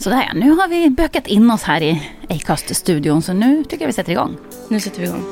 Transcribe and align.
Sådär, 0.00 0.32
nu 0.34 0.50
har 0.50 0.68
vi 0.68 0.90
bökat 0.90 1.26
in 1.26 1.50
oss 1.50 1.62
här 1.62 1.82
i 1.82 2.02
Acast-studion 2.28 3.22
så 3.22 3.32
nu 3.32 3.64
tycker 3.64 3.82
jag 3.84 3.86
vi 3.86 3.92
sätter 3.92 4.12
igång. 4.12 4.36
Nu 4.68 4.80
sätter 4.80 5.00
vi 5.00 5.06
igång. 5.06 5.24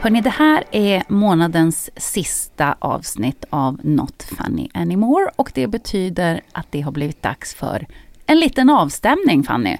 Hörni, 0.00 0.20
det 0.20 0.30
här 0.30 0.64
är 0.70 1.02
månadens 1.08 1.90
sista 1.96 2.76
avsnitt 2.78 3.44
av 3.50 3.80
Not 3.82 4.22
Funny 4.22 4.68
Anymore 4.74 5.30
och 5.36 5.50
det 5.54 5.66
betyder 5.66 6.40
att 6.52 6.66
det 6.70 6.80
har 6.80 6.92
blivit 6.92 7.22
dags 7.22 7.54
för 7.54 7.86
en 8.26 8.40
liten 8.40 8.70
avstämning, 8.70 9.42
Fanny. 9.44 9.76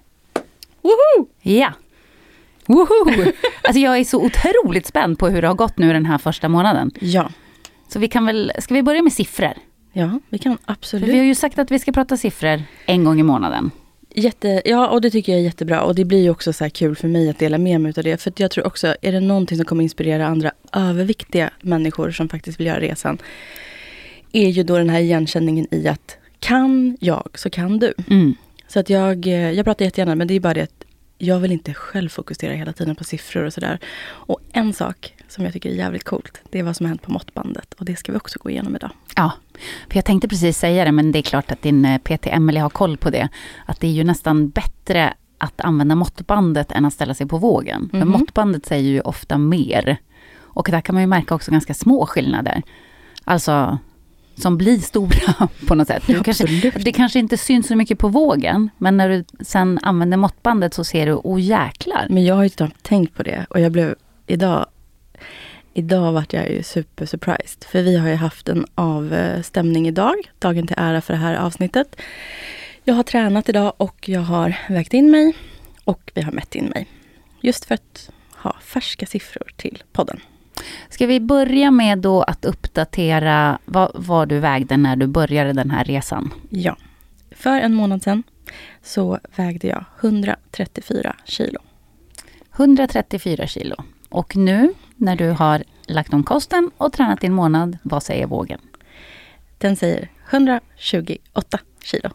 Woho! 0.83 1.27
Ja. 1.41 1.73
Woho! 2.67 3.33
Alltså 3.63 3.81
jag 3.81 3.99
är 3.99 4.05
så 4.05 4.25
otroligt 4.25 4.87
spänd 4.87 5.19
på 5.19 5.29
hur 5.29 5.43
det 5.43 5.49
har 5.49 5.55
gått 5.55 5.79
nu 5.79 5.93
den 5.93 6.07
här 6.07 6.19
första 6.19 6.49
månaden. 6.49 6.91
Ja. 7.01 7.31
Så 7.89 7.99
vi 7.99 8.09
kan 8.09 8.27
väl, 8.27 8.53
ska 8.59 8.75
vi 8.75 8.83
börja 8.83 9.03
med 9.03 9.13
siffror? 9.13 9.53
Ja, 9.92 10.20
vi 10.29 10.39
kan 10.39 10.57
För 10.57 10.73
absolut. 10.73 11.09
vi 11.09 11.19
har 11.19 11.25
ju 11.25 11.35
sagt 11.35 11.59
att 11.59 11.70
vi 11.70 11.79
ska 11.79 11.92
prata 11.92 12.17
siffror 12.17 12.63
en 12.86 13.05
gång 13.05 13.20
i 13.20 13.23
månaden. 13.23 13.70
Jätte, 14.14 14.63
ja, 14.64 14.89
och 14.89 15.01
det 15.01 15.11
tycker 15.11 15.33
jag 15.33 15.41
är 15.41 15.45
jättebra. 15.45 15.83
Och 15.83 15.95
det 15.95 16.05
blir 16.05 16.23
ju 16.23 16.31
också 16.31 16.53
så 16.53 16.64
här 16.64 16.69
kul 16.69 16.97
för 16.97 17.09
mig 17.09 17.31
att 17.31 17.39
dela 17.39 17.59
med 17.59 17.81
mig 17.81 17.92
av 17.97 18.05
det. 18.05 18.23
För 18.23 18.33
jag 18.36 18.51
tror 18.51 18.67
också, 18.67 18.97
är 19.03 19.13
det 19.13 19.20
någonting 19.20 19.57
som 19.57 19.65
kommer 19.65 19.83
inspirera 19.83 20.27
andra 20.27 20.53
överviktiga 20.73 21.51
människor 21.61 22.11
som 22.11 22.29
faktiskt 22.29 22.61
vill 22.61 22.67
göra 22.67 22.81
resan, 22.81 23.19
är 24.33 24.48
ju 24.48 24.63
då 24.63 24.79
den 24.79 24.91
här 24.91 25.01
igenkänningen 25.01 25.67
i 25.70 25.89
att 25.89 26.17
kan 26.41 26.97
jag 27.01 27.29
så 27.35 27.51
kan 27.51 27.79
du. 27.79 27.95
Mm. 28.11 28.35
Så 28.69 28.81
att 28.81 28.91
jag, 28.91 29.27
eh, 29.27 29.51
jag 29.53 29.65
pratar 29.65 29.85
jättegärna, 29.85 30.15
men 30.15 30.29
det 30.29 30.35
är 30.35 30.41
bara 30.41 30.55
det 30.55 30.63
att 30.63 30.85
jag 31.25 31.39
vill 31.39 31.53
inte 31.53 31.75
själv 31.75 32.09
fokusera 32.09 32.53
hela 32.53 32.73
tiden 32.73 32.97
på 32.97 33.05
siffror 33.05 33.45
och 33.45 33.53
sådär. 33.53 33.79
Och 34.05 34.41
en 34.53 34.73
sak 34.73 35.15
som 35.29 35.45
jag 35.45 35.53
tycker 35.53 35.71
är 35.71 35.75
jävligt 35.75 36.05
coolt, 36.05 36.43
det 36.51 36.59
är 36.59 36.63
vad 36.63 36.77
som 36.77 36.87
har 36.87 36.89
hänt 36.89 37.03
på 37.03 37.13
måttbandet. 37.13 37.75
Och 37.75 37.85
det 37.85 37.97
ska 37.97 38.13
vi 38.13 38.19
också 38.19 38.39
gå 38.43 38.51
igenom 38.51 38.77
idag. 38.77 38.91
Ja, 39.17 39.33
för 39.89 39.97
jag 39.97 40.05
tänkte 40.05 40.29
precis 40.29 40.59
säga 40.59 40.85
det, 40.85 40.93
men 40.93 41.13
det 41.13 41.19
är 41.19 41.23
klart 41.23 41.51
att 41.53 41.63
din 41.63 41.85
eh, 41.85 41.99
PT 41.99 42.27
Emelie 42.27 42.61
har 42.63 42.71
koll 42.71 42.97
på 42.97 43.11
det. 43.11 43.29
Att 43.67 43.81
det 43.81 43.87
är 43.87 43.91
ju 43.93 44.05
nästan 44.05 44.49
bättre 44.49 45.15
att 45.39 45.61
använda 45.61 45.95
måttbandet 45.95 46.73
än 46.73 46.85
att 46.85 46.93
ställa 46.95 47.15
sig 47.15 47.27
på 47.27 47.39
vågen. 47.39 47.89
För 47.91 47.99
Mhm. 47.99 48.09
måttbandet 48.09 48.67
säger 48.67 48.91
ju 48.91 49.01
ofta 49.01 49.39
mer. 49.39 49.97
Och 50.41 50.69
där 50.71 50.81
kan 50.81 50.95
man 50.95 51.03
ju 51.03 51.07
märka 51.07 51.35
också 51.35 51.51
ganska 51.51 51.75
små 51.75 52.07
skillnader. 52.07 52.63
Alltså, 53.25 53.79
som 54.42 54.58
blir 54.58 54.79
stora 54.79 55.48
på 55.69 55.75
något 55.75 55.89
sätt. 55.89 56.03
Ja, 56.07 56.23
kanske, 56.23 56.70
det 56.70 56.92
kanske 56.92 57.19
inte 57.19 57.36
syns 57.36 57.67
så 57.67 57.77
mycket 57.77 57.98
på 57.98 58.08
vågen, 58.08 58.70
men 58.79 58.97
när 58.97 59.08
du 59.08 59.25
sen 59.41 59.79
använder 59.83 60.17
måttbandet 60.17 60.75
så 60.75 60.85
ser 60.85 61.07
du, 61.07 61.13
oh 61.13 61.41
jäklar. 61.41 62.07
Men 62.11 62.25
jag 62.25 62.35
har 62.35 62.42
ju 62.42 62.48
knappt 62.48 62.83
tänkt 62.83 63.14
på 63.14 63.23
det 63.23 63.47
och 63.51 63.61
jag 63.61 63.73
blev 63.73 63.95
idag 64.27 64.67
Idag 65.75 66.13
vart 66.13 66.33
jag 66.33 66.51
ju 66.51 66.63
super 66.63 67.07
surprised. 67.07 67.64
För 67.64 67.83
vi 67.83 67.97
har 67.97 68.08
ju 68.08 68.14
haft 68.14 68.48
en 68.48 68.67
avstämning 68.75 69.89
idag. 69.89 70.14
Dagen 70.39 70.67
till 70.67 70.77
ära 70.79 71.01
för 71.01 71.13
det 71.13 71.19
här 71.19 71.35
avsnittet. 71.35 71.97
Jag 72.85 72.95
har 72.95 73.03
tränat 73.03 73.48
idag 73.48 73.73
och 73.77 74.09
jag 74.09 74.20
har 74.20 74.57
vägt 74.69 74.95
in 74.95 75.11
mig. 75.11 75.36
Och 75.85 76.13
vi 76.14 76.23
har 76.23 76.33
mätt 76.33 76.55
in 76.55 76.64
mig. 76.64 76.86
Just 77.41 77.64
för 77.64 77.74
att 77.74 78.11
ha 78.36 78.57
färska 78.61 79.07
siffror 79.07 79.53
till 79.57 79.83
podden. 79.92 80.20
Ska 80.89 81.07
vi 81.07 81.20
börja 81.20 81.70
med 81.70 81.98
då 81.98 82.23
att 82.23 82.45
uppdatera 82.45 83.58
vad, 83.64 83.90
vad 83.95 84.29
du 84.29 84.39
vägde 84.39 84.77
när 84.77 84.96
du 84.96 85.07
började 85.07 85.52
den 85.52 85.70
här 85.70 85.85
resan? 85.85 86.35
Ja. 86.48 86.77
För 87.30 87.61
en 87.61 87.74
månad 87.74 88.02
sedan 88.02 88.23
så 88.83 89.18
vägde 89.36 89.68
jag 89.68 89.85
134 90.01 91.17
kilo. 91.24 91.61
134 92.57 93.46
kilo. 93.46 93.77
Och 94.08 94.36
nu 94.36 94.74
när 94.96 95.17
du 95.17 95.30
har 95.30 95.64
lagt 95.86 96.12
om 96.12 96.24
kosten 96.24 96.70
och 96.77 96.92
tränat 96.92 97.24
en 97.24 97.33
månad, 97.33 97.79
vad 97.83 98.02
säger 98.02 98.27
vågen? 98.27 98.61
Den 99.58 99.77
säger 99.77 100.08
128 100.30 101.58
kilo. 101.85 102.11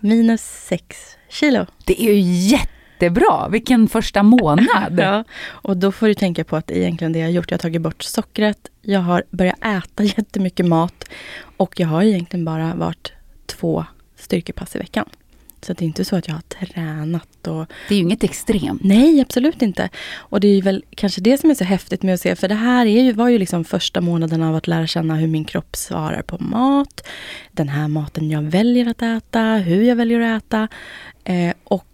Minus 0.00 0.42
6 0.42 1.16
kilo. 1.28 1.66
Det 1.84 2.02
är 2.02 2.12
ju 2.12 2.58
jättebra! 3.02 3.48
Vilken 3.48 3.88
första 3.88 4.22
månad! 4.22 4.66
Ja, 5.00 5.24
och 5.48 5.76
då 5.76 5.92
får 5.92 6.06
du 6.06 6.14
tänka 6.14 6.44
på 6.44 6.56
att 6.56 6.70
egentligen 6.70 7.12
det 7.12 7.18
jag 7.18 7.26
har 7.26 7.32
gjort. 7.32 7.50
Jag 7.50 7.58
har 7.58 7.60
tagit 7.62 7.82
bort 7.82 8.02
sockret, 8.02 8.68
jag 8.82 9.00
har 9.00 9.24
börjat 9.30 9.64
äta 9.64 10.04
jättemycket 10.16 10.66
mat 10.66 11.04
och 11.56 11.80
jag 11.80 11.88
har 11.88 12.02
egentligen 12.02 12.44
bara 12.44 12.74
varit 12.74 13.12
två 13.46 13.84
styrkepass 14.16 14.76
i 14.76 14.78
veckan. 14.78 15.08
Så 15.62 15.72
det 15.72 15.84
är 15.84 15.86
inte 15.86 16.04
så 16.04 16.16
att 16.16 16.28
jag 16.28 16.34
har 16.34 16.42
tränat 16.42 17.46
och... 17.46 17.66
Det 17.88 17.94
är 17.94 17.98
ju 17.98 18.02
inget 18.02 18.24
extremt. 18.24 18.82
Nej, 18.84 19.20
absolut 19.20 19.62
inte. 19.62 19.88
Och 20.16 20.40
det 20.40 20.48
är 20.48 20.62
väl 20.62 20.84
kanske 20.90 21.20
det 21.20 21.38
som 21.38 21.50
är 21.50 21.54
så 21.54 21.64
häftigt 21.64 22.02
med 22.02 22.14
att 22.14 22.20
se, 22.20 22.36
för 22.36 22.48
det 22.48 22.54
här 22.54 22.86
är 22.86 23.02
ju, 23.02 23.12
var 23.12 23.28
ju 23.28 23.38
liksom 23.38 23.64
första 23.64 24.00
månaden 24.00 24.42
av 24.42 24.56
att 24.56 24.66
lära 24.66 24.86
känna 24.86 25.16
hur 25.16 25.26
min 25.26 25.44
kropp 25.44 25.76
svarar 25.76 26.22
på 26.22 26.38
mat. 26.38 27.06
Den 27.52 27.68
här 27.68 27.88
maten 27.88 28.30
jag 28.30 28.42
väljer 28.42 28.88
att 28.88 29.02
äta, 29.02 29.42
hur 29.42 29.82
jag 29.82 29.96
väljer 29.96 30.20
att 30.20 30.42
äta. 30.44 30.68
Eh, 31.24 31.54
och 31.64 31.89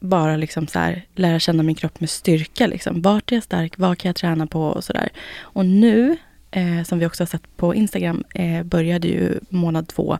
bara 0.00 0.36
liksom 0.36 0.66
så 0.66 0.78
här, 0.78 1.06
lära 1.14 1.38
känna 1.38 1.62
min 1.62 1.74
kropp 1.74 2.00
med 2.00 2.10
styrka. 2.10 2.66
Liksom. 2.66 3.02
Vart 3.02 3.32
är 3.32 3.36
jag 3.36 3.42
stark? 3.42 3.78
Vad 3.78 3.98
kan 3.98 4.08
jag 4.08 4.16
träna 4.16 4.46
på? 4.46 4.62
Och 4.62 4.84
sådär. 4.84 5.08
Och 5.40 5.66
nu, 5.66 6.16
eh, 6.50 6.82
som 6.84 6.98
vi 6.98 7.06
också 7.06 7.22
har 7.22 7.26
sett 7.26 7.56
på 7.56 7.74
Instagram, 7.74 8.24
eh, 8.34 8.62
började 8.62 9.08
ju 9.08 9.40
månad 9.48 9.88
två. 9.88 10.18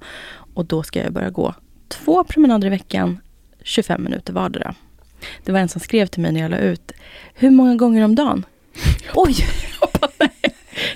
Och 0.55 0.65
då 0.65 0.82
ska 0.82 1.03
jag 1.03 1.12
börja 1.12 1.31
gå 1.31 1.55
två 1.88 2.25
promenader 2.25 2.67
i 2.67 2.71
veckan, 2.71 3.21
25 3.62 4.05
minuter 4.05 4.32
vardera. 4.32 4.75
Det 5.44 5.53
var 5.53 5.61
en 5.61 5.69
som 5.69 5.81
skrev 5.81 6.06
till 6.06 6.23
mig 6.23 6.33
när 6.33 6.41
jag 6.41 6.50
la 6.50 6.59
ut, 6.59 6.93
hur 7.35 7.50
många 7.50 7.75
gånger 7.75 8.05
om 8.05 8.15
dagen? 8.15 8.44
Oj! 9.15 9.37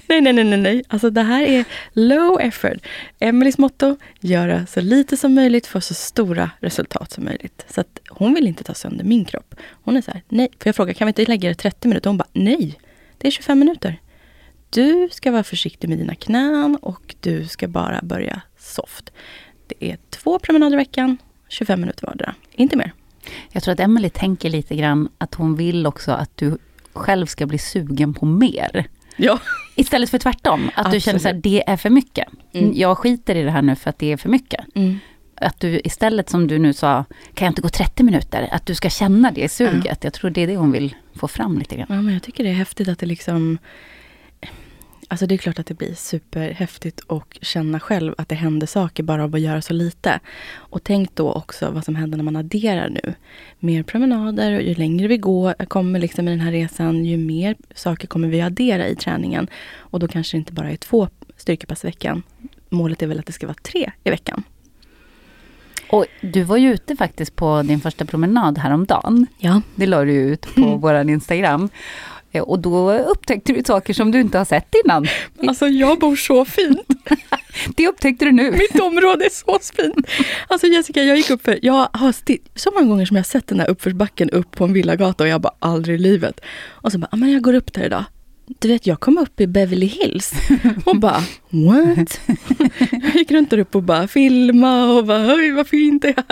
Nej, 0.09 0.21
nej, 0.21 0.33
nej, 0.33 0.45
nej, 0.45 0.59
nej. 0.59 0.83
Alltså 0.89 1.11
det 1.11 1.23
här 1.23 1.43
är 1.43 1.65
low 1.93 2.41
effort. 2.41 2.87
Emelies 3.19 3.59
motto, 3.59 3.97
göra 4.21 4.67
så 4.67 4.81
lite 4.81 5.17
som 5.17 5.35
möjligt 5.35 5.67
för 5.67 5.81
så 5.81 5.95
stora 5.95 6.51
resultat 6.61 7.13
som 7.13 7.25
möjligt. 7.25 7.67
Så 7.69 7.81
att 7.81 8.01
hon 8.09 8.35
vill 8.35 8.47
inte 8.47 8.65
ta 8.65 8.75
sönder 8.75 9.05
min 9.05 9.25
kropp. 9.25 9.55
Hon 9.71 9.97
är 9.97 10.01
så 10.01 10.11
här, 10.11 10.23
nej. 10.29 10.49
För 10.59 10.69
jag 10.69 10.77
frågar, 10.77 10.95
kan 10.95 11.07
vi 11.07 11.11
inte 11.11 11.27
lägga 11.27 11.49
det 11.49 11.55
30 11.55 11.89
minuter? 11.89 12.11
Hon 12.11 12.17
bara, 12.17 12.29
nej. 12.33 12.79
Det 13.19 13.27
är 13.27 13.31
25 13.31 13.59
minuter. 13.59 14.01
Du 14.71 15.09
ska 15.13 15.31
vara 15.31 15.45
försiktig 15.45 15.89
med 15.89 15.99
dina 15.99 16.15
knän 16.15 16.79
och 16.83 17.15
du 17.21 17.47
ska 17.47 17.69
bara 17.69 18.01
börja 18.03 18.41
soft. 18.59 19.13
Det 19.67 19.91
är 19.91 19.99
två 20.11 20.39
promenader 20.39 20.77
i 20.77 20.77
veckan, 20.77 21.19
25 21.49 21.81
minuter 21.81 22.07
vardera. 22.07 22.35
Inte 22.53 22.77
mer. 22.77 22.93
Jag 23.53 23.63
tror 23.63 23.73
att 23.73 23.81
Emelie 23.81 24.11
tänker 24.11 24.51
lite 24.51 24.77
grann 24.77 25.09
att 25.19 25.35
hon 25.35 25.57
vill 25.57 25.87
också 25.87 26.13
att 26.13 26.37
du 26.37 26.59
själv 26.93 27.27
ska 27.27 27.47
bli 27.47 27.59
sugen 27.59 28.15
på 28.15 28.27
mer. 28.27 28.87
Ja. 29.17 29.39
Istället 29.75 30.11
för 30.11 30.19
tvärtom, 30.19 30.71
att 30.75 30.93
du 30.93 31.01
känner 31.01 31.19
så 31.19 31.29
här, 31.29 31.35
Absolut. 31.35 31.43
det 31.67 31.71
är 31.71 31.77
för 31.77 31.91
mycket. 31.91 32.29
Mm. 32.53 32.73
Jag 32.75 32.99
skiter 32.99 33.35
i 33.35 33.43
det 33.43 33.51
här 33.51 33.63
nu 33.63 33.77
för 33.77 33.91
att 33.91 33.99
det 33.99 34.13
är 34.13 34.17
för 34.17 34.29
mycket. 34.29 34.65
Mm. 34.75 34.99
Att 35.37 35.61
du 35.61 35.81
istället 35.85 36.31
som 36.31 36.47
du 36.47 36.59
nu 36.59 36.73
sa, 36.73 37.05
kan 37.35 37.47
jag 37.47 37.51
inte 37.51 37.63
gå 37.63 37.69
30 37.69 38.03
minuter? 38.03 38.49
Att 38.53 38.67
du 38.67 38.75
ska 38.75 38.91
känna 38.91 39.31
det 39.31 39.49
suget. 39.49 40.05
Jag 40.05 40.13
tror 40.13 40.31
det 40.31 40.43
är 40.43 40.47
det 40.47 40.57
hon 40.57 40.73
vill 40.73 40.95
få 41.15 41.29
fram 41.29 41.59
lite 41.59 41.77
grann. 41.77 41.87
Ja, 41.89 42.03
men 42.03 42.15
jag 42.15 42.23
tycker 42.23 42.45
det 42.45 42.51
är 42.51 42.55
häftigt 42.55 42.89
att 42.89 42.99
det 42.99 43.07
liksom... 43.07 43.59
Alltså 45.09 45.27
det 45.27 45.35
är 45.35 45.37
klart 45.37 45.59
att 45.59 45.67
det 45.67 45.75
blir 45.75 45.95
superhäftigt 45.95 47.01
och 47.01 47.39
känna 47.43 47.81
själv 47.81 48.15
att 48.19 48.29
det 48.29 48.35
händer 48.35 48.67
saker 48.67 49.03
bara 49.03 49.25
av 49.25 49.35
att 49.35 49.41
göra 49.41 49.63
så 49.63 49.73
lite. 49.73 50.21
Och 50.55 50.85
tänk 50.85 51.15
då 51.15 51.33
också 51.33 51.71
vad 51.71 51.85
som 51.85 51.97
händer 51.97 52.17
när 52.17 52.25
man 52.25 52.37
adderar 52.37 52.89
nu. 52.89 53.15
Mer 53.59 53.83
promenader 53.83 54.57
och 54.57 54.63
ju 54.63 54.75
längre 54.75 55.09
vi 55.09 55.17
går, 55.17 55.65
kommer 55.65 55.99
liksom 56.01 56.29
i 56.29 56.31
den 56.31 56.41
här 56.41 56.53
resan, 56.53 57.05
ju 57.05 57.17
mer 57.17 57.57
saker 57.75 58.09
kommer 58.09 58.29
vi 58.29 58.41
addera 58.41 58.89
i 58.89 58.97
träningen. 58.97 59.49
Och 59.77 60.01
då 60.01 60.09
kanske 60.09 60.37
det 60.37 60.39
inte 60.39 60.53
bara 60.53 60.71
är 60.71 60.77
två 60.77 61.09
styrkepass 61.37 61.85
i 61.85 61.87
veckan. 61.87 62.23
Målet 62.69 63.03
är 63.03 63.07
väl 63.07 63.19
att 63.19 63.27
det 63.27 63.33
ska 63.33 63.47
vara 63.47 63.57
tre 63.63 63.93
i 64.05 64.11
veckan. 64.11 64.45
Och 65.91 66.07
du 66.21 66.43
var 66.43 66.57
ju 66.57 66.75
ute 66.75 66.97
faktiskt 66.97 67.37
på 67.37 67.63
din 67.63 67.81
första 67.81 68.05
promenad 68.05 68.59
häromdagen. 68.59 69.27
Ja. 69.39 69.61
Det 69.75 69.87
la 69.87 70.05
du 70.05 70.13
ut 70.13 70.55
på 70.55 70.77
våran 70.77 71.09
Instagram. 71.09 71.69
Eh, 72.35 72.43
Och 72.43 72.59
då 72.59 72.93
upptäckte 72.93 73.53
du 73.53 73.63
saker 73.67 73.95
som 73.95 74.11
du 74.11 74.21
inte 74.21 74.39
har 74.39 74.45
sett 74.45 74.75
innan. 74.85 75.07
Alltså 75.49 75.67
jag 75.69 75.99
bor 75.99 76.17
så 76.17 76.45
fint. 76.45 76.81
Det 77.77 77.89
upptäckte 77.89 78.25
du 78.25 78.33
nu. 78.33 78.51
Mitt 78.51 78.81
område 78.83 79.25
är 79.25 79.31
så 79.31 79.59
fint. 79.77 80.07
Alltså 80.49 80.67
Jessica, 80.67 81.03
jag 81.03 81.17
gick 81.17 81.31
upp 81.31 81.45
för, 81.45 81.59
jag 81.63 81.89
har 81.93 82.15
så 82.59 82.71
många 82.75 82.87
gånger 82.87 83.07
som 83.07 83.17
jag 83.17 83.23
har 83.23 83.25
sett 83.29 83.47
den 83.47 83.61
här 83.61 83.71
uppförsbacken 83.71 84.31
upp 84.31 84.51
på 84.51 84.65
en 84.65 84.73
villagata 84.73 85.25
och 85.25 85.29
jag 85.29 85.41
bara 85.41 85.55
aldrig 85.59 85.95
i 86.01 86.03
livet. 86.03 86.41
Och 86.69 86.93
så 86.93 86.99
bara, 86.99 87.09
"Ah, 87.13 87.17
men 87.17 87.33
jag 87.33 87.43
går 87.43 87.55
upp 87.55 87.73
där 87.73 87.85
idag. 87.85 88.05
Du 88.59 88.69
vet, 88.69 88.87
jag 88.87 89.01
kom 89.01 89.19
upp 89.19 89.41
i 89.41 89.47
Beverly 89.47 89.87
Hills 89.87 90.33
och 90.85 90.97
bara, 90.97 91.23
what? 91.51 92.21
Jag 92.91 93.15
gick 93.15 93.31
runt 93.31 93.51
där 93.51 93.59
uppe 93.59 93.79
och 93.79 93.85
bara 93.85 94.09
filma 94.09 94.93
och 94.93 95.05
bara, 95.07 95.35
oj 95.35 95.51
vad 95.53 95.67
fint 95.69 96.03
det 96.03 96.09
är. 96.09 96.25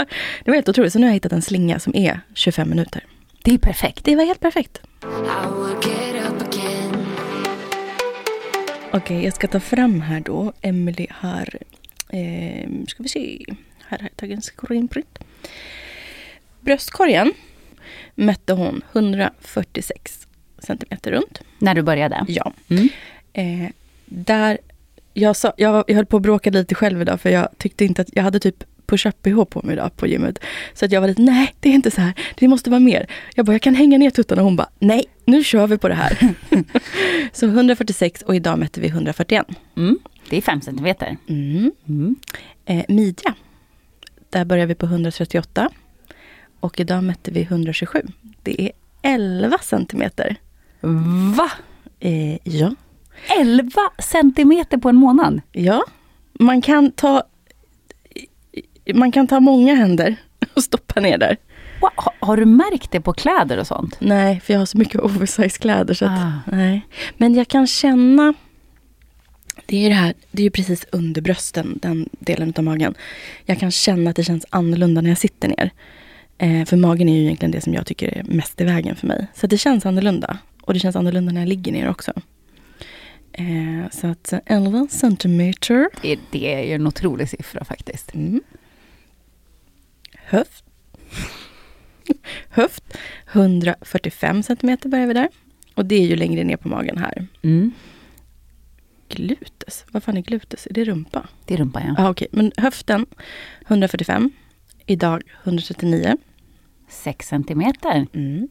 Det 0.45 0.51
var 0.51 0.55
helt 0.55 0.69
otroligt. 0.69 0.93
Så 0.93 0.99
nu 0.99 1.05
har 1.05 1.09
jag 1.11 1.15
hittat 1.15 1.33
en 1.33 1.43
slinga 1.43 1.79
som 1.79 1.97
är 1.97 2.21
25 2.35 2.69
minuter. 2.69 3.05
Det 3.45 3.55
är 3.55 3.59
perfekt. 3.59 4.05
Det 4.05 4.17
var 4.17 4.25
helt 4.25 4.41
perfekt. 4.41 4.81
Okej, 8.93 9.25
jag 9.25 9.35
ska 9.35 9.49
ta 9.49 9.61
fram 9.61 10.01
här 10.01 10.21
då. 10.21 10.53
Emily 10.61 11.07
har, 11.11 11.59
eh, 12.09 12.69
ska 12.89 13.03
vi 13.03 13.09
se, 13.09 13.45
här 13.87 13.99
har 13.99 14.05
jag 14.05 14.17
tagit 14.17 14.37
en 14.37 14.43
screenprint. 14.43 15.19
Bröstkorgen 16.61 17.33
mätte 18.15 18.53
hon 18.53 18.83
146 18.93 20.27
centimeter 20.59 21.11
runt. 21.11 21.41
När 21.59 21.75
du 21.75 21.83
började. 21.83 22.25
Ja. 22.29 22.53
Mm. 22.69 22.89
Eh, 23.33 23.71
där, 24.05 24.59
jag, 25.15 25.37
sa, 25.37 25.53
jag, 25.57 25.85
jag 25.87 25.95
höll 25.95 26.07
på 26.07 26.17
att 26.17 26.23
bråka 26.23 26.51
lite 26.51 26.75
själv 26.75 27.03
idag 27.03 27.21
för 27.21 27.31
jag 27.31 27.49
tyckte 27.59 27.85
inte 27.85 28.03
att, 28.03 28.09
jag 28.13 28.23
hade 28.23 28.41
typ 28.41 28.65
push-up 28.93 29.23
bh 29.23 29.45
på 29.45 29.61
mig 29.65 29.73
idag 29.73 29.97
på 29.97 30.07
gymmet. 30.07 30.39
Så 30.75 30.85
att 30.85 30.93
jag 30.93 31.01
var 31.01 31.09
lite, 31.09 31.23
nej 31.23 31.55
det 31.61 31.69
är 31.69 31.73
inte 31.73 31.91
så 31.91 32.01
här, 32.01 32.13
det 32.35 32.49
måste 32.49 32.71
vara 32.71 32.81
mer. 32.81 33.07
Jag 33.35 33.47
bara, 33.47 33.53
jag 33.53 33.63
kan 33.63 33.75
hänga 33.75 33.99
ner 33.99 34.11
tuttarna 34.11 34.43
och 34.43 34.47
hon 34.47 34.57
bara, 34.57 34.69
nej 34.79 35.05
nu 35.25 35.45
kör 35.45 35.67
vi 35.67 35.79
på 35.79 35.89
det 35.89 35.95
här. 35.95 36.35
så 37.33 37.47
146 37.47 38.23
och 38.23 38.37
idag 38.37 38.59
mätte 38.59 38.81
vi 38.81 38.87
141. 38.87 39.47
Mm. 39.77 39.99
Det 40.31 40.37
är 40.37 40.41
fem 40.41 40.61
centimeter. 40.61 41.17
Mm. 41.29 41.73
Mm. 41.89 42.17
Eh, 42.65 42.85
midja, 42.89 43.35
där 44.31 44.45
börjar 44.45 44.67
vi 44.67 44.75
på 44.75 44.87
138. 44.87 45.71
Och 46.61 46.81
idag 46.81 47.05
mätte 47.05 47.31
vi 47.31 47.43
127. 47.43 48.03
Det 48.43 48.63
är 48.63 48.73
11 49.03 49.59
centimeter. 49.59 50.37
Va? 51.37 51.51
Eh, 52.01 52.37
ja. 52.45 52.75
11 53.39 53.73
centimeter 53.99 54.79
på 54.79 54.89
en 54.89 54.97
månad? 54.97 55.41
ja, 55.53 55.85
man 56.33 56.63
kan 56.63 56.91
ta 56.91 57.23
man 58.95 59.13
kan 59.13 59.27
ta 59.27 59.41
många 59.41 59.75
händer 59.75 60.17
och 60.55 60.63
stoppa 60.65 61.01
ner 61.01 61.19
där. 61.19 61.37
Wow. 61.81 61.91
Har, 61.95 62.13
har 62.21 62.37
du 62.37 62.45
märkt 62.45 62.91
det 62.91 63.01
på 63.01 63.13
kläder 63.13 63.59
och 63.59 63.67
sånt? 63.67 63.97
Nej, 64.01 64.41
för 64.41 64.53
jag 64.53 64.61
har 64.61 64.67
så 64.67 64.79
mycket 64.79 65.01
oversize-kläder. 65.01 65.95
Så 65.95 66.05
att, 66.05 66.11
Ah. 66.11 66.33
nej. 66.53 66.87
Men 67.17 67.35
jag 67.35 67.49
kan 67.49 67.67
känna... 67.67 68.35
Det 69.67 69.77
är 69.77 69.81
ju 69.81 69.89
det 69.89 69.95
här, 69.95 70.15
det 70.31 70.43
är 70.43 70.45
ju 70.45 70.51
precis 70.51 70.87
under 70.93 71.21
brösten, 71.21 71.79
den 71.83 72.09
delen 72.19 72.53
av 72.57 72.65
magen. 72.65 72.95
Jag 73.45 73.59
kan 73.59 73.71
känna 73.71 74.11
att 74.11 74.17
det 74.17 74.25
känns 74.25 74.47
annorlunda 74.51 75.01
när 75.01 75.09
jag 75.09 75.19
sitter 75.19 75.49
ner. 75.49 75.71
Eh, 76.39 76.65
för 76.65 76.77
magen 76.77 77.09
är 77.09 77.17
ju 77.17 77.23
egentligen 77.25 77.53
det 77.53 77.61
som 77.61 77.75
jag 77.75 77.87
tycker 77.87 78.19
är 78.19 78.23
mest 78.25 78.61
i 78.61 78.65
vägen 78.65 78.97
för 78.97 79.07
mig. 79.07 79.27
Så 79.35 79.47
det 79.47 79.59
känns 79.59 79.87
annorlunda. 79.87 80.39
Och 80.63 80.75
det 80.75 80.81
känns 80.81 80.97
annorlunda 80.97 81.33
när 81.33 81.41
jag 81.41 81.49
ligger 81.49 81.73
ner 81.73 81.89
också. 81.91 82.13
Eh, 83.33 83.91
så 83.93 84.07
att 84.07 84.33
11 84.47 84.87
centimeter. 84.91 85.89
Det, 86.31 86.55
är 86.55 86.65
ju 86.65 86.75
en 86.75 86.87
otrolig 86.87 87.29
siffra 87.29 87.65
faktiskt. 87.65 88.15
Mm. 88.15 88.41
Höft. 90.33 90.65
Höft. 92.49 92.99
145 93.33 94.43
centimeter 94.43 94.89
börjar 94.89 95.07
vi 95.07 95.15
där. 95.15 95.29
Och 95.75 95.87
det 95.87 95.95
är 95.95 96.07
ju 96.07 96.17
längre 96.17 96.45
ner 96.45 96.57
på 96.57 96.69
magen 96.69 96.99
här. 96.99 97.27
Mm. 97.43 97.73
Glutes. 99.09 99.85
Vad 99.91 100.03
fan 100.03 100.17
är 100.17 100.21
glutes? 100.21 100.67
Är 100.67 100.75
det 100.75 100.85
rumpa? 100.85 101.29
Det 101.45 101.55
är 101.55 101.59
rumpan 101.59 101.83
ja. 101.87 101.95
Ja, 101.99 102.11
okej. 102.11 102.29
Men 102.33 102.53
höften 102.57 103.07
145. 103.67 104.31
Idag 104.87 105.23
139. 105.45 106.17
6 106.89 107.29
centimeter. 107.29 108.07
Mm. 108.13 108.49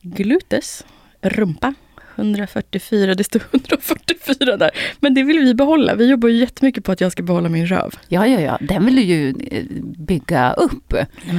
Glutes. 0.00 0.84
Rumpa. 1.20 1.74
144. 2.16 3.14
Det 3.14 3.24
står 3.24 3.42
144 3.50 4.56
där. 4.56 4.70
Men 5.00 5.14
det 5.14 5.22
vill 5.22 5.38
vi 5.38 5.54
behålla. 5.54 5.94
Vi 5.94 6.10
jobbar 6.10 6.28
ju 6.28 6.36
jättemycket 6.36 6.84
på 6.84 6.92
att 6.92 7.00
jag 7.00 7.12
ska 7.12 7.22
behålla 7.22 7.48
min 7.48 7.66
röv. 7.66 7.94
Ja, 8.08 8.26
ja, 8.26 8.40
ja. 8.40 8.58
Den 8.60 8.86
vill 8.86 8.96
du 8.96 9.02
ju 9.02 9.28
eh, 9.50 9.64
bygga 9.98 10.52
upp. 10.52 10.94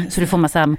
Så 0.09 0.21
du 0.21 0.27
får 0.27 0.37
massa 0.37 0.75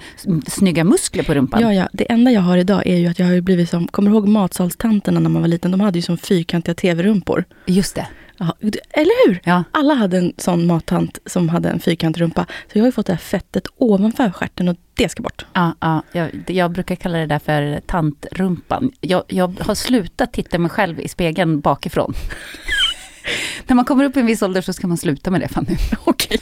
snygga 0.46 0.85
muskler 0.85 1.23
på 1.23 1.35
rumpan. 1.35 1.61
Ja, 1.62 1.75
ja. 1.75 1.88
Det 1.93 2.12
enda 2.12 2.31
jag 2.31 2.41
har 2.41 2.56
idag 2.56 2.87
är 2.87 2.96
ju 2.96 3.06
att 3.06 3.19
jag 3.19 3.26
har 3.26 3.41
blivit 3.41 3.70
som, 3.70 3.87
kommer 3.87 4.11
du 4.11 4.17
ihåg 4.17 4.29
matsalstanterna 4.29 5.20
när 5.20 5.31
man 5.31 5.43
var 5.43 5.49
liten? 5.49 5.70
De 5.70 5.81
hade 5.81 5.99
ju 5.99 6.02
som 6.02 6.19
fyrkantiga 6.19 6.75
tv-rumpor. 6.75 7.44
Just 7.67 7.94
det. 7.94 8.06
Ja, 8.39 8.57
eller 8.91 9.29
hur? 9.29 9.41
Ja. 9.45 9.65
Alla 9.71 9.95
hade 9.95 10.19
en 10.19 10.33
sån 10.37 10.67
mattant 10.67 11.19
som 11.27 11.49
hade 11.49 11.69
en 11.71 11.81
fyrkantig 11.81 12.21
rumpa. 12.21 12.47
Så 12.73 12.79
jag 12.79 12.83
har 12.83 12.89
ju 12.89 12.93
fått 12.93 13.07
det 13.07 13.13
här 13.13 13.19
fettet 13.19 13.67
ovanför 13.77 14.31
stjärten 14.31 14.69
och 14.69 14.77
det 14.95 15.09
ska 15.09 15.23
bort. 15.23 15.47
Ja, 15.53 15.75
ja, 15.81 16.03
jag, 16.13 16.31
jag 16.47 16.71
brukar 16.71 16.95
kalla 16.97 17.19
det 17.19 17.27
där 17.27 17.39
för 17.39 17.81
tantrumpan. 17.87 18.91
Jag, 19.01 19.23
jag 19.29 19.56
har 19.61 19.75
slutat 19.75 20.32
titta 20.32 20.58
mig 20.58 20.70
själv 20.70 21.01
i 21.01 21.08
spegeln 21.08 21.61
bakifrån. 21.61 22.15
När 23.67 23.75
man 23.77 23.85
kommer 23.85 24.05
upp 24.05 24.17
i 24.17 24.20
en 24.20 24.27
viss 24.27 24.43
ålder 24.43 24.61
så 24.61 24.73
ska 24.73 24.87
man 24.87 24.97
sluta 24.97 25.31
med 25.31 25.41
det 25.41 25.49
Fanny. 25.49 25.77
Okej. 26.05 26.39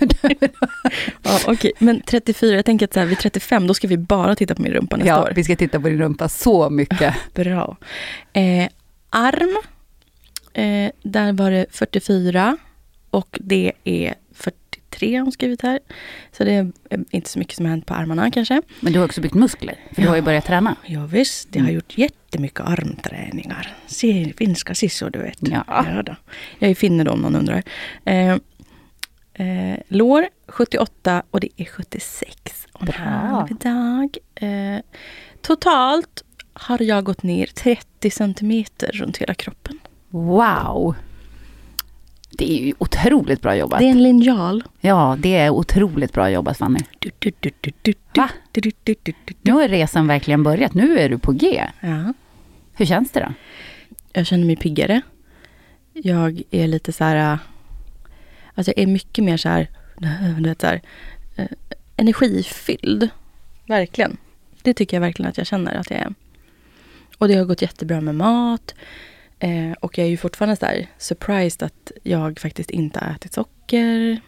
ja, 1.23 1.39
okej. 1.47 1.73
Men 1.79 2.01
34, 2.01 2.57
jag 2.57 2.65
tänker 2.65 2.87
att 2.87 2.93
så 2.95 3.01
här, 3.01 3.07
vid 3.07 3.19
35 3.19 3.67
då 3.67 3.75
ska 3.75 3.89
vi 3.89 3.97
bara 3.99 4.35
titta 4.37 4.55
på 4.55 4.63
min 4.63 4.73
rumpa 4.73 4.97
nästa 4.97 5.09
Ja, 5.09 5.23
år. 5.23 5.33
vi 5.37 5.45
ska 5.45 5.57
titta 5.57 5.81
på 5.81 5.89
din 5.89 5.99
rumpa 5.99 6.29
så 6.29 6.71
mycket. 6.71 7.15
Bra. 7.35 7.77
Eh, 8.33 8.69
arm, 9.11 9.57
eh, 10.55 10.91
där 11.03 11.33
var 11.33 11.51
det 11.51 11.67
44 11.71 12.57
och 13.11 13.39
det 13.43 13.73
är 13.85 14.15
43 14.35 15.17
har 15.17 15.23
hon 15.23 15.33
skrivit 15.33 15.63
här. 15.63 15.79
Så 16.33 16.45
det 16.45 16.53
är 16.53 16.73
eh, 16.91 17.01
inte 17.11 17.31
så 17.31 17.39
mycket 17.39 17.57
som 17.57 17.65
har 17.65 17.71
hänt 17.71 17.87
på 17.87 17.95
armarna 17.95 18.31
kanske. 18.31 18.63
Men 18.81 18.93
du 18.93 18.99
har 18.99 19.07
också 19.07 19.21
byggt 19.21 19.35
muskler, 19.35 19.77
för 19.93 20.03
du 20.03 20.09
har 20.09 20.17
ju 20.17 20.23
börjat 20.23 20.47
träna. 20.47 20.77
Ja, 20.87 21.07
visst, 21.07 21.49
jag 21.53 21.63
har 21.63 21.71
gjort 21.71 21.99
jättemycket 21.99 22.61
armträningar. 22.61 23.77
Se, 23.87 24.33
finska 24.37 24.75
sisor 24.75 25.11
du 25.11 25.19
vet. 25.19 25.39
Ja. 25.41 26.03
då. 26.07 26.17
Jag 26.59 26.71
är 26.71 26.75
finne 26.75 27.05
då 27.05 27.11
om 27.13 27.21
någon 27.21 27.37
undrar. 27.37 27.63
Eh, 28.05 28.37
eh, 29.35 29.79
lår 29.89 30.29
78 30.47 31.23
och 31.31 31.41
det 31.41 31.49
är 31.57 31.65
76 31.65 32.67
och 32.73 32.83
en 32.83 32.93
halv 32.93 33.57
dag. 33.57 34.17
Eh, 34.35 34.81
totalt 35.41 36.25
har 36.53 36.83
jag 36.83 37.05
gått 37.05 37.23
ner 37.23 37.47
30 37.47 38.11
centimeter 38.11 38.91
runt 38.93 39.17
hela 39.17 39.35
kroppen. 39.35 39.79
Wow! 40.13 40.95
Det 42.31 42.53
är 42.53 42.65
ju 42.67 42.75
otroligt 42.79 43.43
bra 43.43 43.57
jobbat. 43.57 43.79
Det 43.79 43.85
är 43.87 43.91
en 43.91 44.03
linjal. 44.03 44.65
Ja, 44.81 45.17
det 45.21 45.37
är 45.37 45.51
otroligt 45.51 46.13
bra 46.13 46.31
jobbat 46.31 46.59
Fanny. 46.59 46.81
Du, 46.99 47.11
du, 47.19 47.33
du, 47.41 47.51
du, 47.61 47.73
du, 47.83 47.95
Va? 48.15 48.29
du, 48.53 48.61
du, 48.61 48.71
du, 48.85 48.95
du, 49.03 49.13
du. 49.25 49.35
Nu 49.43 49.53
har 49.53 49.69
resan 49.69 50.07
verkligen 50.07 50.43
börjat. 50.43 50.75
Nu 50.75 50.99
är 50.99 51.09
du 51.09 51.19
på 51.19 51.33
G. 51.33 51.65
Ja. 51.81 52.13
Hur 52.75 52.87
känns 52.87 53.11
det 53.11 53.21
då? 53.21 53.33
Jag 54.13 54.27
känner 54.27 54.45
mig 54.45 54.57
piggare. 54.57 55.01
Jag 55.93 56.43
är 56.51 56.69
lite 56.69 56.93
så 56.93 57.05
här... 57.05 57.33
äh, 57.33 57.39
Alltså 58.55 58.73
jag 58.77 58.83
är 58.83 58.87
mycket 58.87 59.25
mer 59.25 59.37
så 59.37 59.49
här... 59.49 59.69
Du 60.41 60.49
vet, 60.49 60.61
så 60.61 60.67
här 60.67 60.81
eh, 61.37 61.47
energifylld. 61.97 63.09
Verkligen. 63.67 64.17
Det 64.63 64.75
tycker 64.75 64.97
jag 64.97 65.01
verkligen 65.01 65.29
att 65.31 65.39
jag 65.39 65.47
känner 65.47 65.75
att 65.75 65.91
jag 65.91 66.01
är. 66.01 66.15
Och 67.19 67.29
det 67.29 67.35
har 67.35 67.45
gått 67.45 67.63
jättebra 67.63 68.01
med 68.01 68.15
mat. 68.15 68.75
Eh, 69.43 69.73
och 69.81 69.99
jag 69.99 70.05
är 70.05 70.11
ju 70.11 70.17
fortfarande 70.17 70.57
så 70.57 70.67
här 70.67 70.87
surprised 70.99 71.63
att 71.63 71.93
jag 72.03 72.39
faktiskt 72.39 72.71
inte 72.71 73.01
har 73.01 73.11
ätit 73.11 73.33
socker. 73.33 74.21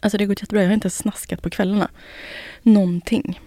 Alltså 0.00 0.18
det 0.18 0.24
har 0.24 0.28
gått 0.28 0.40
jättebra. 0.40 0.62
Jag 0.62 0.68
har 0.68 0.74
inte 0.74 0.90
snaskat 0.90 1.42
på 1.42 1.50
kvällarna. 1.50 1.88
Någonting. 2.62 3.40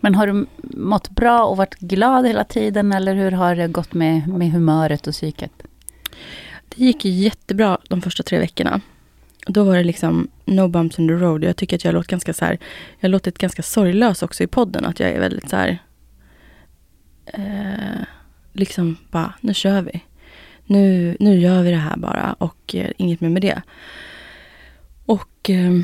Men 0.00 0.14
har 0.14 0.26
du 0.26 0.46
mått 0.62 1.10
bra 1.10 1.44
och 1.44 1.56
varit 1.56 1.74
glad 1.74 2.26
hela 2.26 2.44
tiden 2.44 2.92
eller 2.92 3.14
hur 3.14 3.30
har 3.30 3.56
det 3.56 3.68
gått 3.68 3.94
med, 3.94 4.28
med 4.28 4.52
humöret 4.52 5.06
och 5.06 5.12
psyket? 5.12 5.52
Det 6.68 6.84
gick 6.84 7.04
jättebra 7.04 7.78
de 7.88 8.02
första 8.02 8.22
tre 8.22 8.38
veckorna. 8.38 8.80
Då 9.46 9.64
var 9.64 9.76
det 9.76 9.84
liksom 9.84 10.28
no 10.44 10.68
bumps 10.68 10.98
in 10.98 11.08
the 11.08 11.14
road. 11.14 11.44
Jag 11.44 11.56
tycker 11.56 11.76
att 11.76 11.84
jag 11.84 11.92
har 11.92 11.94
låtit 11.94 12.10
ganska 12.10 12.32
så 12.32 12.44
här, 12.44 12.58
jag 12.98 13.08
har 13.08 13.12
låtit 13.12 13.38
ganska 13.38 13.62
sorglös 13.62 14.22
också 14.22 14.42
i 14.42 14.46
podden. 14.46 14.84
Att 14.84 15.00
jag 15.00 15.10
är 15.10 15.20
väldigt 15.20 15.48
så 15.48 15.56
här, 15.56 15.78
eh, 17.26 18.04
liksom 18.58 18.96
bara, 19.10 19.32
nu 19.40 19.54
kör 19.54 19.82
vi. 19.82 20.00
Nu, 20.66 21.16
nu 21.20 21.40
gör 21.40 21.62
vi 21.62 21.70
det 21.70 21.76
här 21.76 21.96
bara 21.96 22.32
och 22.38 22.74
eh, 22.74 22.90
inget 22.96 23.20
mer 23.20 23.28
med 23.28 23.42
det. 23.42 23.62
Och 25.06 25.50
eh, 25.50 25.80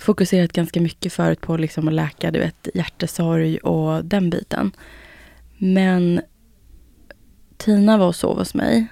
fokuserat 0.00 0.52
ganska 0.52 0.80
mycket 0.80 1.12
förut 1.12 1.40
på 1.40 1.56
liksom 1.56 1.88
att 1.88 1.94
läka 1.94 2.30
du 2.30 2.38
vet, 2.38 2.68
hjärtesorg 2.74 3.58
och 3.58 4.04
den 4.04 4.30
biten. 4.30 4.72
Men 5.58 6.20
Tina 7.56 7.98
var 7.98 8.06
och 8.06 8.16
sov 8.16 8.38
hos 8.38 8.54
mig. 8.54 8.86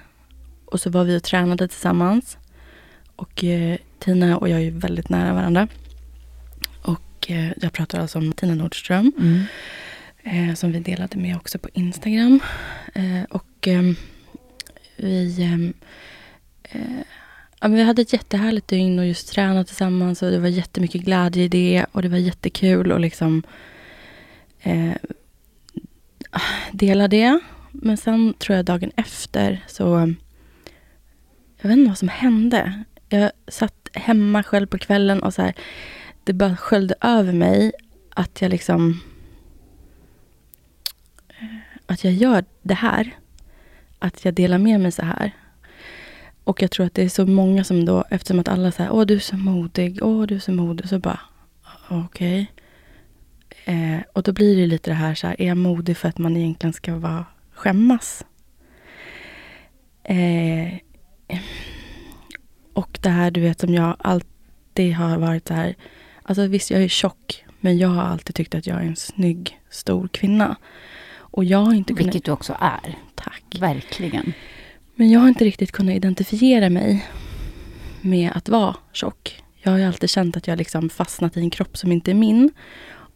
Och 0.65 0.81
så 0.81 0.89
var 0.89 1.03
vi 1.03 1.17
och 1.17 1.23
tränade 1.23 1.67
tillsammans. 1.67 2.37
Och 3.15 3.43
eh, 3.43 3.77
Tina 3.99 4.37
och 4.37 4.49
jag 4.49 4.61
är 4.61 4.71
väldigt 4.71 5.09
nära 5.09 5.33
varandra. 5.33 5.67
Och 6.81 7.31
eh, 7.31 7.51
jag 7.61 7.73
pratar 7.73 7.99
alltså 7.99 8.17
om 8.19 8.31
Tina 8.31 8.55
Nordström. 8.55 9.11
Mm. 9.19 9.43
Eh, 10.23 10.53
som 10.53 10.71
vi 10.71 10.79
delade 10.79 11.17
med 11.17 11.35
också 11.35 11.59
på 11.59 11.69
Instagram. 11.73 12.39
Eh, 12.93 13.23
och 13.29 13.67
ehm, 13.67 13.95
vi, 14.95 15.43
ehm, 15.43 15.73
eh, 16.63 17.01
ja, 17.59 17.67
men 17.67 17.73
vi 17.73 17.83
hade 17.83 18.01
ett 18.01 18.13
jättehärligt 18.13 18.67
dygn 18.67 18.99
och 18.99 19.07
just 19.07 19.33
tränat 19.33 19.67
tillsammans. 19.67 20.21
Och 20.21 20.31
det 20.31 20.39
var 20.39 20.47
jättemycket 20.47 21.01
glädje 21.01 21.43
i 21.43 21.47
det. 21.47 21.85
Och 21.91 22.01
det 22.01 22.09
var 22.09 22.17
jättekul 22.17 22.91
att 22.91 23.01
liksom 23.01 23.43
eh, 24.61 24.93
dela 26.71 27.07
det. 27.07 27.39
Men 27.71 27.97
sen 27.97 28.33
tror 28.33 28.55
jag 28.55 28.65
dagen 28.65 28.91
efter 28.95 29.65
så... 29.67 30.13
Jag 31.61 31.69
vet 31.69 31.77
inte 31.77 31.89
vad 31.89 31.97
som 31.97 32.07
hände. 32.07 32.83
Jag 33.09 33.31
satt 33.47 33.89
hemma 33.93 34.43
själv 34.43 34.67
på 34.67 34.77
kvällen 34.77 35.23
och 35.23 35.33
så 35.33 35.41
här, 35.41 35.53
det 36.23 36.33
bara 36.33 36.57
sköljde 36.57 36.95
över 37.01 37.33
mig 37.33 37.71
att 38.09 38.41
jag 38.41 38.49
liksom... 38.49 39.01
Att 41.91 42.03
jag 42.03 42.13
gör 42.13 42.45
det 42.61 42.73
här. 42.73 43.17
Att 43.99 44.25
jag 44.25 44.33
delar 44.33 44.57
med 44.57 44.79
mig 44.79 44.91
så 44.91 45.05
här. 45.05 45.31
Och 46.43 46.61
jag 46.61 46.71
tror 46.71 46.85
att 46.85 46.93
det 46.93 47.03
är 47.03 47.09
så 47.09 47.25
många 47.25 47.63
som 47.63 47.85
då, 47.85 48.05
eftersom 48.09 48.39
att 48.39 48.47
alla 48.47 48.71
säger 48.71 48.91
åh 48.91 49.05
du 49.05 49.15
är 49.15 49.19
så 49.19 49.37
modig, 49.37 49.99
åh 50.01 50.25
du 50.25 50.35
är 50.35 50.39
så 50.39 50.51
modig, 50.51 50.89
så 50.89 50.99
bara 50.99 51.19
okej. 51.89 52.51
Okay. 53.65 53.75
Eh, 53.75 53.99
och 54.13 54.23
då 54.23 54.31
blir 54.31 54.55
det 54.57 54.67
lite 54.67 54.91
det 54.91 54.95
här, 54.95 55.15
så 55.15 55.27
här, 55.27 55.41
är 55.41 55.47
jag 55.47 55.57
modig 55.57 55.97
för 55.97 56.09
att 56.09 56.17
man 56.17 56.37
egentligen 56.37 56.73
ska 56.73 56.95
vara, 56.95 57.25
skämmas? 57.53 58.25
Eh, 60.03 60.73
och 62.73 62.99
det 63.01 63.09
här 63.09 63.31
du 63.31 63.41
vet 63.41 63.59
som 63.59 63.73
jag 63.73 63.95
alltid 63.99 64.93
har 64.93 65.17
varit 65.17 65.47
så 65.47 65.53
här, 65.53 65.75
alltså 66.23 66.47
visst 66.47 66.71
jag 66.71 66.83
är 66.83 66.87
tjock, 66.87 67.45
men 67.59 67.77
jag 67.77 67.89
har 67.89 68.03
alltid 68.03 68.35
tyckt 68.35 68.55
att 68.55 68.67
jag 68.67 68.77
är 68.77 68.85
en 68.85 68.95
snygg, 68.95 69.59
stor 69.69 70.07
kvinna. 70.07 70.55
Och 71.31 71.43
jag 71.43 71.57
har 71.57 71.73
inte 71.73 71.93
Vilket 71.93 72.11
kunnat... 72.11 72.25
du 72.25 72.31
också 72.31 72.55
är. 72.59 72.97
Tack. 73.15 73.43
Verkligen. 73.59 74.33
Men 74.95 75.09
jag 75.09 75.19
har 75.19 75.27
inte 75.27 75.45
riktigt 75.45 75.71
kunnat 75.71 75.95
identifiera 75.95 76.69
mig 76.69 77.05
med 78.01 78.31
att 78.35 78.49
vara 78.49 78.75
tjock. 78.93 79.43
Jag 79.61 79.71
har 79.71 79.79
ju 79.79 79.85
alltid 79.85 80.09
känt 80.09 80.37
att 80.37 80.47
jag 80.47 80.57
liksom 80.57 80.89
fastnat 80.89 81.37
i 81.37 81.39
en 81.39 81.49
kropp 81.49 81.77
som 81.77 81.91
inte 81.91 82.11
är 82.11 82.15
min. 82.15 82.51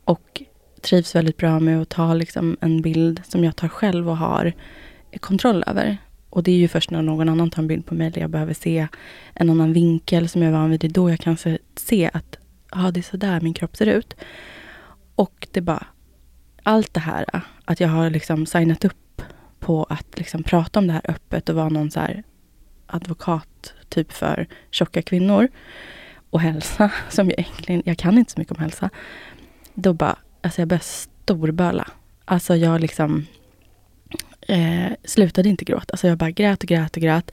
Och 0.04 0.42
trivs 0.82 1.16
väldigt 1.16 1.38
bra 1.38 1.60
med 1.60 1.82
att 1.82 1.90
ta 1.90 2.14
liksom 2.14 2.58
en 2.62 2.82
bild 2.82 3.22
som 3.28 3.44
jag 3.44 3.56
tar 3.56 3.68
själv 3.68 4.10
och 4.10 4.18
har 4.18 4.54
kontroll 5.20 5.64
över. 5.68 5.98
Och 6.30 6.44
det 6.44 6.52
är 6.52 6.56
ju 6.56 6.68
först 6.68 6.92
när 6.92 7.02
någon 7.02 7.30
annan 7.30 7.50
tar 7.50 7.62
en 7.62 7.68
bild 7.68 7.86
på 7.86 7.94
mig 7.94 8.08
eller 8.08 8.22
jag 8.22 8.30
behöver 8.30 8.54
se 8.54 8.88
en 9.34 9.50
annan 9.50 9.74
vinkel 9.74 10.30
som 10.30 10.42
jag 10.42 10.50
är 10.50 10.54
van 10.54 10.70
vid. 10.70 10.80
Det 10.80 10.88
är 10.88 10.90
då 10.90 11.10
jag 11.10 11.20
kan 11.20 11.38
se, 11.38 11.58
se 11.76 12.10
att 12.14 12.38
det 12.94 13.00
är 13.00 13.02
så 13.02 13.18
där 13.18 13.42
min 13.42 13.54
kropp 13.54 13.76
ser 13.78 13.86
ut. 13.86 14.16
Och 15.16 15.48
det 15.52 15.62
bara, 15.62 15.86
allt 16.66 16.94
det 16.94 17.00
här, 17.00 17.26
att 17.66 17.80
jag 17.80 17.88
har 17.88 18.10
liksom 18.10 18.46
signat 18.46 18.86
upp 18.86 19.22
på 19.60 19.84
att 19.84 20.18
liksom 20.18 20.44
prata 20.44 20.80
om 20.80 20.88
det 20.88 20.94
här 20.94 21.02
öppet 21.04 21.50
och 21.50 21.56
vara 21.56 21.70
någon 21.70 21.92
så 21.92 22.00
här 22.00 22.24
advokat 22.88 23.74
typ 23.90 24.12
för 24.12 24.48
tjocka 24.72 25.02
kvinnor 25.02 25.48
och 26.30 26.42
hälsa, 26.42 26.92
som 27.10 27.30
jag 27.30 27.40
egentligen, 27.40 27.82
jag 27.86 27.98
kan 27.98 28.18
inte 28.18 28.32
så 28.32 28.40
mycket 28.40 28.58
om 28.58 28.62
hälsa. 28.62 28.90
Då 29.74 29.94
bara, 29.94 30.16
alltså 30.42 30.62
jag 30.62 30.68
började 30.68 30.84
storböla. 30.84 31.88
Alltså 32.26 32.56
jag 32.56 32.82
liksom 32.82 33.26
eh, 34.42 34.92
slutade 35.04 35.50
inte 35.50 35.66
gråta. 35.66 35.86
Alltså 35.90 36.08
jag 36.08 36.18
bara 36.18 36.32
grät 36.32 36.64
och 36.64 36.70
grät 36.70 36.96
och 36.96 37.02
grät. 37.02 37.32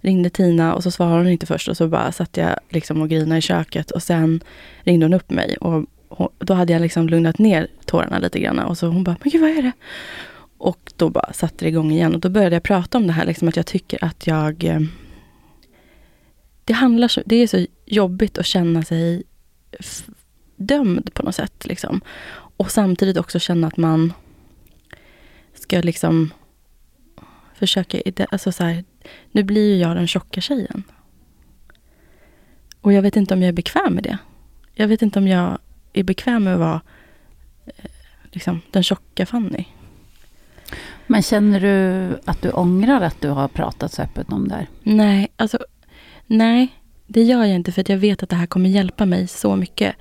Ringde 0.00 0.30
Tina 0.30 0.74
och 0.74 0.82
så 0.82 0.90
svarade 0.90 1.16
hon 1.16 1.28
inte 1.28 1.46
först 1.46 1.68
och 1.68 1.76
så 1.76 1.88
bara 1.88 2.12
satt 2.12 2.36
jag 2.36 2.58
liksom 2.68 3.02
och 3.02 3.08
grinade 3.08 3.38
i 3.38 3.40
köket 3.40 3.90
och 3.90 4.02
sen 4.02 4.40
ringde 4.82 5.06
hon 5.06 5.14
upp 5.14 5.30
mig 5.30 5.56
och 5.56 5.86
hon, 6.18 6.28
då 6.38 6.54
hade 6.54 6.72
jag 6.72 6.82
liksom 6.82 7.08
lugnat 7.08 7.38
ner 7.38 7.68
tårarna 7.84 8.18
lite 8.18 8.40
grann 8.40 8.58
och 8.58 8.78
så 8.78 8.86
hon 8.86 9.04
bara, 9.04 9.16
men 9.22 9.30
gud 9.30 9.40
vad 9.40 9.50
är 9.50 9.62
det? 9.62 9.72
Och 10.58 10.92
då 10.96 11.08
bara 11.08 11.32
satte 11.32 11.64
det 11.64 11.68
igång 11.68 11.92
igen 11.92 12.14
och 12.14 12.20
då 12.20 12.28
började 12.28 12.56
jag 12.56 12.62
prata 12.62 12.98
om 12.98 13.06
det 13.06 13.12
här 13.12 13.26
liksom 13.26 13.48
att 13.48 13.56
jag 13.56 13.66
tycker 13.66 14.04
att 14.04 14.26
jag 14.26 14.64
eh, 14.64 14.80
det 16.64 16.72
handlar 16.72 17.08
så, 17.08 17.22
det 17.26 17.36
är 17.36 17.46
så 17.46 17.66
jobbigt 17.86 18.38
att 18.38 18.46
känna 18.46 18.82
sig 18.82 19.22
dömd 20.56 21.14
på 21.14 21.22
något 21.22 21.34
sätt. 21.34 21.66
Liksom. 21.66 22.00
Och 22.56 22.70
samtidigt 22.70 23.16
också 23.16 23.38
känna 23.38 23.66
att 23.66 23.76
man 23.76 24.12
ska 25.54 25.80
liksom 25.80 26.30
försöka... 27.54 27.98
Alltså 28.30 28.52
så 28.52 28.64
här, 28.64 28.84
nu 29.32 29.42
blir 29.42 29.74
ju 29.74 29.76
jag 29.76 29.96
den 29.96 30.06
tjocka 30.06 30.40
tjejen. 30.40 30.82
Och 32.80 32.92
jag 32.92 33.02
vet 33.02 33.16
inte 33.16 33.34
om 33.34 33.42
jag 33.42 33.48
är 33.48 33.52
bekväm 33.52 33.94
med 33.94 34.02
det. 34.02 34.18
Jag 34.74 34.88
vet 34.88 35.02
inte 35.02 35.18
om 35.18 35.28
jag 35.28 35.58
är 35.94 36.02
bekväm 36.02 36.44
med 36.44 36.52
att 36.52 36.60
vara 36.60 36.80
eh, 37.66 37.90
liksom, 38.32 38.60
den 38.70 38.82
tjocka 38.82 39.26
Fanny. 39.26 39.64
Men 41.06 41.22
känner 41.22 41.60
du 41.60 42.18
att 42.24 42.42
du 42.42 42.50
ångrar 42.50 43.00
att 43.00 43.20
du 43.20 43.28
har 43.28 43.48
pratat 43.48 43.92
så 43.92 44.02
öppet 44.02 44.32
om 44.32 44.48
det 44.48 44.54
här? 44.54 44.68
Nej, 44.82 45.32
alltså 45.36 45.58
nej, 46.26 46.68
det 47.06 47.22
gör 47.22 47.44
jag 47.44 47.54
inte 47.54 47.72
för 47.72 47.80
att 47.80 47.88
jag 47.88 47.96
vet 47.96 48.22
att 48.22 48.28
det 48.28 48.36
här 48.36 48.46
kommer 48.46 48.70
hjälpa 48.70 49.06
mig 49.06 49.28
så 49.28 49.56
mycket. 49.56 49.96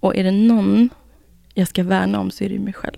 Och 0.00 0.16
är 0.16 0.24
det 0.24 0.30
någon 0.30 0.90
jag 1.54 1.68
ska 1.68 1.82
värna 1.82 2.20
om 2.20 2.30
så 2.30 2.44
är 2.44 2.48
det 2.48 2.58
mig 2.58 2.72
själv. 2.72 2.96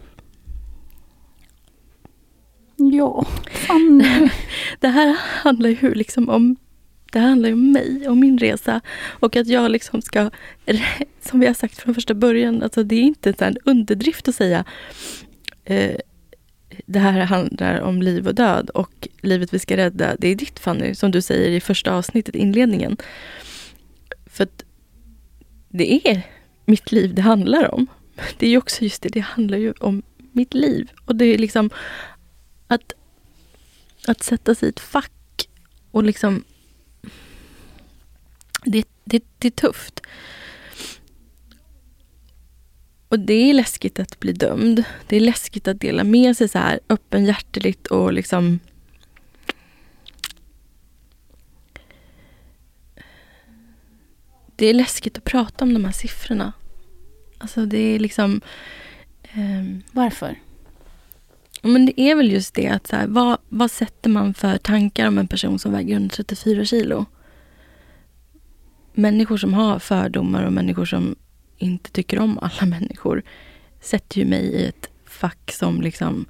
Ja, 2.77 3.27
Fanny. 3.51 4.29
det 4.81 4.89
här 4.89 5.17
handlar 5.21 5.71
ju 5.71 5.95
liksom 5.95 6.29
om 6.29 6.57
det 7.13 7.19
handlar 7.19 7.49
ju 7.49 7.53
om 7.53 7.73
mig 7.73 8.09
och 8.09 8.17
min 8.17 8.39
resa. 8.39 8.81
Och 8.97 9.37
att 9.37 9.47
jag 9.47 9.71
liksom 9.71 10.03
ska, 10.03 10.31
som 11.21 11.41
vi 11.41 11.47
har 11.47 11.55
sagt 11.55 11.79
från 11.79 11.95
första 11.95 12.15
början, 12.15 12.63
alltså 12.63 12.83
det 12.83 12.97
är 12.97 13.03
inte 13.03 13.35
en 13.39 13.57
underdrift 13.65 14.29
att 14.29 14.35
säga 14.35 14.65
eh, 15.65 15.97
det 16.87 16.99
här 16.99 17.21
handlar 17.21 17.81
om 17.81 18.03
liv 18.03 18.29
och 18.29 18.35
död 18.35 18.71
och 18.71 19.09
livet 19.21 19.55
vi 19.55 19.59
ska 19.59 19.77
rädda, 19.77 20.17
det 20.19 20.29
är 20.29 20.35
ditt 20.35 20.59
Fanny, 20.59 20.95
som 20.95 21.11
du 21.11 21.23
säger 21.23 21.51
i 21.51 21.61
första 21.61 21.95
avsnittet, 21.95 22.35
inledningen. 22.35 22.97
För 24.27 24.45
att 24.45 24.65
det 25.69 26.09
är 26.09 26.23
mitt 26.65 26.93
liv 26.93 27.15
det 27.15 27.23
handlar 27.23 27.75
om. 27.75 27.87
Det 28.39 28.47
är 28.47 28.51
ju 28.51 28.59
också 28.59 28.83
just 28.83 29.03
det, 29.03 29.09
det 29.09 29.21
handlar 29.21 29.59
ju 29.59 29.73
om 29.73 30.03
mitt 30.33 30.55
liv. 30.55 30.91
Och 31.05 31.17
det 31.17 31.25
är 31.25 31.39
liksom 31.39 31.71
att, 32.67 32.93
att 34.07 34.23
sätta 34.23 34.55
sig 34.55 34.67
i 34.67 34.71
ett 34.71 34.81
fack 34.81 35.49
och 35.91 36.05
liksom... 36.05 36.45
Det, 38.67 38.85
det, 39.05 39.25
det 39.39 39.49
är 39.49 39.51
tufft. 39.51 40.01
Och 43.09 43.21
det 43.21 43.51
är 43.51 43.55
läskigt 43.55 43.99
att 43.99 44.21
bli 44.21 44.33
dömd. 44.33 44.85
Det 45.07 45.17
är 45.17 45.21
läskigt 45.21 45.69
att 45.69 45.81
dela 45.81 46.05
med 46.05 46.37
sig 46.37 46.49
så 46.49 46.59
här 46.59 46.81
öppenhjärteligt 46.89 47.87
och 47.87 48.13
liksom 48.13 48.59
Det 54.57 54.67
är 54.67 54.75
läskigt 54.75 55.19
att 55.19 55.25
prata 55.25 55.65
om 55.65 55.75
de 55.75 55.85
här 55.85 55.93
siffrorna. 55.93 56.53
Alltså 57.39 57.67
det 57.67 57.79
är 57.79 57.99
liksom... 57.99 58.41
Um, 59.35 59.83
Varför? 59.93 60.39
Men 61.63 61.87
det 61.87 62.01
är 62.01 62.15
väl 62.15 62.33
just 62.33 62.55
det 62.55 62.69
att 62.69 62.87
så 62.87 62.97
här, 62.97 63.07
vad, 63.07 63.39
vad 63.49 63.71
sätter 63.71 64.11
man 64.11 64.35
för 64.35 64.59
tankar 64.59 65.09
om 65.09 65.19
en 65.19 65.29
person 65.29 65.59
som 65.59 65.73
väger 65.73 65.97
under 65.97 66.09
34 66.09 66.65
kilo? 66.65 67.07
Människor 68.99 69.37
som 69.37 69.55
har 69.55 69.79
fördomar 69.79 70.43
och 70.43 70.53
människor 70.53 70.85
som 70.85 71.17
inte 71.57 71.91
tycker 71.91 72.19
om 72.19 72.39
alla 72.39 72.67
människor 72.67 73.23
sätter 73.81 74.19
ju 74.19 74.25
mig 74.25 74.45
i 74.45 74.67
ett 74.67 74.91
fack 75.05 75.53
som 75.53 75.81
liksom 75.81 76.27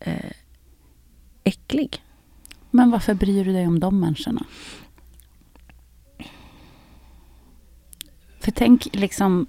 eh, 0.00 0.32
äcklig. 1.44 2.02
Men 2.70 2.90
varför 2.90 3.14
bryr 3.14 3.44
du 3.44 3.52
dig 3.52 3.66
om 3.66 3.80
de 3.80 4.00
människorna? 4.00 4.44
För 8.40 8.50
tänk 8.50 8.88
liksom 8.92 9.46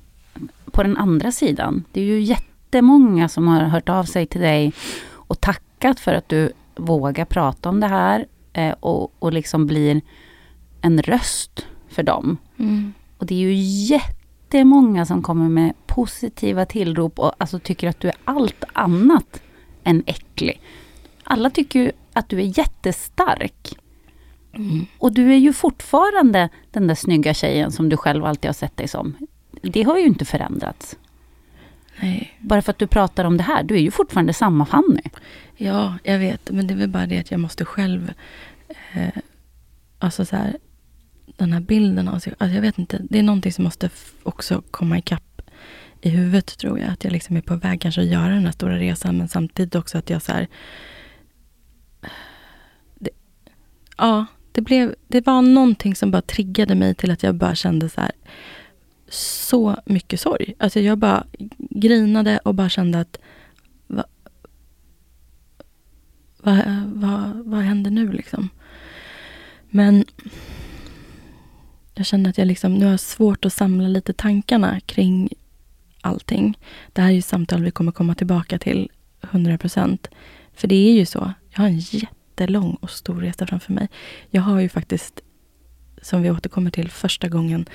på 0.65 0.83
den 0.83 0.97
andra 0.97 1.31
sidan. 1.31 1.83
Det 1.91 2.01
är 2.01 2.05
ju 2.05 2.19
jättemånga 2.19 3.29
som 3.29 3.47
har 3.47 3.63
hört 3.63 3.89
av 3.89 4.03
sig 4.03 4.25
till 4.25 4.41
dig 4.41 4.73
och 5.09 5.41
tackat 5.41 5.99
för 5.99 6.13
att 6.13 6.29
du 6.29 6.51
vågar 6.75 7.25
prata 7.25 7.69
om 7.69 7.79
det 7.79 7.87
här 7.87 8.25
eh, 8.53 8.75
och, 8.79 9.23
och 9.23 9.33
liksom 9.33 9.67
blir 9.67 10.01
en 10.81 11.01
röst 11.01 11.67
för 11.97 12.03
dem. 12.03 12.37
Mm. 12.57 12.93
Och 13.17 13.25
det 13.25 13.35
är 13.35 13.39
ju 13.39 13.53
jättemånga 13.95 15.05
som 15.05 15.21
kommer 15.21 15.49
med 15.49 15.73
positiva 15.87 16.65
tillrop 16.65 17.19
och 17.19 17.33
alltså 17.37 17.59
tycker 17.59 17.87
att 17.87 17.99
du 17.99 18.07
är 18.07 18.15
allt 18.25 18.63
annat 18.73 19.41
än 19.83 20.03
äcklig. 20.05 20.61
Alla 21.23 21.49
tycker 21.49 21.79
ju 21.79 21.91
att 22.13 22.29
du 22.29 22.37
är 22.37 22.59
jättestark. 22.59 23.77
Och 24.97 25.13
du 25.13 25.33
är 25.33 25.37
ju 25.37 25.53
fortfarande 25.53 26.49
den 26.71 26.87
där 26.87 26.95
snygga 26.95 27.33
tjejen 27.33 27.71
som 27.71 27.89
du 27.89 27.97
själv 27.97 28.25
alltid 28.25 28.49
har 28.49 28.53
sett 28.53 28.77
dig 28.77 28.87
som. 28.87 29.15
Det 29.61 29.83
har 29.83 29.97
ju 29.97 30.05
inte 30.05 30.25
förändrats. 30.25 30.97
Nej. 32.01 32.37
Bara 32.39 32.61
för 32.61 32.71
att 32.71 32.79
du 32.79 32.87
pratar 32.87 33.25
om 33.25 33.37
det 33.37 33.43
här. 33.43 33.63
Du 33.63 33.75
är 33.75 33.79
ju 33.79 33.91
fortfarande 33.91 34.33
samma 34.33 34.65
Fanny. 34.65 35.01
Ja, 35.55 35.97
jag 36.03 36.19
vet. 36.19 36.51
Men 36.51 36.67
det 36.67 36.73
är 36.73 36.77
väl 36.77 36.89
bara 36.89 37.05
det 37.05 37.19
att 37.19 37.31
jag 37.31 37.39
måste 37.39 37.65
själv... 37.65 38.13
Eh, 38.93 39.21
alltså 39.99 40.25
så 40.25 40.35
här, 40.35 40.57
den 41.37 41.53
här 41.53 41.59
bilden 41.59 42.07
av 42.07 42.19
sig... 42.19 42.33
Alltså 42.37 42.55
jag 42.55 42.61
vet 42.61 42.77
inte. 42.79 43.01
Det 43.09 43.19
är 43.19 43.23
någonting 43.23 43.53
som 43.53 43.63
måste 43.63 43.89
också 44.23 44.63
komma 44.71 44.97
ikapp 44.97 45.41
i 46.01 46.09
huvudet 46.09 46.57
tror 46.57 46.79
jag. 46.79 46.89
Att 46.89 47.03
jag 47.03 47.13
liksom 47.13 47.37
är 47.37 47.41
på 47.41 47.55
väg 47.55 47.81
kanske 47.81 48.01
att 48.01 48.07
göra 48.07 48.29
den 48.29 48.45
här 48.45 48.51
stora 48.51 48.77
resan. 48.77 49.17
Men 49.17 49.27
samtidigt 49.27 49.75
också 49.75 49.97
att 49.97 50.09
jag 50.09 50.21
så 50.21 50.31
här... 50.31 50.47
Det, 52.95 53.09
ja, 53.97 54.25
det, 54.51 54.61
blev, 54.61 54.95
det 55.07 55.25
var 55.25 55.41
någonting 55.41 55.95
som 55.95 56.11
bara 56.11 56.21
triggade 56.21 56.75
mig 56.75 56.95
till 56.95 57.11
att 57.11 57.23
jag 57.23 57.35
bara 57.35 57.55
kände 57.55 57.89
så 57.89 58.01
här... 58.01 58.11
Så 59.09 59.77
mycket 59.85 60.19
sorg. 60.19 60.53
Alltså 60.59 60.79
jag 60.79 60.97
bara 60.97 61.25
grinade 61.57 62.37
och 62.37 62.55
bara 62.55 62.69
kände 62.69 62.99
att 62.99 63.19
vad, 66.47 66.63
vad, 66.85 67.45
vad 67.45 67.61
händer 67.61 67.91
nu 67.91 68.11
liksom? 68.11 68.49
Men 69.69 70.05
jag 71.97 72.05
känner 72.05 72.29
att 72.29 72.37
jag 72.37 72.47
liksom, 72.47 72.73
nu 72.73 72.85
har 72.85 72.91
jag 72.91 72.99
svårt 72.99 73.45
att 73.45 73.53
samla 73.53 73.87
lite 73.87 74.13
tankarna 74.13 74.79
kring 74.79 75.29
allting. 76.01 76.57
Det 76.93 77.01
här 77.01 77.09
är 77.09 77.13
ju 77.13 77.21
samtal 77.21 77.63
vi 77.63 77.71
kommer 77.71 77.91
komma 77.91 78.15
tillbaka 78.15 78.59
till 78.59 78.89
100 79.21 79.57
procent. 79.57 80.07
För 80.53 80.67
det 80.67 80.89
är 80.89 80.93
ju 80.93 81.05
så. 81.05 81.33
Jag 81.49 81.59
har 81.59 81.67
en 81.67 81.79
jättelång 81.79 82.77
och 82.81 82.89
stor 82.89 83.21
resa 83.21 83.47
framför 83.47 83.73
mig. 83.73 83.89
Jag 84.29 84.41
har 84.41 84.59
ju 84.59 84.69
faktiskt, 84.69 85.21
som 86.01 86.21
vi 86.21 86.31
återkommer 86.31 86.71
till, 86.71 86.91
första 86.91 87.27
gången 87.27 87.65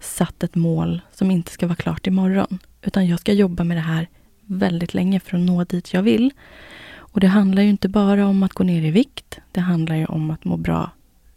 satt 0.00 0.42
ett 0.42 0.54
mål 0.54 1.00
som 1.12 1.30
inte 1.30 1.52
ska 1.52 1.66
vara 1.66 1.76
klart 1.76 2.06
imorgon. 2.06 2.58
Utan 2.82 3.06
jag 3.06 3.20
ska 3.20 3.32
jobba 3.32 3.64
med 3.64 3.76
det 3.76 3.80
här 3.80 4.08
väldigt 4.46 4.94
länge 4.94 5.20
för 5.20 5.36
att 5.36 5.42
nå 5.42 5.64
dit 5.64 5.92
jag 5.92 6.02
vill. 6.02 6.30
Och 6.94 7.20
det 7.20 7.26
handlar 7.26 7.62
ju 7.62 7.68
inte 7.68 7.88
bara 7.88 8.26
om 8.26 8.42
att 8.42 8.52
gå 8.52 8.64
ner 8.64 8.82
i 8.82 8.90
vikt. 8.90 9.40
Det 9.52 9.60
handlar 9.60 9.96
ju 9.96 10.06
om 10.06 10.30
att 10.30 10.44
må 10.44 10.56
bra 10.56 10.90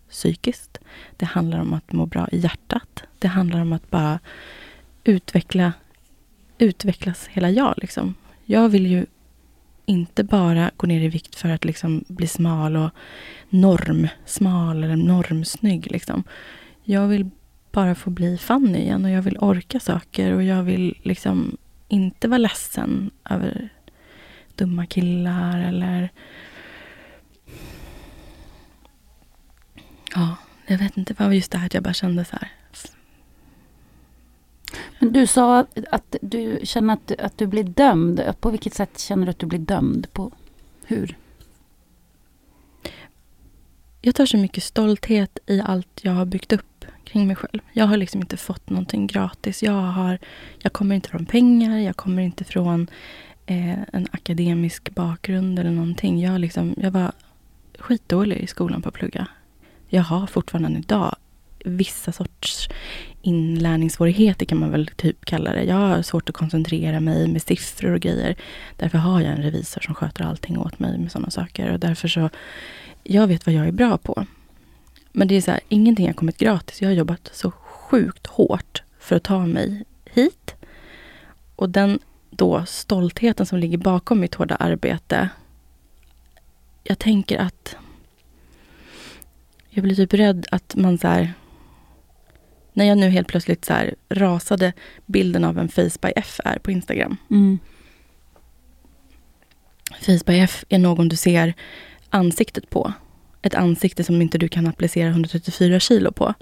psykiskt. 0.10 0.78
Det 1.18 1.26
handlar 1.26 1.60
om 1.60 1.74
att 1.74 1.92
må 1.92 2.06
bra 2.06 2.28
i 2.32 2.40
hjärtat. 2.40 3.04
Det 3.20 3.28
handlar 3.28 3.60
om 3.60 3.74
att 3.74 3.92
bara 3.92 4.20
utveckla, 5.04 5.74
utvecklas 6.58 7.28
hela 7.28 7.50
jag. 7.50 7.74
Liksom. 7.78 8.16
Jag 8.46 8.70
vill 8.70 8.88
ju 8.88 9.06
inte 9.86 10.24
bara 10.24 10.72
gå 10.78 10.88
ner 10.88 11.02
i 11.02 11.08
vikt 11.08 11.36
för 11.36 11.50
att 11.50 11.66
liksom 11.66 12.06
bli 12.08 12.28
smal 12.28 12.76
och 12.76 12.90
normsmal 13.50 14.84
eller 14.84 14.96
normsnygg. 14.96 15.92
Liksom. 15.92 16.24
Jag 16.84 17.08
vill 17.08 17.30
bara 17.72 17.96
få 17.96 18.10
bli 18.10 18.38
Fanny 18.38 18.80
igen 18.80 19.06
och 19.06 19.12
jag 19.12 19.22
vill 19.22 19.38
orka 19.38 19.80
saker 19.80 20.32
och 20.32 20.44
jag 20.44 20.64
vill 20.64 20.98
liksom 21.04 21.58
inte 21.88 22.28
vara 22.28 22.38
ledsen 22.38 23.12
över 23.30 23.70
dumma 24.56 24.86
killar 24.86 25.60
eller... 25.60 26.10
Ja, 30.16 30.36
jag 30.66 30.78
vet 30.78 30.98
inte. 30.98 31.14
Det 31.14 31.24
var 31.24 31.32
just 31.32 31.52
det 31.52 31.58
här 31.58 31.66
att 31.66 31.74
jag 31.74 31.84
bara 31.84 31.94
kände 31.94 32.26
så 32.26 32.36
här. 32.36 32.52
Men 35.00 35.14
du 35.14 35.28
sa 35.28 35.66
att 35.92 36.16
du 36.22 36.60
känner 36.64 36.94
att, 36.94 37.12
att 37.12 37.38
du 37.38 37.48
blir 37.48 37.64
dömd. 37.64 38.24
På 38.40 38.50
vilket 38.50 38.74
sätt 38.74 39.00
känner 39.00 39.26
du 39.26 39.30
att 39.30 39.40
du 39.40 39.46
blir 39.46 39.60
dömd? 39.60 40.14
På 40.14 40.32
hur? 40.86 41.18
Jag 44.02 44.16
tar 44.16 44.26
så 44.26 44.38
mycket 44.38 44.64
stolthet 44.64 45.40
i 45.46 45.62
allt 45.62 46.00
jag 46.02 46.12
har 46.12 46.26
byggt 46.26 46.54
upp 46.54 46.86
kring 47.04 47.28
mig 47.28 47.36
själv. 47.36 47.62
Jag 47.74 47.86
har 47.86 47.98
liksom 47.98 48.22
inte 48.22 48.38
fått 48.38 48.70
någonting 48.70 49.08
gratis. 49.08 49.64
Jag, 49.64 49.82
har, 49.82 50.20
jag 50.60 50.74
kommer 50.74 50.96
inte 50.96 51.10
från 51.10 51.26
pengar, 51.26 51.78
jag 51.78 51.96
kommer 51.96 52.22
inte 52.22 52.44
från 52.44 52.88
eh, 53.46 53.80
en 53.94 54.08
akademisk 54.12 54.90
bakgrund 54.90 55.60
eller 55.60 55.72
någonting. 55.72 56.20
Jag, 56.20 56.40
liksom, 56.40 56.76
jag 56.78 56.92
var 56.92 57.12
skitdålig 57.80 58.38
i 58.38 58.48
skolan 58.48 58.82
på 58.82 58.90
att 58.90 58.96
plugga. 58.96 59.28
Jag 59.96 60.04
har 60.04 60.28
fortfarande 60.28 60.80
idag 60.80 61.16
vissa 61.66 62.12
sorts 62.12 62.70
inlärningssvårigheter 63.22 64.46
kan 64.46 64.60
man 64.60 64.72
väl 64.72 64.88
typ 64.88 65.26
kalla 65.26 65.54
det. 65.54 65.64
Jag 65.64 65.76
har 65.76 66.02
svårt 66.02 66.30
att 66.30 66.36
koncentrera 66.36 67.00
mig 67.00 67.28
med 67.28 67.42
siffror 67.42 67.94
och 67.94 68.00
grejer. 68.00 68.36
Därför 68.78 68.98
har 68.98 69.22
jag 69.22 69.32
en 69.32 69.44
revisor 69.44 69.82
som 69.82 69.96
sköter 69.96 70.24
allting 70.24 70.58
åt 70.58 70.80
mig 70.80 70.98
med 70.98 71.12
sådana 71.12 71.30
saker. 71.30 71.72
Och 71.72 71.80
därför 71.80 72.08
så, 72.08 72.30
jag 73.04 73.28
vet 73.28 73.46
vad 73.46 73.56
jag 73.56 73.68
är 73.68 73.72
bra 73.72 73.98
på. 73.98 74.26
Men 75.12 75.28
det 75.28 75.36
är 75.36 75.42
så 75.42 75.52
här, 75.52 75.60
ingenting 75.70 76.08
har 76.08 76.14
kommit 76.14 76.38
gratis. 76.38 76.82
Jag 76.82 76.90
har 76.90 76.94
jobbat 76.94 77.30
så 77.34 77.52
sjukt 77.52 78.28
hårt 78.28 78.84
för 79.00 79.16
att 79.16 79.24
ta 79.24 79.46
mig 79.46 79.84
hit. 80.06 80.56
Och 81.56 81.70
den 81.70 82.00
då 82.30 82.66
stoltheten 82.66 83.46
som 83.46 83.58
ligger 83.58 83.78
bakom 83.78 84.20
mitt 84.20 84.36
hårda 84.36 84.56
arbete. 84.56 85.30
Jag 86.84 87.00
tänker 87.00 87.38
att 87.38 87.76
jag 89.76 89.84
blir 89.84 89.96
typ 89.96 90.14
rädd 90.14 90.46
att 90.52 90.76
man 90.76 90.98
så 90.98 91.08
här, 91.08 91.34
när 92.74 92.86
jag 92.86 92.98
nu 92.98 93.10
helt 93.10 93.28
plötsligt 93.28 93.66
så 93.66 93.74
här 93.74 93.96
rasade 94.10 94.74
bilden 95.06 95.44
av 95.44 95.60
en 95.60 95.70
Face 95.70 95.98
by 96.02 96.12
F 96.16 96.40
är 96.44 96.60
på 96.60 96.72
Instagram. 96.72 97.18
Mm. 97.30 97.60
Face 100.00 100.24
by 100.26 100.40
F 100.40 100.66
är 100.70 100.80
någon 100.80 101.10
du 101.10 101.16
ser 101.16 101.54
ansiktet 102.10 102.70
på. 102.70 102.94
Ett 103.42 103.56
ansikte 103.56 104.04
som 104.04 104.22
inte 104.22 104.38
du 104.38 104.48
kan 104.48 104.68
applicera 104.68 105.10
134 105.10 105.80
kilo 105.80 106.12
på. 106.12 106.34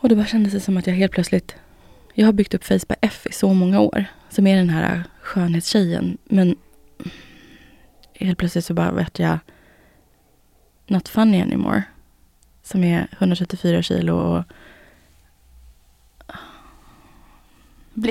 Och 0.00 0.08
det 0.08 0.16
bara 0.16 0.26
kändes 0.26 0.52
det 0.52 0.60
som 0.60 0.76
att 0.76 0.86
jag 0.86 0.94
helt 0.94 1.12
plötsligt... 1.12 1.54
Jag 2.14 2.26
har 2.26 2.32
byggt 2.32 2.54
upp 2.54 2.64
Face 2.64 2.86
by 2.88 2.94
F 3.00 3.26
i 3.30 3.32
så 3.32 3.52
många 3.52 3.80
år. 3.80 4.04
Som 4.30 4.46
är 4.46 4.56
den 4.56 4.70
här 4.70 5.04
skönhetstjejen. 5.20 6.18
Men 6.24 6.56
helt 8.14 8.38
plötsligt 8.38 8.64
så 8.64 8.74
bara 8.74 8.92
vet 8.92 9.18
jag 9.18 9.38
Not 10.88 11.08
funny 11.08 11.40
anymore. 11.42 11.82
Som 12.62 12.84
är 12.84 13.08
134 13.18 13.82
kilo 13.82 14.14
och 14.14 14.44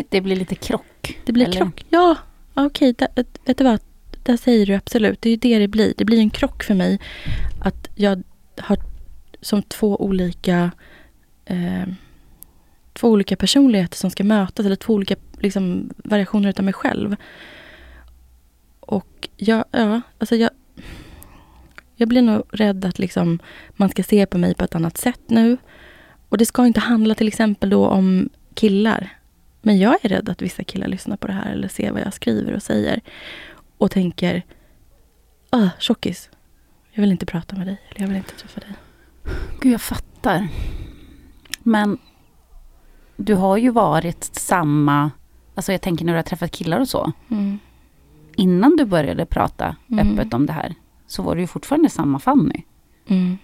Det 0.10 0.22
blir 0.22 0.36
lite 0.36 0.56
krock. 0.56 1.18
det 1.26 1.32
blir 1.32 1.46
eller? 1.46 1.58
krock. 1.58 1.86
Ja, 1.90 2.16
okej. 2.54 2.94
där- 2.94 3.26
vet 3.46 3.58
du 3.58 3.64
vad? 3.64 3.80
Där 4.24 4.38
säger 4.38 4.66
du 4.66 4.74
absolut. 4.76 5.22
Det 5.22 5.30
är 5.30 5.32
ju 5.32 5.38
det 5.38 5.60
det 5.60 5.68
blir. 5.68 5.94
Det 5.98 6.06
blir 6.06 6.20
en 6.20 6.30
krock 6.30 6.64
för 6.64 6.74
mig. 6.74 7.00
Att 7.62 7.90
jag 7.96 8.24
har 8.60 8.78
som 9.42 9.64
två 9.64 10.02
olika 10.02 10.72
eh, 11.46 11.84
två 12.94 13.10
olika 13.10 13.36
personligheter 13.36 13.98
som 13.98 14.10
ska 14.10 14.24
mötas. 14.24 14.66
Eller 14.66 14.76
två 14.76 14.94
olika 14.94 15.16
liksom, 15.40 15.90
variationer 15.98 16.50
utav 16.50 16.66
mig 16.66 16.74
själv. 16.74 17.16
Och 18.80 19.30
jag, 19.38 19.66
ja, 19.72 20.02
alltså 20.20 20.36
jag, 20.36 20.50
jag 21.98 22.10
blir 22.10 22.22
nog 22.22 22.44
rädd 22.52 22.86
att 22.86 23.00
liksom, 23.00 23.40
man 23.72 23.90
ska 23.90 24.04
se 24.04 24.26
på 24.26 24.38
mig 24.38 24.56
på 24.56 24.64
ett 24.64 24.76
annat 24.76 24.98
sätt 24.98 25.22
nu. 25.28 25.58
Och 26.30 26.38
det 26.38 26.46
ska 26.46 26.66
inte 26.66 26.80
handla 26.80 27.16
till 27.16 27.28
exempel 27.28 27.70
då 27.70 27.88
om 27.88 28.30
killar. 28.54 29.10
Men 29.62 29.80
jag 29.80 29.98
är 30.02 30.10
rädd 30.10 30.30
att 30.30 30.42
vissa 30.42 30.64
killar 30.64 30.88
lyssnar 30.88 31.18
på 31.18 31.28
det 31.28 31.34
här 31.34 31.52
eller 31.52 31.68
ser 31.68 31.92
vad 31.92 32.02
jag 32.02 32.14
skriver 32.14 32.54
och 32.54 32.64
säger. 32.64 33.02
Och 33.78 33.92
tänker, 33.92 34.44
ah, 35.50 35.70
tjockis. 35.80 36.30
Jag 36.92 37.02
vill 37.02 37.12
inte 37.12 37.26
prata 37.26 37.56
med 37.56 37.68
dig. 37.68 37.82
Eller 37.90 38.02
jag 38.02 38.08
vill 38.08 38.18
inte 38.18 38.36
träffa 38.36 38.60
dig. 38.60 38.70
Gud, 39.62 39.74
jag 39.74 39.82
fattar. 39.82 40.48
Men 41.60 41.98
du 43.16 43.34
har 43.36 43.58
ju 43.58 43.70
varit 43.70 44.24
samma... 44.24 45.12
Alltså 45.56 45.72
jag 45.72 45.82
tänker 45.82 46.06
när 46.06 46.14
du 46.14 46.18
har 46.18 46.24
träffat 46.24 46.52
killar 46.52 46.80
och 46.80 46.90
så. 46.90 47.12
Mm. 47.32 47.60
Innan 48.36 48.76
du 48.76 48.86
började 48.86 49.26
prata 49.26 49.76
Mm. 49.92 50.08
öppet 50.20 50.34
om 50.34 50.46
det 50.46 50.54
här 50.54 50.76
så 51.08 51.22
var 51.22 51.36
du 51.36 51.42
ju 51.42 51.48
fortfarande 51.48 51.90
samma 51.90 52.20
Fanny. 52.20 52.64
Mm. 53.08 53.38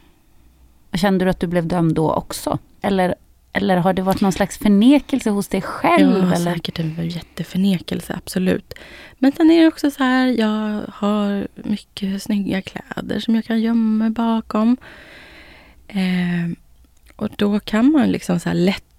Kände 0.93 1.25
du 1.25 1.31
att 1.31 1.39
du 1.39 1.47
blev 1.47 1.67
dömd 1.67 1.95
då 1.95 2.13
också? 2.13 2.59
Eller, 2.81 3.15
eller 3.53 3.77
har 3.77 3.93
det 3.93 4.01
varit 4.01 4.21
någon 4.21 4.31
slags 4.31 4.57
förnekelse 4.57 5.29
hos 5.29 5.47
dig 5.47 5.61
själv? 5.61 6.21
Har 6.21 6.35
eller? 6.35 6.53
säkert 6.53 6.79
en 6.79 7.09
jätteförnekelse, 7.09 8.13
absolut. 8.17 8.73
Men 9.19 9.31
sen 9.31 9.51
är 9.51 9.61
det 9.61 9.67
också 9.67 9.91
så 9.91 10.03
här, 10.03 10.27
jag 10.27 10.81
har 10.93 11.47
mycket 11.55 12.23
snygga 12.23 12.61
kläder 12.61 13.19
som 13.19 13.35
jag 13.35 13.45
kan 13.45 13.61
gömma 13.61 14.03
mig 14.03 14.09
bakom. 14.09 14.77
Eh, 15.87 16.57
och 17.15 17.29
då 17.37 17.59
kan 17.59 17.91
man 17.91 18.11
liksom 18.11 18.39
så 18.39 18.49
här 18.49 18.55
lätt 18.55 18.92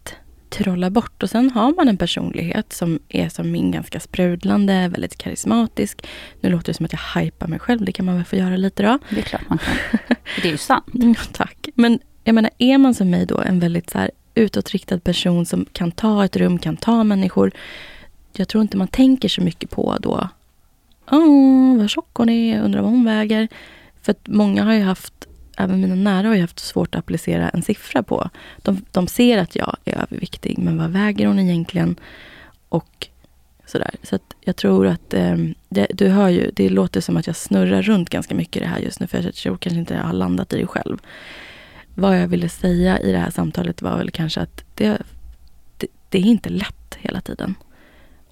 trolla 0.50 0.90
bort. 0.90 1.22
Och 1.22 1.30
sen 1.30 1.50
har 1.50 1.74
man 1.74 1.88
en 1.88 1.96
personlighet 1.96 2.72
som 2.72 2.98
är 3.08 3.28
som 3.28 3.50
min, 3.50 3.70
ganska 3.70 4.00
sprudlande, 4.00 4.88
väldigt 4.88 5.18
karismatisk. 5.18 6.06
Nu 6.40 6.50
låter 6.50 6.66
det 6.66 6.74
som 6.74 6.86
att 6.86 6.92
jag 6.92 7.20
hypar 7.20 7.46
mig 7.46 7.58
själv, 7.58 7.84
det 7.84 7.92
kan 7.92 8.06
man 8.06 8.14
väl 8.16 8.24
få 8.24 8.36
göra 8.36 8.56
lite 8.56 8.82
då. 8.82 8.98
Det 9.10 9.18
är 9.18 9.22
klart 9.22 9.48
man 9.48 9.58
kan. 9.58 9.98
det 10.42 10.48
är 10.48 10.52
ju 10.52 10.58
sant. 10.58 10.94
Mm, 10.94 11.14
tack. 11.32 11.68
Men 11.74 11.98
jag 12.24 12.34
menar, 12.34 12.50
är 12.58 12.78
man 12.78 12.94
som 12.94 13.10
mig 13.10 13.26
då 13.26 13.38
en 13.40 13.60
väldigt 13.60 13.90
så 13.90 13.98
här 13.98 14.10
utåtriktad 14.34 15.00
person 15.00 15.46
som 15.46 15.66
kan 15.72 15.92
ta 15.92 16.24
ett 16.24 16.36
rum, 16.36 16.58
kan 16.58 16.76
ta 16.76 17.04
människor. 17.04 17.52
Jag 18.32 18.48
tror 18.48 18.62
inte 18.62 18.76
man 18.76 18.88
tänker 18.88 19.28
så 19.28 19.40
mycket 19.40 19.70
på 19.70 19.96
då, 20.00 20.28
oh, 21.10 21.78
vad 21.78 21.90
tjock 21.90 22.10
hon 22.12 22.28
är, 22.28 22.62
undrar 22.62 22.82
vad 22.82 22.90
hon 22.90 23.04
väger. 23.04 23.48
För 24.02 24.12
att 24.12 24.26
många 24.26 24.64
har 24.64 24.72
ju 24.72 24.82
haft, 24.82 25.26
även 25.56 25.80
mina 25.80 25.94
nära 25.94 26.28
har 26.28 26.34
ju 26.34 26.40
haft 26.40 26.58
svårt 26.58 26.94
att 26.94 26.98
applicera 26.98 27.48
en 27.48 27.62
siffra 27.62 28.02
på. 28.02 28.30
De, 28.62 28.84
de 28.90 29.06
ser 29.06 29.38
att 29.38 29.56
jag 29.56 29.76
är 29.84 29.94
överviktig, 29.94 30.58
men 30.58 30.78
vad 30.78 30.90
väger 30.90 31.26
hon 31.26 31.38
egentligen? 31.38 31.96
Och 32.68 33.08
sådär. 33.66 33.90
Så 34.02 34.16
att 34.16 34.34
jag 34.40 34.56
tror 34.56 34.86
att, 34.86 35.14
eh, 35.14 35.36
det, 35.68 35.86
du 35.94 36.08
hör 36.08 36.28
ju, 36.28 36.50
det 36.50 36.68
låter 36.68 37.00
som 37.00 37.16
att 37.16 37.26
jag 37.26 37.36
snurrar 37.36 37.82
runt 37.82 38.10
ganska 38.10 38.34
mycket 38.34 38.56
i 38.56 38.60
det 38.60 38.70
här 38.70 38.78
just 38.78 39.00
nu, 39.00 39.06
för 39.06 39.22
jag 39.22 39.34
tror 39.34 39.56
kanske 39.56 39.78
inte 39.78 39.94
jag 39.94 40.02
har 40.02 40.12
landat 40.12 40.52
i 40.52 40.60
det 40.60 40.66
själv. 40.66 40.98
Vad 41.94 42.20
jag 42.20 42.28
ville 42.28 42.48
säga 42.48 42.98
i 42.98 43.12
det 43.12 43.18
här 43.18 43.30
samtalet 43.30 43.82
var 43.82 43.98
väl 43.98 44.10
kanske 44.10 44.40
att 44.40 44.64
det, 44.74 45.02
det, 45.76 45.86
det 46.08 46.18
är 46.18 46.22
inte 46.22 46.48
lätt 46.48 46.98
hela 47.00 47.20
tiden. 47.20 47.54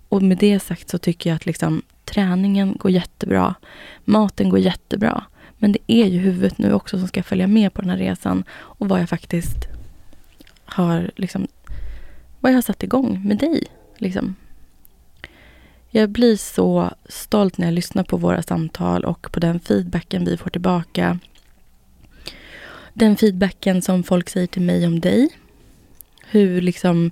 Och 0.09 0.23
med 0.23 0.39
det 0.39 0.61
sagt 0.61 0.89
så 0.89 0.99
tycker 0.99 1.31
jag 1.31 1.37
att 1.37 1.47
liksom, 1.47 1.83
träningen 2.05 2.77
går 2.77 2.91
jättebra. 2.91 3.55
Maten 4.05 4.49
går 4.49 4.59
jättebra. 4.59 5.25
Men 5.63 5.73
det 5.73 5.79
är 5.87 6.07
ju 6.07 6.19
huvudet 6.19 6.59
nu 6.59 6.73
också 6.73 6.99
som 6.99 7.09
ska 7.09 7.23
följa 7.23 7.47
med 7.47 7.75
på 7.75 7.81
den 7.81 7.91
här 7.91 7.97
resan. 7.97 8.45
Och 8.53 8.89
vad 8.89 9.01
jag 9.01 9.09
faktiskt 9.09 9.69
har 10.65 11.11
liksom, 11.17 11.47
vad 12.41 12.53
jag 12.53 12.57
har 12.57 12.63
satt 12.63 12.83
igång 12.83 13.23
med 13.25 13.39
dig. 13.39 13.65
Liksom. 13.97 14.35
Jag 15.91 16.11
blir 16.11 16.37
så 16.37 16.91
stolt 17.09 17.59
när 17.59 17.67
jag 17.67 17.75
lyssnar 17.75 18.05
på 18.05 18.17
våra 18.17 18.43
samtal 18.43 19.05
och 19.05 19.33
på 19.33 19.41
den 19.41 19.61
feedbacken 19.61 20.25
vi 20.25 20.37
får 20.37 20.51
tillbaka. 20.51 21.19
Den 22.93 23.17
feedbacken 23.17 23.83
som 23.83 24.03
folk 24.03 24.29
säger 24.29 24.47
till 24.47 24.63
mig 24.63 24.87
om 24.87 25.01
dig. 25.01 25.29
Hur 26.25 26.61
liksom 26.61 27.11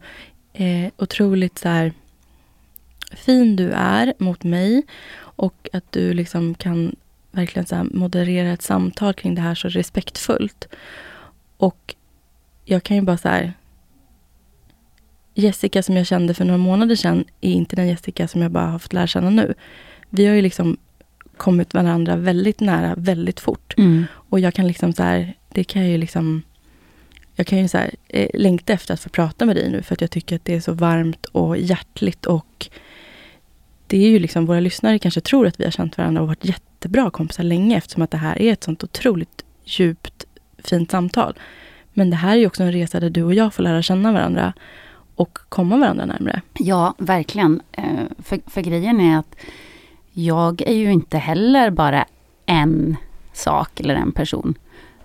eh, 0.53 0.93
otroligt 0.97 1.59
så 1.59 1.69
här, 1.69 1.93
fin 3.13 3.57
du 3.57 3.71
är 3.71 4.15
mot 4.19 4.45
mig 4.45 4.83
och 5.19 5.69
att 5.73 5.93
du 5.93 6.15
liksom 6.15 6.55
kan 6.55 6.97
verkligen 7.31 7.67
så 7.67 7.87
moderera 7.91 8.53
ett 8.53 8.63
samtal 8.63 9.15
kring 9.15 9.35
det 9.35 9.41
här 9.41 9.55
så 9.55 9.69
respektfullt. 9.69 10.69
Och 11.57 11.95
jag 12.65 12.83
kan 12.83 12.97
ju 12.97 13.03
bara 13.03 13.19
så 13.19 13.29
här... 13.29 13.53
Jessica 15.35 15.83
som 15.83 15.97
jag 15.97 16.07
kände 16.07 16.35
för 16.35 16.45
några 16.45 16.59
månader 16.59 16.97
sedan 16.97 17.25
är 17.41 17.53
inte 17.53 17.77
den 17.77 17.89
Jessica 17.89 18.29
som 18.29 18.43
jag 18.43 18.51
bara 18.51 18.67
har 18.67 18.79
fått 18.79 18.93
lära 18.93 19.07
känna 19.07 19.31
nu. 19.31 19.55
Vi 20.11 20.27
har 20.27 20.35
ju 20.35 20.43
liksom 20.43 20.77
kommit 21.37 21.75
varandra 21.75 22.17
väldigt 22.17 22.61
nära 22.61 22.95
väldigt 22.97 23.41
fort. 23.41 23.75
Mm. 23.79 24.07
Och 24.13 24.41
jag 24.41 24.55
kan 24.55 24.67
liksom 24.67 24.93
så 24.93 25.03
här, 25.03 25.35
det 25.49 25.65
kan 25.65 25.83
jag 25.83 25.91
ju 25.91 25.99
liksom 25.99 26.43
jag 27.35 27.47
kan 27.47 27.59
ju 27.59 27.69
så 27.69 27.79
här, 27.79 27.91
eh, 28.09 28.29
längta 28.35 28.73
efter 28.73 28.95
att 28.95 29.01
få 29.01 29.09
prata 29.09 29.47
med 29.47 29.57
dig 29.57 29.71
nu 29.71 29.83
för 29.83 29.95
att 29.95 30.01
jag 30.01 30.11
tycker 30.11 30.37
att 30.37 30.45
det 30.45 30.55
är 30.55 30.61
så 30.61 30.73
varmt 30.73 31.27
och 31.27 31.59
hjärtligt 31.59 32.27
och 32.27 32.69
det 33.87 33.97
är 33.97 34.11
ju 34.11 34.19
liksom, 34.19 34.47
våra 34.47 34.61
lyssnare 34.61 34.99
kanske 34.99 35.21
tror 35.21 35.47
att 35.47 35.61
vi 35.61 35.65
har 35.65 35.71
känt 35.71 35.99
varandra 35.99 36.23
och 36.23 36.29
varit 36.29 36.45
jättebra 36.81 37.11
kompisar 37.11 37.45
länge 37.45 37.77
eftersom 37.77 38.03
att 38.03 38.11
det 38.11 38.17
här 38.19 38.43
är 38.43 38.53
ett 38.53 38.65
sånt 38.65 38.85
otroligt 38.85 39.45
djupt 39.65 40.25
fint 40.59 40.91
samtal. 40.91 41.39
Men 41.93 42.11
det 42.11 42.17
här 42.17 42.33
är 42.33 42.37
ju 42.37 42.47
också 42.47 42.63
en 42.63 42.73
resa 42.73 43.01
där 43.01 43.11
du 43.11 43.23
och 43.23 43.35
jag 43.35 43.55
får 43.55 43.63
lära 43.63 43.83
känna 43.83 44.13
varandra 44.13 44.53
och 45.17 45.39
komma 45.49 45.77
varandra 45.77 46.07
närmare. 46.07 46.43
Ja, 46.59 46.95
verkligen. 46.99 47.61
Eh, 47.73 47.85
för, 48.19 48.41
för 48.47 48.61
grejen 48.61 49.01
är 49.01 49.19
att 49.19 49.37
jag 50.13 50.63
är 50.63 50.73
ju 50.75 50.93
inte 50.93 51.19
heller 51.19 51.71
bara 51.71 52.05
en 52.47 52.97
sak 53.33 53.81
eller 53.81 53.95
en 53.95 54.13
person. 54.13 54.55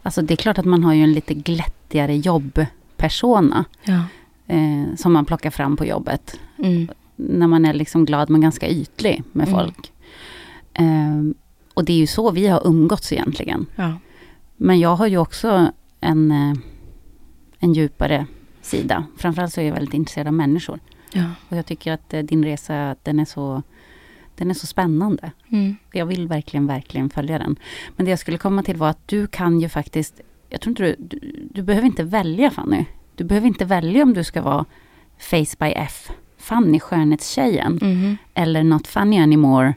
Alltså 0.04 0.22
det 0.22 0.34
är 0.34 0.36
klart 0.38 0.58
att 0.58 0.66
man 0.66 0.84
har 0.84 0.94
ju 0.94 1.04
en 1.04 1.14
lite 1.14 1.34
glättigare 1.34 2.16
jobbpersona. 2.18 3.66
Ja. 3.84 4.04
Eh, 4.48 4.96
som 4.98 5.14
man 5.14 5.26
plockar 5.26 5.50
fram 5.50 5.78
på 5.78 5.86
jobbet. 5.86 6.40
Mm. 6.58 6.88
När 7.16 7.48
man 7.48 7.66
är 7.66 7.74
liksom 7.74 8.06
glad 8.06 8.30
men 8.30 8.42
ganska 8.42 8.68
ytlig 8.68 9.24
med 9.32 9.48
Mm. 9.48 9.60
folk. 9.60 9.92
Eh, 10.74 11.22
och 11.76 11.86
det 11.86 11.94
är 11.94 11.98
ju 11.98 12.08
så 12.08 12.32
vi 12.32 12.48
har 12.48 12.68
umgåtts 12.68 13.14
egentligen. 13.14 13.66
Ja. 13.76 13.94
Men 14.58 14.80
jag 14.80 14.96
har 14.96 15.08
ju 15.08 15.18
också 15.18 15.72
en, 16.02 16.32
eh, 16.32 16.54
en 17.60 17.74
djupare 17.74 18.26
sida. 18.62 19.06
Framförallt 19.18 19.54
så 19.54 19.62
är 19.62 19.66
jag 19.66 19.74
väldigt 19.74 19.94
intresserad 19.94 20.28
av 20.28 20.34
människor. 20.34 20.80
Ja. 21.14 21.26
Och 21.50 21.58
jag 21.58 21.66
tycker 21.66 21.94
att 21.94 22.14
eh, 22.14 22.20
din 22.20 22.46
resa, 22.46 22.96
den 23.04 23.20
är 23.20 23.26
så, 23.26 23.64
den 24.36 24.50
är 24.50 24.54
så 24.54 24.68
spännande. 24.68 25.32
Mm. 25.50 25.76
Jag 25.92 26.06
vill 26.06 26.28
verkligen, 26.28 26.68
verkligen 26.68 27.10
följa 27.10 27.40
den. 27.40 27.56
Men 27.96 28.06
det 28.06 28.10
jag 28.10 28.20
skulle 28.20 28.38
komma 28.38 28.64
till 28.64 28.78
var 28.78 28.90
att 28.90 29.08
du 29.08 29.28
kan 29.28 29.60
ju 29.60 29.70
faktiskt, 29.70 30.22
jag 30.50 30.62
tror 30.62 30.72
inte 30.72 30.84
du, 30.84 30.96
du, 31.00 31.48
du 31.54 31.64
behöver 31.64 31.88
inte 31.88 32.04
välja 32.04 32.52
Fanny. 32.52 32.86
Du 33.16 33.24
behöver 33.24 33.48
inte 33.48 33.66
välja 33.66 34.04
om 34.04 34.14
du 34.14 34.24
ska 34.24 34.42
vara 34.42 34.66
Face 35.18 35.56
by 35.60 35.72
F, 35.76 36.12
Fanny, 36.38 36.80
skönhetstjejen. 36.80 37.80
Mhm. 37.82 38.18
Eller 38.34 38.64
Not 38.64 38.88
Funny 38.88 39.18
Anymore, 39.18 39.74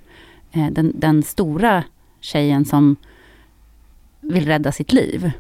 den, 0.71 0.93
den 0.95 1.23
stora 1.23 1.85
tjejen 2.21 2.65
som 2.65 2.97
vill 4.21 4.47
rädda 4.47 4.73
sitt 4.73 4.93
liv. 4.93 5.31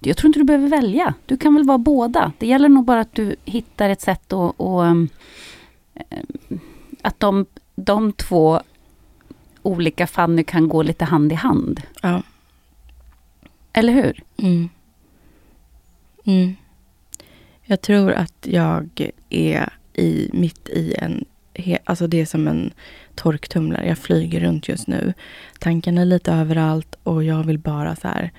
Jag 0.00 0.16
tror 0.16 0.28
inte 0.28 0.38
du 0.38 0.44
behöver 0.44 0.68
välja. 0.68 1.14
Du 1.26 1.36
kan 1.36 1.54
väl 1.54 1.64
vara 1.64 1.78
båda. 1.78 2.32
Det 2.38 2.46
gäller 2.46 2.68
nog 2.68 2.84
bara 2.84 3.00
att 3.00 3.14
du 3.14 3.36
hittar 3.44 3.90
ett 3.90 4.00
sätt 4.00 4.32
att... 4.32 4.54
Och, 4.56 4.86
eh, 4.86 4.94
att 7.02 7.20
de, 7.20 7.46
de 7.74 8.12
två 8.12 8.60
olika 9.62 10.06
Fanny 10.06 10.44
kan 10.44 10.68
gå 10.68 10.82
lite 10.82 11.04
hand 11.04 11.32
i 11.32 11.34
hand. 11.34 11.80
Ja. 12.02 12.22
Eller 13.72 13.92
hur? 13.92 14.22
Mm. 14.36 14.68
Mm. 16.24 16.54
Jag 17.62 17.80
tror 17.80 18.12
att 18.12 18.46
jag 18.46 19.10
är 19.30 19.68
i, 19.92 20.30
mitt 20.32 20.68
i 20.68 20.94
en... 20.98 21.24
Alltså 21.84 22.06
det 22.06 22.20
är 22.20 22.26
som 22.26 22.48
en 22.48 22.72
torktumlare. 23.20 23.88
Jag 23.88 23.98
flyger 23.98 24.40
runt 24.40 24.68
just 24.68 24.86
nu. 24.86 25.14
Tankarna 25.58 26.00
är 26.00 26.04
lite 26.04 26.32
överallt 26.32 26.94
och 27.02 27.24
jag 27.24 27.44
vill 27.44 27.58
bara 27.58 27.96
så 27.96 28.08
här... 28.08 28.30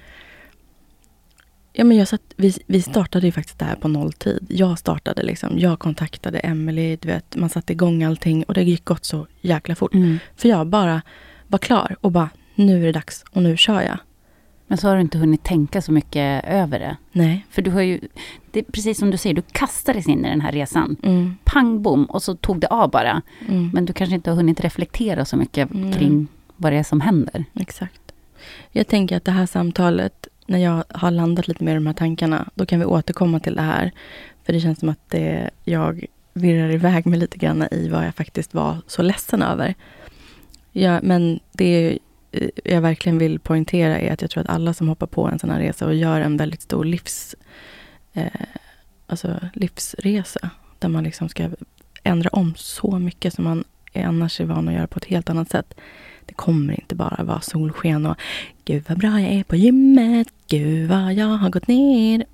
Ja, 1.74 1.84
men 1.84 1.98
jag 1.98 2.08
satt, 2.08 2.22
vi, 2.36 2.54
vi 2.68 2.82
startade 2.82 3.26
ju 3.26 3.32
faktiskt 3.32 3.60
det 3.60 3.66
här 3.66 3.76
på 3.76 3.88
nolltid. 3.88 4.48
Jag 4.50 4.80
startade 4.80 5.24
liksom. 5.24 5.60
Jag 5.60 5.80
kontaktade 5.80 6.40
Emily, 6.40 6.96
du 6.96 7.08
vet, 7.08 7.36
man 7.36 7.50
satte 7.50 7.74
igång 7.74 8.04
allting 8.04 8.44
och 8.44 8.54
det 8.54 8.64
gick 8.64 8.86
gått 8.86 9.06
så 9.06 9.28
jäkla 9.42 9.76
fort. 9.76 9.92
För 10.36 10.50
jag 10.50 10.68
bara 10.68 11.02
var 11.48 11.60
klar 11.60 11.96
och 12.02 12.12
bara, 12.12 12.30
nu 12.56 12.82
är 12.82 12.86
det 12.86 12.92
dags 12.92 13.24
och 13.32 13.44
nu 13.44 13.58
kör 13.58 13.82
jag. 13.82 13.98
Men 14.72 14.78
så 14.78 14.88
har 14.88 14.96
du 14.96 15.02
inte 15.02 15.18
hunnit 15.18 15.44
tänka 15.44 15.82
så 15.82 15.92
mycket 15.92 16.46
över 16.48 16.80
det. 16.80 16.98
Nej. 17.12 17.46
För 17.50 17.62
du 17.62 17.72
har 17.72 17.82
ju, 17.82 18.00
det 18.52 18.60
är 18.60 18.64
precis 18.64 19.00
som 19.00 19.12
du 19.12 19.18
säger, 19.18 19.36
du 19.36 19.42
kastades 19.52 20.08
in 20.08 20.26
i 20.26 20.30
den 20.30 20.42
här 20.42 20.52
resan. 20.52 20.96
Mm, 21.04 21.36
Pang 21.44 21.82
bom 21.82 22.06
och 22.06 22.24
så 22.24 22.36
tog 22.36 22.60
det 22.60 22.68
av 22.68 22.90
bara. 22.92 23.22
mm. 23.48 23.70
Men 23.74 23.86
du 23.86 23.94
kanske 23.94 24.16
inte 24.16 24.30
har 24.30 24.36
hunnit 24.38 24.60
reflektera 24.60 25.26
så 25.26 25.38
mycket 25.38 25.72
Mm. 25.72 25.92
kring 25.94 26.28
vad 26.58 26.72
det 26.74 26.78
är 26.78 26.84
som 26.84 27.02
händer. 27.02 27.46
Exakt. 27.54 28.02
Jag 28.72 28.88
tänker 28.88 29.18
att 29.18 29.26
det 29.26 29.32
här 29.32 29.46
samtalet, 29.46 30.28
när 30.46 30.60
jag 30.60 30.84
har 30.90 31.12
landat 31.12 31.48
lite 31.48 31.64
mer 31.64 31.72
i 31.72 31.76
de 31.76 31.88
här 31.88 31.94
tankarna, 31.94 32.50
då 32.56 32.66
kan 32.66 32.80
vi 32.80 32.86
återkomma 32.86 33.40
till 33.40 33.56
det 33.56 33.62
här. 33.62 33.92
För 34.44 34.54
det 34.54 34.60
känns 34.60 34.80
som 34.80 34.90
att 34.90 35.10
det, 35.10 35.50
jag 35.66 36.06
virrar 36.34 36.70
iväg 36.72 37.06
mig 37.06 37.20
lite 37.20 37.38
grann 37.38 37.68
i 37.72 37.90
vad 37.90 38.06
jag 38.06 38.16
faktiskt 38.16 38.54
var 38.54 38.78
så 38.88 39.02
ledsen 39.02 39.42
över. 39.42 39.76
Ja, 40.72 41.00
men 41.04 41.40
det 41.52 41.92
eh, 41.92 41.98
jag 42.64 42.82
verkligen 42.82 43.18
vill 43.18 43.40
poängtera 43.40 44.00
är 44.00 44.14
att 44.14 44.22
jag 44.22 44.32
tror 44.32 44.42
att 44.42 44.50
alla 44.50 44.74
som 44.74 44.88
hoppar 44.88 45.08
på 45.08 45.28
en 45.28 45.40
sån 45.40 45.50
här 45.50 45.60
resa 45.60 45.86
och 45.86 45.96
gör 45.96 46.22
en 46.22 46.38
väldigt 46.38 46.62
stor 46.62 46.86
livs, 46.86 47.36
eh, 48.14 48.28
alltså 49.08 49.40
livsresa, 49.54 50.50
där 50.80 50.90
man 50.90 51.04
liksom 51.04 51.30
ska 51.30 51.50
ändra 52.04 52.30
om 52.30 52.54
så 52.58 53.00
mycket 53.00 53.34
som 53.34 53.44
man 53.44 53.64
är 53.94 54.04
annars 54.06 54.42
är 54.42 54.46
van 54.46 54.68
att 54.68 54.74
göra 54.74 54.88
på 54.88 54.98
ett 54.98 55.06
helt 55.06 55.30
annat 55.30 55.50
sätt. 55.50 55.74
Det 56.42 56.46
kommer 56.46 56.74
inte 56.74 56.96
bara 56.96 57.24
vara 57.24 57.42
solsken 57.42 58.06
och 58.06 58.16
Gud 58.66 58.84
vad 58.88 58.98
bra 58.98 59.20
jag 59.20 59.32
är 59.32 59.44
på 59.44 59.56
gymmet, 59.56 60.28
Gud 60.48 60.90
vad 60.90 61.14
jag 61.14 61.28
har 61.28 61.50
gått 61.50 61.68
ner. 61.68 62.26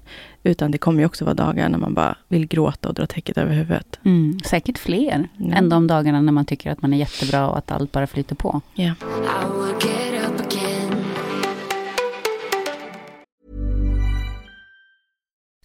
Utan 0.44 0.72
det 0.72 0.78
kommer 0.78 1.00
ju 1.00 1.06
också 1.06 1.26
vara 1.26 1.36
dagar 1.36 1.70
när 1.70 1.78
man 1.78 1.94
bara 1.94 2.16
vill 2.28 2.48
gråta 2.48 2.90
och 2.90 2.96
dra 2.96 3.06
täcket 3.06 3.38
över 3.38 3.54
huvudet. 3.56 4.00
Mm. 4.04 4.40
Säkert 4.46 4.78
fler 4.78 5.28
Mm. 5.40 5.54
än 5.54 5.70
de 5.70 5.88
dagarna 5.88 6.22
när 6.22 6.32
man 6.32 6.46
tycker 6.46 6.72
att 6.72 6.82
man 6.82 6.94
är 6.94 6.98
jättebra 6.98 7.50
och 7.50 7.58
att 7.58 7.72
allt 7.72 7.92
bara 7.92 8.08
flyter 8.08 8.36
på. 8.36 8.62
Ja. 8.74 8.94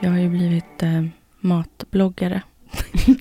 Jag 0.00 0.10
har 0.10 0.18
ju 0.18 0.28
blivit 0.28 0.82
eh, 0.82 1.04
matbloggare. 1.40 2.42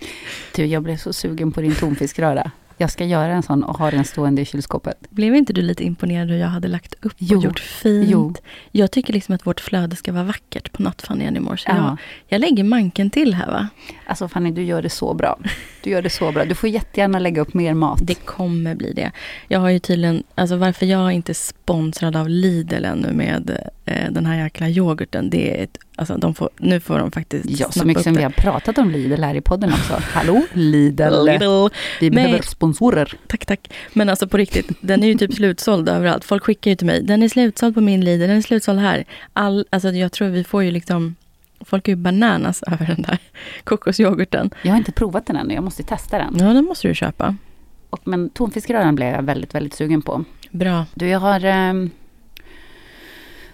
Du, 0.56 0.66
jag 0.66 0.84
blev 0.84 0.98
så 0.98 1.14
sugen 1.14 1.52
på 1.52 1.62
din 1.62 1.76
tonfiskröra. 1.76 2.52
Jag 2.80 2.92
ska 2.92 3.06
göra 3.06 3.34
en 3.34 3.44
sån 3.44 3.64
och 3.64 3.78
ha 3.78 3.92
den 3.92 4.06
stående 4.06 4.42
i 4.42 4.46
kylskåpet. 4.46 4.98
Blev 5.10 5.36
inte 5.36 5.54
du 5.54 5.62
lite 5.62 5.84
imponerad 5.84 6.30
hur 6.30 6.38
jag 6.38 6.48
hade 6.48 6.68
lagt 6.68 6.94
upp 7.02 7.14
Jo. 7.18 7.38
och 7.38 7.44
gjort 7.44 7.60
fint? 7.60 8.10
Jo. 8.10 8.34
Jag 8.72 8.92
tycker 8.92 9.14
liksom 9.14 9.36
att 9.36 9.46
vårt 9.46 9.60
flöde 9.60 9.96
ska 9.96 10.12
vara 10.12 10.24
vackert 10.24 10.72
på 10.72 10.84
Not 10.84 11.02
Funny 11.02 11.28
Anymore. 11.28 11.58
Så 11.58 11.70
Ja. 11.70 11.76
jag, 11.76 11.98
jag 12.28 12.42
lägger 12.42 12.64
manken 12.64 13.10
till 13.10 13.34
här 13.34 13.48
va? 13.52 13.68
Alltså 14.06 14.28
Fanny, 14.28 14.52
du 14.52 14.64
gör 14.64 14.82
det 14.82 14.90
så 14.90 15.14
bra. 15.14 15.40
Du 15.84 15.90
gör 15.90 16.02
det 16.02 16.10
så 16.10 16.32
bra. 16.32 16.46
Du 16.46 16.56
får 16.56 16.70
jättegärna 16.70 17.20
lägga 17.20 17.42
upp 17.42 17.54
mer 17.54 17.74
mat. 17.74 18.00
Det 18.04 18.16
kommer 18.16 18.76
bli 18.76 18.94
det. 18.94 19.12
Jag 19.48 19.60
har 19.60 19.70
ju 19.70 19.80
tydligen, 19.80 20.24
alltså 20.36 20.56
varför 20.56 20.86
jag 20.86 21.12
inte 21.12 21.32
är 21.32 21.34
sponsrad 21.34 22.16
av 22.16 22.30
Lidl 22.30 22.86
ännu 22.86 23.12
med 23.14 23.58
eh, 23.86 24.12
den 24.12 24.26
här 24.26 24.44
jäkla 24.44 24.70
yoghurten. 24.70 25.30
Det 25.30 25.60
är 25.60 25.64
ett, 25.64 25.78
alltså 25.96 26.18
de 26.18 26.34
får, 26.36 26.50
nu 26.58 26.80
får 26.80 27.00
de 27.00 27.12
faktiskt 27.12 27.46
Ja, 27.60 27.72
så 27.72 27.86
mycket 27.86 28.04
som 28.04 28.14
vi 28.14 28.24
har 28.24 28.30
pratat 28.30 28.78
om 28.78 28.92
Lidl 28.92 29.24
här 29.24 29.36
i 29.36 29.42
podden 29.42 29.70
också. 29.74 29.94
Hallå 30.14 30.42
Lidl! 30.54 31.26
Lidl. 31.26 31.68
Vi 32.00 32.12
behöver 32.12 32.42
sponsorer. 32.68 33.18
Tack, 33.28 33.46
tack. 33.46 33.74
Men 33.94 34.10
alltså 34.10 34.28
på 34.28 34.38
riktigt, 34.38 34.70
den 34.82 35.04
är 35.04 35.08
ju 35.08 35.16
typ 35.16 35.34
slutsåld 35.34 35.90
överallt. 35.90 36.26
Folk 36.26 36.44
skickar 36.44 36.72
ju 36.72 36.76
till 36.76 36.88
mig, 36.88 37.04
den 37.04 37.24
är 37.24 37.30
slutsåld 37.30 37.76
på 37.76 37.82
min 37.82 38.06
Lidl, 38.06 38.22
den 38.22 38.30
är 38.30 38.42
slutsåld 38.42 38.80
här. 38.80 39.06
All, 39.34 39.66
alltså 39.70 39.90
jag 39.90 40.12
tror 40.12 40.28
vi 40.28 40.44
får 40.44 40.64
ju 40.64 40.72
liksom, 40.72 41.16
folk 41.62 41.88
är 41.88 41.92
ju 41.92 41.96
bananas 41.96 42.64
över 42.68 42.86
den 42.86 43.02
där 43.02 43.18
kokosyoghurten. 43.64 44.50
Jag 44.62 44.72
har 44.72 44.78
inte 44.78 44.92
provat 44.92 45.26
den 45.26 45.36
ännu, 45.36 45.54
jag 45.54 45.64
måste 45.64 45.84
testa 45.84 46.18
den. 46.18 46.36
Ja, 46.40 46.54
den 46.54 46.66
måste 46.66 46.88
du 46.88 46.96
köpa. 46.96 47.36
Och, 47.90 48.02
men 48.04 48.30
tonfiskröran 48.30 48.96
blev 48.96 49.08
jag 49.08 49.24
väldigt, 49.24 49.56
väldigt 49.56 49.74
sugen 49.74 50.02
på. 50.02 50.24
Bra. 50.52 50.86
Du, 50.94 51.08
jag 51.08 51.20
har 51.20 51.46
ehm, 51.46 51.90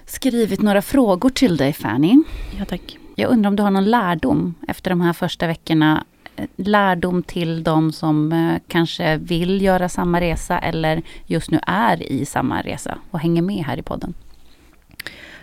skrivit 0.05 0.61
några 0.61 0.81
frågor 0.81 1.29
till 1.29 1.57
dig 1.57 1.73
Fanny. 1.73 2.23
Ja, 2.59 2.65
tack. 2.65 2.97
Jag 3.15 3.31
undrar 3.31 3.47
om 3.47 3.55
du 3.55 3.63
har 3.63 3.71
någon 3.71 3.85
lärdom 3.85 4.55
efter 4.67 4.89
de 4.89 5.01
här 5.01 5.13
första 5.13 5.47
veckorna? 5.47 6.03
Lärdom 6.55 7.23
till 7.23 7.63
de 7.63 7.91
som 7.91 8.31
eh, 8.31 8.61
kanske 8.67 9.17
vill 9.17 9.61
göra 9.61 9.89
samma 9.89 10.21
resa 10.21 10.59
eller 10.59 11.01
just 11.25 11.51
nu 11.51 11.59
är 11.67 12.11
i 12.11 12.25
samma 12.25 12.61
resa 12.61 12.97
och 13.11 13.19
hänger 13.19 13.41
med 13.41 13.65
här 13.65 13.77
i 13.77 13.81
podden. 13.81 14.13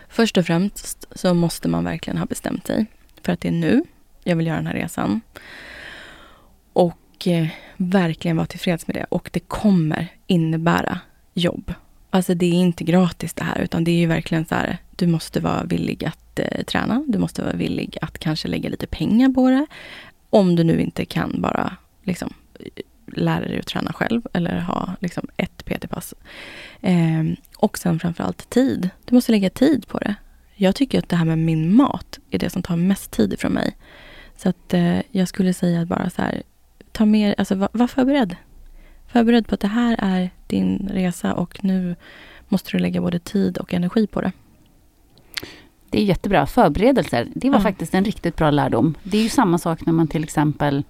Först 0.08 0.36
och 0.36 0.46
främst 0.46 1.06
så 1.18 1.34
måste 1.34 1.68
man 1.68 1.84
verkligen 1.84 2.18
ha 2.18 2.26
bestämt 2.26 2.66
sig 2.66 2.86
för 3.22 3.32
att 3.32 3.40
det 3.40 3.48
är 3.48 3.52
nu 3.52 3.84
jag 4.24 4.36
vill 4.36 4.46
göra 4.46 4.56
den 4.56 4.66
här 4.66 4.74
resan. 4.74 5.20
Och 6.72 7.26
eh, 7.26 7.46
verkligen 7.76 8.36
vara 8.36 8.46
tillfreds 8.46 8.86
med 8.86 8.96
det. 8.96 9.06
Och 9.08 9.30
det 9.32 9.40
kommer 9.40 10.08
innebära 10.26 11.00
jobb. 11.34 11.74
Alltså 12.10 12.34
det 12.34 12.46
är 12.46 12.52
inte 12.52 12.84
gratis 12.84 13.34
det 13.34 13.44
här 13.44 13.60
utan 13.60 13.84
det 13.84 13.90
är 13.90 13.96
ju 13.96 14.06
verkligen 14.06 14.44
så 14.44 14.54
här. 14.54 14.78
Du 14.90 15.06
måste 15.06 15.40
vara 15.40 15.64
villig 15.64 16.04
att 16.04 16.38
eh, 16.38 16.62
träna. 16.64 17.04
Du 17.08 17.18
måste 17.18 17.42
vara 17.42 17.56
villig 17.56 17.96
att 18.00 18.18
kanske 18.18 18.48
lägga 18.48 18.70
lite 18.70 18.86
pengar 18.86 19.28
på 19.28 19.50
det. 19.50 19.66
Om 20.30 20.56
du 20.56 20.64
nu 20.64 20.80
inte 20.80 21.04
kan 21.04 21.40
bara 21.40 21.76
liksom 22.02 22.34
lära 23.06 23.44
dig 23.44 23.58
att 23.58 23.66
träna 23.66 23.92
själv 23.92 24.22
eller 24.32 24.60
ha 24.60 24.94
liksom 25.00 25.28
ett 25.36 25.64
PT-pass. 25.64 26.14
Eh, 26.80 27.24
och 27.56 27.78
sen 27.78 28.00
framförallt 28.00 28.50
tid. 28.50 28.90
Du 29.04 29.14
måste 29.14 29.32
lägga 29.32 29.50
tid 29.50 29.88
på 29.88 29.98
det. 29.98 30.14
Jag 30.54 30.74
tycker 30.74 30.98
att 30.98 31.08
det 31.08 31.16
här 31.16 31.24
med 31.24 31.38
min 31.38 31.74
mat 31.74 32.18
är 32.30 32.38
det 32.38 32.50
som 32.50 32.62
tar 32.62 32.76
mest 32.76 33.10
tid 33.10 33.32
ifrån 33.32 33.52
mig. 33.52 33.76
Så 34.36 34.48
att 34.48 34.74
eh, 34.74 34.98
jag 35.10 35.28
skulle 35.28 35.54
säga 35.54 35.80
att 35.80 35.88
bara 35.88 36.10
så 36.10 36.22
här, 36.22 36.42
ta 36.92 37.04
mer, 37.04 37.34
alltså 37.38 37.54
var, 37.54 37.68
var 37.72 37.86
förberedd. 37.86 38.36
Förberedd 39.06 39.46
på 39.46 39.54
att 39.54 39.60
det 39.60 39.68
här 39.68 39.96
är 39.98 40.30
din 40.46 40.88
resa 40.92 41.34
och 41.34 41.64
nu 41.64 41.96
måste 42.48 42.70
du 42.70 42.78
lägga 42.78 43.00
både 43.00 43.18
tid 43.18 43.58
och 43.58 43.74
energi 43.74 44.06
på 44.06 44.20
det. 44.20 44.32
Det 45.90 46.00
är 46.00 46.04
jättebra. 46.04 46.46
Förberedelser, 46.46 47.28
det 47.34 47.50
var 47.50 47.56
Ja. 47.58 47.62
faktiskt 47.62 47.94
en 47.94 48.04
riktigt 48.04 48.36
bra 48.36 48.50
lärdom. 48.50 48.94
Det 49.02 49.18
är 49.18 49.22
ju 49.22 49.28
samma 49.28 49.58
sak 49.58 49.86
när 49.86 49.92
man 49.92 50.08
till 50.08 50.24
exempel 50.24 50.84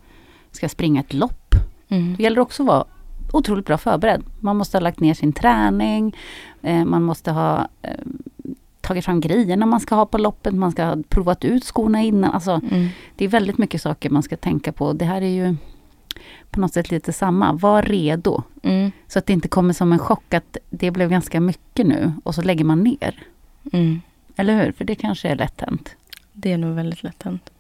ska 0.53 0.69
springa 0.69 1.01
ett 1.01 1.15
lopp. 1.15 1.55
Mm. 1.89 2.15
Det 2.17 2.23
gäller 2.23 2.41
också 2.41 2.63
att 2.63 2.67
vara 2.67 2.85
otroligt 3.33 3.67
bra 3.67 3.79
förberedd. 3.79 4.23
Man 4.41 4.57
måste 4.57 4.77
ha 4.77 4.81
lagt 4.81 5.01
ner 5.01 5.15
sin 5.15 5.33
träning, 5.33 6.17
eh, 6.63 6.85
man 6.85 7.03
måste 7.03 7.31
ha 7.33 7.69
eh, 7.83 7.91
tagit 8.81 9.05
fram 9.05 9.21
grejerna 9.21 9.67
man 9.67 9.81
ska 9.81 9.95
ha 9.95 10.07
på 10.07 10.19
loppet, 10.19 10.55
man 10.55 10.73
ska 10.73 10.85
ha 10.85 10.97
provat 11.09 11.45
ut 11.45 11.65
skorna 11.65 12.03
innan. 12.03 12.31
Alltså, 12.31 12.61
Mm. 12.71 12.89
det 13.17 13.25
är 13.25 13.29
väldigt 13.29 13.59
mycket 13.59 13.83
saker 13.83 14.11
man 14.11 14.23
ska 14.23 14.37
tänka 14.37 14.73
på. 14.73 14.93
Det 14.93 15.05
här 15.05 15.23
är 15.23 15.27
ju 15.47 15.57
på 16.51 16.61
något 16.61 16.73
sätt 16.73 16.91
lite 16.91 17.13
samma. 17.13 17.53
Var 17.53 17.83
redo. 17.83 18.43
Mm. 18.63 18.91
Så 19.09 19.19
att 19.19 19.27
det 19.27 19.33
inte 19.33 19.49
kommer 19.49 19.73
som 19.75 19.93
en 19.93 19.99
chock 19.99 20.35
att 20.35 20.57
det 20.71 20.91
blev 20.91 21.11
ganska 21.11 21.41
mycket 21.41 21.87
nu 21.87 22.13
och 22.25 22.35
så 22.35 22.43
lägger 22.43 22.65
man 22.65 22.83
ner. 22.83 23.23
Mm. 23.73 24.01
Eller 24.41 24.65
hur? 24.65 24.73
För 24.73 24.85
det 24.85 24.95
kanske 24.95 25.29
är 25.29 25.37
lätt 25.37 25.61
hänt. 25.61 25.97
Det 26.33 26.53
är 26.53 26.59
nog 26.59 26.75
väldigt 26.75 27.03
lätt 27.03 27.23
hänt. 27.23 27.51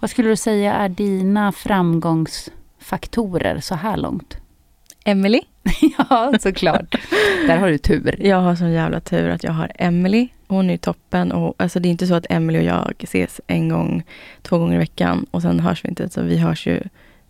Vad 0.00 0.10
skulle 0.10 0.28
du 0.28 0.36
säga 0.36 0.74
är 0.74 0.88
dina 0.88 1.52
framgångsfaktorer 1.52 3.60
så 3.60 3.74
här 3.74 3.96
långt? 3.96 4.36
Emily. 5.04 5.40
ja, 5.98 6.32
såklart. 6.40 7.00
Där 7.46 7.56
har 7.56 7.68
du 7.68 7.78
tur. 7.78 8.26
Jag 8.26 8.40
har 8.40 8.56
sån 8.56 8.72
jävla 8.72 9.00
tur 9.00 9.28
att 9.28 9.44
jag 9.44 9.52
har 9.52 9.72
Emily. 9.74 10.28
Hon 10.46 10.70
är 10.70 10.76
toppen. 10.76 11.32
Och, 11.32 11.54
alltså, 11.56 11.80
det 11.80 11.88
är 11.88 11.90
inte 11.90 12.06
så 12.06 12.14
att 12.14 12.26
Emily 12.30 12.58
och 12.58 12.64
jag 12.64 12.94
ses 13.02 13.40
en 13.46 13.68
gång, 13.68 14.02
två 14.42 14.58
gånger 14.58 14.74
i 14.74 14.78
veckan 14.78 15.26
och 15.30 15.42
sen 15.42 15.60
hörs 15.60 15.84
vi 15.84 15.88
inte. 15.88 16.08
Så 16.08 16.22
vi 16.22 16.38
hörs 16.38 16.66
ju 16.66 16.82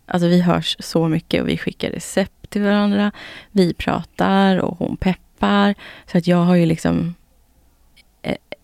Alltså 0.05 0.27
vi 0.27 0.41
hörs 0.41 0.75
så 0.79 1.07
mycket 1.07 1.41
och 1.41 1.49
vi 1.49 1.57
skickar 1.57 1.89
recept 1.89 2.49
till 2.49 2.61
varandra. 2.61 3.11
Vi 3.51 3.73
pratar 3.73 4.57
och 4.57 4.77
hon 4.77 4.97
peppar. 4.97 5.75
Så 6.11 6.17
att 6.17 6.27
jag 6.27 6.37
har 6.37 6.55
ju 6.55 6.65
liksom... 6.65 7.15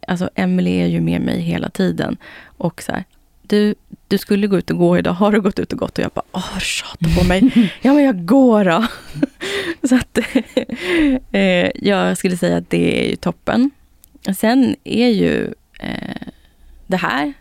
Alltså 0.09 0.29
Emily 0.35 0.81
är 0.81 0.87
ju 0.87 1.01
med 1.01 1.21
mig 1.21 1.39
hela 1.39 1.69
tiden. 1.69 2.17
Och 2.57 2.81
så 2.81 2.91
här, 2.91 3.03
du, 3.41 3.75
du 4.07 4.17
skulle 4.17 4.47
gå 4.47 4.57
ut 4.57 4.71
och 4.71 4.77
gå 4.77 4.97
idag. 4.97 5.13
Har 5.13 5.31
du 5.31 5.41
gått 5.41 5.59
ut 5.59 5.73
och 5.73 5.79
gått? 5.79 5.97
Och 5.97 6.03
jag 6.03 6.11
bara, 6.11 6.25
åh, 6.31 6.59
tjata 6.59 7.05
på 7.17 7.27
mig. 7.27 7.71
ja, 7.81 7.93
men 7.93 8.03
jag 8.03 8.25
går 8.25 8.65
då. 8.65 8.85
så 9.87 9.95
att 9.95 10.17
eh, 11.31 11.87
jag 11.87 12.17
skulle 12.17 12.37
säga 12.37 12.57
att 12.57 12.69
det 12.69 13.05
är 13.05 13.09
ju 13.09 13.15
toppen. 13.15 13.71
Sen 14.37 14.75
är 14.83 15.07
ju 15.07 15.53
eh, 15.79 16.27
det 16.87 16.97
här, 16.97 17.33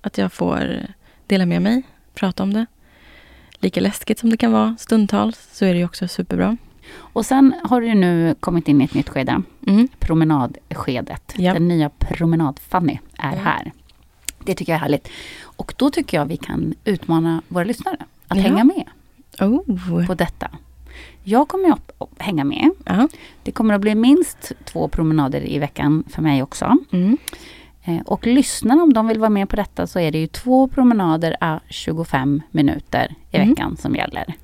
att 0.00 0.18
jag 0.18 0.32
får 0.32 0.86
dela 1.26 1.46
med 1.46 1.62
mig, 1.62 1.82
prata 2.14 2.42
om 2.42 2.52
det. 2.52 2.66
Lika 3.58 3.80
läskigt 3.80 4.18
som 4.18 4.30
det 4.30 4.36
kan 4.36 4.52
vara 4.52 4.76
stundtals, 4.78 5.48
så 5.52 5.64
är 5.64 5.72
det 5.72 5.78
ju 5.78 5.84
också 5.84 6.08
superbra. 6.08 6.56
Och 6.92 7.26
sen 7.26 7.54
har 7.64 7.80
du 7.80 7.94
nu 7.94 8.34
kommit 8.40 8.68
in 8.68 8.80
i 8.80 8.84
ett 8.84 8.94
nytt 8.94 9.08
skede. 9.08 9.42
Mm. 9.66 9.88
Promenadskedet. 9.98 11.34
Ja. 11.36 11.52
Den 11.54 11.68
nya 11.68 11.90
promenad-Fanny 11.98 12.98
är 13.18 13.32
Ja. 13.36 13.42
här. 13.42 13.72
Det 14.44 14.54
tycker 14.54 14.72
jag 14.72 14.76
är 14.76 14.80
härligt. 14.82 15.08
Och 15.42 15.74
då 15.76 15.90
tycker 15.90 16.16
jag 16.18 16.26
vi 16.26 16.36
kan 16.36 16.74
utmana 16.84 17.42
våra 17.48 17.64
lyssnare 17.64 17.96
att 18.28 18.36
Ja. 18.36 18.42
hänga 18.42 18.64
med 18.64 18.84
Oh. 19.40 20.06
på 20.06 20.14
detta. 20.14 20.50
Jag 21.22 21.48
kommer 21.48 21.70
att 21.72 21.90
hänga 22.18 22.44
med. 22.44 22.70
Ja. 22.84 23.08
Det 23.42 23.52
kommer 23.52 23.74
att 23.74 23.80
bli 23.80 23.94
minst 23.94 24.52
två 24.64 24.88
promenader 24.88 25.40
i 25.48 25.58
veckan 25.58 26.04
för 26.08 26.22
mig 26.22 26.42
också. 26.42 26.76
Mm. 26.92 27.18
Eh, 27.84 28.00
Och 28.04 28.26
lyssnarna 28.26 28.82
om 28.82 28.92
de 28.92 29.06
vill 29.06 29.18
vara 29.18 29.30
med 29.30 29.48
på 29.48 29.56
detta 29.56 29.86
så 29.86 29.98
är 29.98 30.10
det 30.12 30.18
ju 30.18 30.26
två 30.26 30.68
promenader 30.68 31.36
à 31.40 31.60
25 31.68 32.42
minuter 32.50 33.14
i 33.30 33.36
Mm. 33.36 33.48
veckan 33.48 33.76
som 33.76 33.94
gäller. 33.94 34.34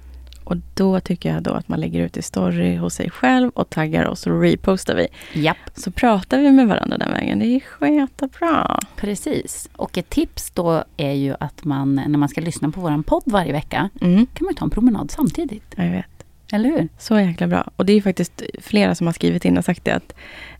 Och 0.46 0.56
då 0.74 1.00
tycker 1.00 1.34
jag 1.34 1.42
då 1.42 1.50
att 1.50 1.68
man 1.68 1.80
lägger 1.80 2.00
ut 2.00 2.16
i 2.16 2.22
story 2.22 2.76
hos 2.76 2.94
sig 2.94 3.10
själv 3.10 3.50
och 3.54 3.70
taggar 3.70 4.04
oss 4.06 4.26
och 4.26 4.40
repostar 4.42 4.94
vi. 4.96 5.06
Japp, 5.40 5.56
Så 5.74 5.90
pratar 5.90 6.38
vi 6.38 6.50
med 6.52 6.68
varandra 6.68 6.98
den 6.98 7.12
vägen. 7.12 7.38
Det 7.38 7.46
är 7.46 7.60
skitbra. 7.60 8.80
precis. 8.96 9.68
Och 9.76 9.98
ett 9.98 10.10
tips 10.10 10.50
då 10.50 10.84
är 10.96 11.12
ju 11.12 11.34
att 11.40 11.64
man 11.64 11.94
när 11.94 12.18
man 12.18 12.28
ska 12.28 12.40
lyssna 12.40 12.70
på 12.70 12.80
våran 12.80 13.02
podd 13.02 13.22
varje 13.26 13.52
vecka 13.52 13.90
Mm. 14.00 14.26
kan 14.34 14.44
man 14.44 14.52
ju 14.52 14.56
ta 14.58 14.64
en 14.64 14.70
promenad 14.70 15.10
samtidigt. 15.10 15.74
Jag 15.76 15.90
vet. 15.90 16.06
Eller 16.52 16.68
hur? 16.68 16.88
Så 16.98 17.20
jäkla 17.20 17.46
bra. 17.46 17.70
Och 17.76 17.86
det 17.86 17.92
är 17.92 18.00
faktiskt 18.02 18.42
flera 18.60 18.94
som 18.94 19.06
har 19.06 19.14
skrivit 19.14 19.44
in 19.44 19.58
och 19.58 19.64
sagt 19.64 19.84
det 19.84 19.90
att 19.94 20.14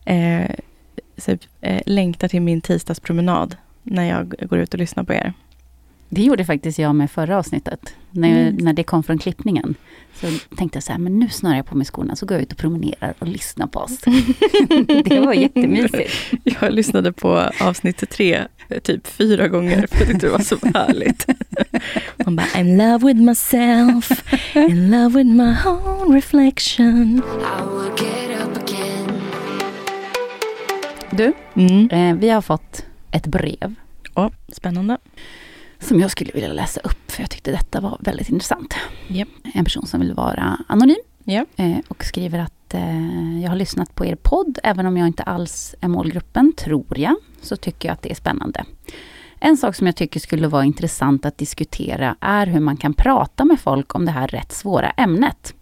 eh, 0.05 0.55
typ, 1.25 1.41
eh, 1.61 1.81
längtar 1.85 2.27
till 2.27 2.41
min 2.41 2.61
tisdagspromenad 2.61 3.55
när 3.83 4.03
jag 4.03 4.33
går 4.49 4.59
ut 4.59 4.73
och 4.73 4.79
lyssnar 4.79 5.03
på 5.03 5.13
er. 5.13 5.33
Det 6.09 6.21
gjorde 6.23 6.45
faktiskt 6.45 6.79
jag 6.79 6.95
med 6.95 7.11
förra 7.11 7.37
avsnittet. 7.37 7.93
När, 8.11 8.29
Mm. 8.41 8.55
när 8.55 8.73
det 8.73 8.83
kom 8.83 9.03
från 9.03 9.17
klippningen. 9.17 9.75
Så 10.13 10.27
tänkte 10.57 10.75
jag 10.77 10.83
så 10.83 10.91
här, 10.91 10.99
men 10.99 11.19
nu 11.19 11.29
snörar 11.29 11.55
jag 11.55 11.65
på 11.65 11.77
mig 11.77 11.85
skorna 11.85 12.15
så 12.15 12.25
går 12.25 12.35
jag 12.35 12.41
ut 12.41 12.51
och 12.51 12.57
promenerar 12.57 13.13
och 13.19 13.27
lyssnar 13.27 13.67
på 13.67 13.79
oss. 13.79 13.97
det 15.05 15.19
var 15.19 15.33
jättemysigt. 15.33 16.13
Jag 16.43 16.73
lyssnade 16.73 17.11
på 17.11 17.49
avsnitt 17.61 18.09
tre 18.09 18.43
eh, 18.69 18.79
typ 18.79 19.07
fyra 19.07 19.47
gånger 19.47 19.87
för 19.87 19.97
jag 19.99 20.07
tyckte 20.07 20.27
det 20.27 20.31
var 20.31 20.39
så 20.39 20.57
härligt. 20.73 21.27
Man 22.25 22.35
bara, 22.35 22.45
I'm 22.47 22.59
in 22.59 22.77
love 22.77 23.07
with 23.07 23.19
myself, 23.21 24.35
in 24.55 24.91
love 24.91 25.23
with 25.23 25.29
my 25.31 25.55
own 25.65 26.13
reflection. 26.13 27.21
I 27.27 27.61
will 27.63 27.91
get 28.07 28.41
up 28.47 28.57
again. 28.63 29.21
Du, 31.11 31.33
Mm. 31.53 31.89
eh, 31.91 32.15
vi 32.19 32.29
har 32.29 32.41
fått 32.41 32.85
ett 33.11 33.27
brev 33.27 33.73
Åh, 34.15 34.29
spännande. 34.47 34.97
Som 35.87 35.99
jag 35.99 36.11
skulle 36.11 36.31
vilja 36.33 36.53
läsa 36.53 36.81
upp 36.83 37.11
för 37.11 37.21
jag 37.23 37.29
tyckte 37.29 37.51
detta 37.51 37.81
var 37.81 37.97
väldigt 37.99 38.29
intressant. 38.29 38.73
Japp. 39.07 39.27
En 39.53 39.63
person 39.63 39.85
som 39.85 39.99
vill 39.99 40.13
vara 40.13 40.57
anonym 40.67 40.95
Ja. 41.23 41.45
eh, 41.55 41.77
och 41.87 42.03
skriver 42.05 42.39
att 42.39 42.73
eh, 42.73 43.41
jag 43.43 43.49
har 43.49 43.55
lyssnat 43.55 43.95
på 43.95 44.05
er 44.05 44.15
podd 44.15 44.59
även 44.63 44.85
om 44.85 44.97
jag 44.97 45.07
inte 45.07 45.23
alls 45.23 45.75
är 45.81 45.87
målgruppen, 45.87 46.53
tror 46.57 46.99
jag, 46.99 47.15
så 47.41 47.55
tycker 47.55 47.89
jag 47.89 47.93
att 47.93 48.01
det 48.01 48.11
är 48.11 48.15
spännande. 48.15 48.63
En 49.39 49.57
sak 49.57 49.75
som 49.75 49.87
jag 49.87 49.95
tycker 49.95 50.19
skulle 50.19 50.47
vara 50.47 50.65
intressant 50.65 51.25
att 51.25 51.37
diskutera 51.37 52.15
är 52.19 52.47
hur 52.47 52.59
man 52.59 52.77
kan 52.77 52.93
prata 52.93 53.45
med 53.45 53.59
folk 53.59 53.95
om 53.95 54.05
det 54.05 54.11
här 54.11 54.27
rätt 54.27 54.51
svåra 54.51 54.89
ämnet. 54.89 55.53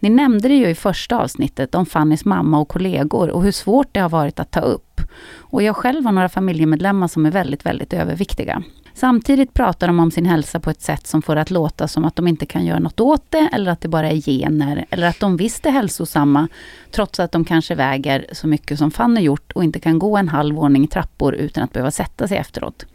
Ni 0.00 0.10
nämnde 0.10 0.48
det 0.48 0.54
ju 0.54 0.68
i 0.68 0.74
första 0.74 1.18
avsnittet 1.18 1.74
om 1.74 1.86
Fannys 1.86 2.24
mamma 2.24 2.58
och 2.60 2.68
kollegor 2.68 3.30
och 3.30 3.42
hur 3.42 3.52
svårt 3.52 3.88
det 3.92 4.00
har 4.00 4.08
varit 4.08 4.40
att 4.40 4.50
ta 4.50 4.60
upp. 4.60 5.00
Och 5.36 5.62
jag 5.62 5.76
själv 5.76 6.04
har 6.04 6.12
några 6.12 6.28
familjemedlemmar 6.28 7.08
som 7.08 7.26
är 7.26 7.30
väldigt, 7.30 7.66
väldigt 7.66 7.92
överviktiga. 7.92 8.62
Samtidigt 8.98 9.54
pratar 9.54 9.86
de 9.86 10.00
om 10.00 10.10
sin 10.10 10.26
hälsa 10.26 10.60
på 10.60 10.70
ett 10.70 10.80
sätt 10.80 11.06
som 11.06 11.22
får 11.22 11.36
att 11.36 11.50
låta 11.50 11.88
som 11.88 12.04
att 12.04 12.16
de 12.16 12.28
inte 12.28 12.46
kan 12.46 12.66
göra 12.66 12.78
något 12.78 13.00
åt 13.00 13.24
det 13.30 13.48
eller 13.52 13.70
att 13.70 13.80
det 13.80 13.88
bara 13.88 14.10
är 14.10 14.16
gener 14.16 14.86
eller 14.90 15.08
att 15.08 15.20
de 15.20 15.36
visst 15.36 15.66
är 15.66 15.70
hälsosamma 15.70 16.48
trots 16.90 17.20
att 17.20 17.32
de 17.32 17.44
kanske 17.44 17.74
väger 17.74 18.26
så 18.32 18.48
mycket 18.48 18.78
som 18.78 18.90
Fanny 18.90 19.20
gjort 19.20 19.52
och 19.52 19.64
inte 19.64 19.80
kan 19.80 19.98
gå 19.98 20.16
en 20.16 20.28
halv 20.28 20.54
våning 20.54 20.88
trappor 20.88 21.34
utan 21.34 21.64
att 21.64 21.72
behöva 21.72 21.90
sätta 21.90 22.28
sig 22.28 22.36
efteråt. 22.38 22.86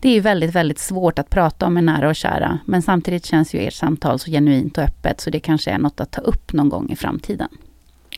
Det 0.00 0.08
är 0.08 0.12
ju 0.12 0.20
väldigt, 0.20 0.54
väldigt 0.54 0.78
svårt 0.78 1.18
att 1.18 1.30
prata 1.30 1.66
om 1.66 1.74
med 1.74 1.84
nära 1.84 2.08
och 2.08 2.16
kära 2.16 2.58
men 2.64 2.82
samtidigt 2.82 3.26
känns 3.26 3.54
ju 3.54 3.60
ert 3.60 3.74
samtal 3.74 4.18
så 4.18 4.30
genuint 4.30 4.78
och 4.78 4.84
öppet 4.84 5.20
så 5.20 5.30
det 5.30 5.40
kanske 5.40 5.70
är 5.70 5.78
något 5.78 6.00
att 6.00 6.10
ta 6.10 6.20
upp 6.20 6.52
någon 6.52 6.68
gång 6.68 6.90
i 6.90 6.96
framtiden. 6.96 7.48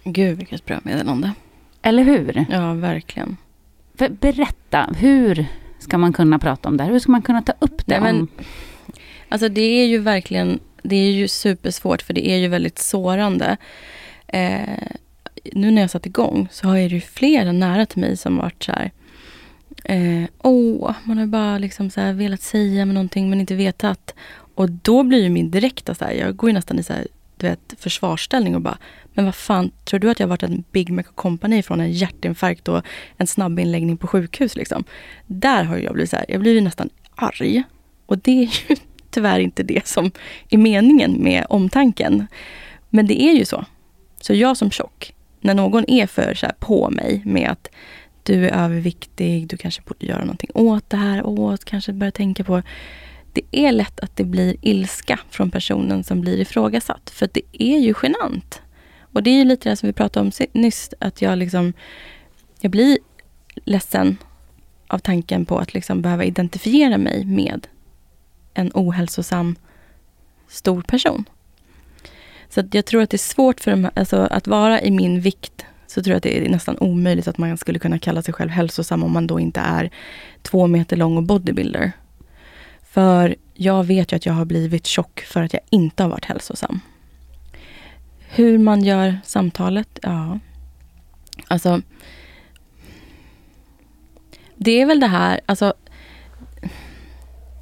Gud 0.04 0.38
vilket 0.38 0.64
bra 0.64 0.80
meddelande. 0.82 1.32
Eller 1.82 2.02
hur? 2.02 2.44
Ja, 2.50 2.72
verkligen. 2.72 3.36
Berätta, 4.20 4.94
hur 4.98 5.46
ska 5.86 5.98
man 5.98 6.12
kunna 6.12 6.38
prata 6.38 6.68
om 6.68 6.76
det 6.76 6.84
här? 6.84 6.90
Hur 6.90 6.98
ska 6.98 7.12
man 7.12 7.22
kunna 7.22 7.42
ta 7.42 7.52
upp 7.58 7.86
det? 7.86 8.00
Nej, 8.00 8.12
men-. 8.12 8.28
Alltså 9.28 9.48
det 9.48 9.60
är 9.60 9.86
ju 9.86 9.98
verkligen, 9.98 10.60
det 10.82 10.96
är 10.96 11.10
ju 11.10 11.28
supersvårt 11.28 12.02
för 12.02 12.14
det 12.14 12.28
är 12.28 12.36
ju 12.36 12.48
väldigt 12.48 12.78
sårande. 12.78 13.56
Eh, 14.26 14.88
nu 15.52 15.70
när 15.70 15.82
jag 15.82 15.90
satt 15.90 16.06
igång 16.06 16.48
så 16.50 16.68
har 16.68 16.76
jag 16.76 16.88
ju 16.88 17.00
flera 17.00 17.52
nära 17.52 17.86
till 17.86 18.00
mig 18.00 18.16
som 18.16 18.36
varit 18.36 18.64
så 18.64 18.72
här. 18.72 18.90
Eh, 19.84 20.28
åh, 20.42 20.94
man 21.04 21.18
har 21.18 21.26
bara 21.26 21.58
liksom 21.58 21.90
så 21.90 22.12
velat 22.12 22.42
säga 22.42 22.84
med 22.86 22.94
någonting 22.94 23.30
men 23.30 23.40
inte 23.40 23.54
vetat. 23.54 24.14
Och 24.54 24.70
då 24.70 25.02
blir 25.02 25.22
ju 25.22 25.28
min 25.28 25.50
direkta 25.50 25.94
så 25.94 26.04
här, 26.04 26.12
jag 26.12 26.36
går 26.36 26.50
ju 26.50 26.54
nästan 26.54 26.78
i 26.78 26.82
så 26.82 26.92
här, 26.92 27.06
du 27.36 27.46
vet, 27.46 27.74
försvarsställning 27.78 28.54
och 28.54 28.60
bara, 28.60 28.78
men 29.14 29.24
vad 29.24 29.34
fan, 29.34 29.70
tror 29.84 30.00
du 30.00 30.10
att 30.10 30.20
jag 30.20 30.26
varit 30.26 30.42
en 30.42 30.64
Big 30.72 30.90
Mac 30.90 31.02
Company 31.02 31.62
från 31.62 31.80
en 31.80 31.92
hjärtinfarkt 31.92 32.68
och 32.68 32.82
en 33.16 33.26
snabb 33.26 33.58
inläggning 33.58 33.96
på 33.96 34.06
sjukhus 34.06 34.56
liksom? 34.56 34.84
Där 35.26 35.64
har 35.64 35.76
jag 35.76 35.92
blivit 35.92 36.10
så 36.10 36.16
här, 36.16 36.26
jag 36.28 36.40
blir 36.40 36.60
nästan 36.60 36.90
arg. 37.14 37.62
Och 38.06 38.18
det 38.18 38.30
är 38.30 38.68
ju 38.68 38.76
tyvärr 39.10 39.38
inte 39.38 39.62
det 39.62 39.86
som 39.86 40.10
är 40.50 40.58
meningen 40.58 41.22
med 41.22 41.46
omtanken. 41.48 42.26
Men 42.90 43.06
det 43.06 43.22
är 43.22 43.32
ju 43.32 43.44
så. 43.44 43.64
Så 44.20 44.34
jag 44.34 44.56
som 44.56 44.70
tjock, 44.70 45.14
när 45.40 45.54
någon 45.54 45.90
är 45.90 46.06
för 46.06 46.34
så 46.34 46.46
här 46.46 46.54
på 46.58 46.90
mig 46.90 47.22
med 47.24 47.50
att 47.50 47.68
du 48.22 48.46
är 48.48 48.64
överviktig, 48.64 49.48
du 49.48 49.56
kanske 49.56 49.82
borde 49.82 50.06
göra 50.06 50.20
någonting 50.20 50.50
åt 50.54 50.90
det 50.90 50.96
här, 50.96 51.26
åt, 51.26 51.64
kanske 51.64 51.92
börja 51.92 52.12
tänka 52.12 52.44
på. 52.44 52.62
Det 53.36 53.66
är 53.66 53.72
lätt 53.72 54.00
att 54.00 54.16
det 54.16 54.24
blir 54.24 54.56
ilska 54.60 55.18
från 55.30 55.50
personen 55.50 56.04
som 56.04 56.20
blir 56.20 56.40
ifrågasatt. 56.40 57.10
För 57.10 57.28
det 57.32 57.42
är 57.52 57.78
ju 57.78 57.94
genant. 58.02 58.62
Och 59.00 59.22
det 59.22 59.30
är 59.30 59.34
ju 59.34 59.44
lite 59.44 59.68
det 59.68 59.76
som 59.76 59.86
vi 59.86 59.92
pratade 59.92 60.26
om 60.26 60.46
nyss, 60.52 60.90
att 60.98 61.22
jag 61.22 61.38
liksom, 61.38 61.72
jag 62.60 62.70
blir 62.70 62.98
ledsen 63.64 64.16
av 64.86 64.98
tanken 64.98 65.46
på 65.46 65.58
att 65.58 65.74
liksom 65.74 66.02
behöva 66.02 66.24
identifiera 66.24 66.98
mig 66.98 67.24
med 67.24 67.66
en 68.54 68.70
ohälsosam 68.74 69.56
stor 70.48 70.82
person. 70.82 71.24
Så 72.48 72.60
att 72.60 72.74
jag 72.74 72.84
tror 72.84 73.02
att 73.02 73.10
det 73.10 73.16
är 73.16 73.18
svårt 73.18 73.60
för 73.60 73.70
dem, 73.70 73.90
alltså 73.94 74.16
att 74.16 74.46
vara 74.46 74.80
i 74.80 74.90
min 74.90 75.20
vikt 75.20 75.66
så 75.86 76.02
tror 76.02 76.12
jag 76.12 76.16
att 76.16 76.22
det 76.22 76.46
är 76.46 76.48
nästan 76.48 76.78
omöjligt 76.78 77.28
att 77.28 77.38
man 77.38 77.56
skulle 77.56 77.78
kunna 77.78 77.98
kalla 77.98 78.22
sig 78.22 78.34
själv 78.34 78.50
hälsosam 78.50 79.02
om 79.02 79.12
man 79.12 79.26
då 79.26 79.40
inte 79.40 79.60
är 79.60 79.90
två 80.42 80.66
meter 80.66 80.96
lång 80.96 81.16
och 81.16 81.22
bodybuilder. 81.22 81.92
För 82.96 83.36
jag 83.54 83.84
vet 83.84 84.12
ju 84.12 84.16
att 84.16 84.26
jag 84.26 84.32
har 84.32 84.44
blivit 84.44 84.86
tjock 84.86 85.20
för 85.20 85.42
att 85.42 85.52
jag 85.52 85.62
inte 85.70 86.02
har 86.02 86.10
varit 86.10 86.24
hälsosam. 86.24 86.80
Hur 88.28 88.58
man 88.58 88.84
gör 88.84 89.18
samtalet? 89.24 89.98
Ja. 90.02 90.38
Alltså. 91.48 91.82
Det 94.56 94.80
är 94.80 94.86
väl 94.86 95.00
det 95.00 95.06
här, 95.06 95.40
alltså. 95.46 95.74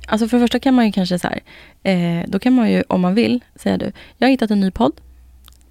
Alltså 0.07 0.29
för 0.29 0.37
det 0.37 0.45
första 0.45 0.59
kan 0.59 0.75
man 0.75 0.87
ju 0.87 0.93
kanske 0.93 1.19
så 1.19 1.29
här. 1.29 1.41
Eh, 1.83 2.25
då 2.29 2.39
kan 2.39 2.53
man 2.53 2.71
ju 2.71 2.83
om 2.89 3.01
man 3.01 3.15
vill 3.15 3.45
säga 3.55 3.77
du. 3.77 3.93
Jag 4.19 4.27
har 4.27 4.31
hittat 4.31 4.51
en 4.51 4.61
ny 4.61 4.71
podd. 4.71 5.01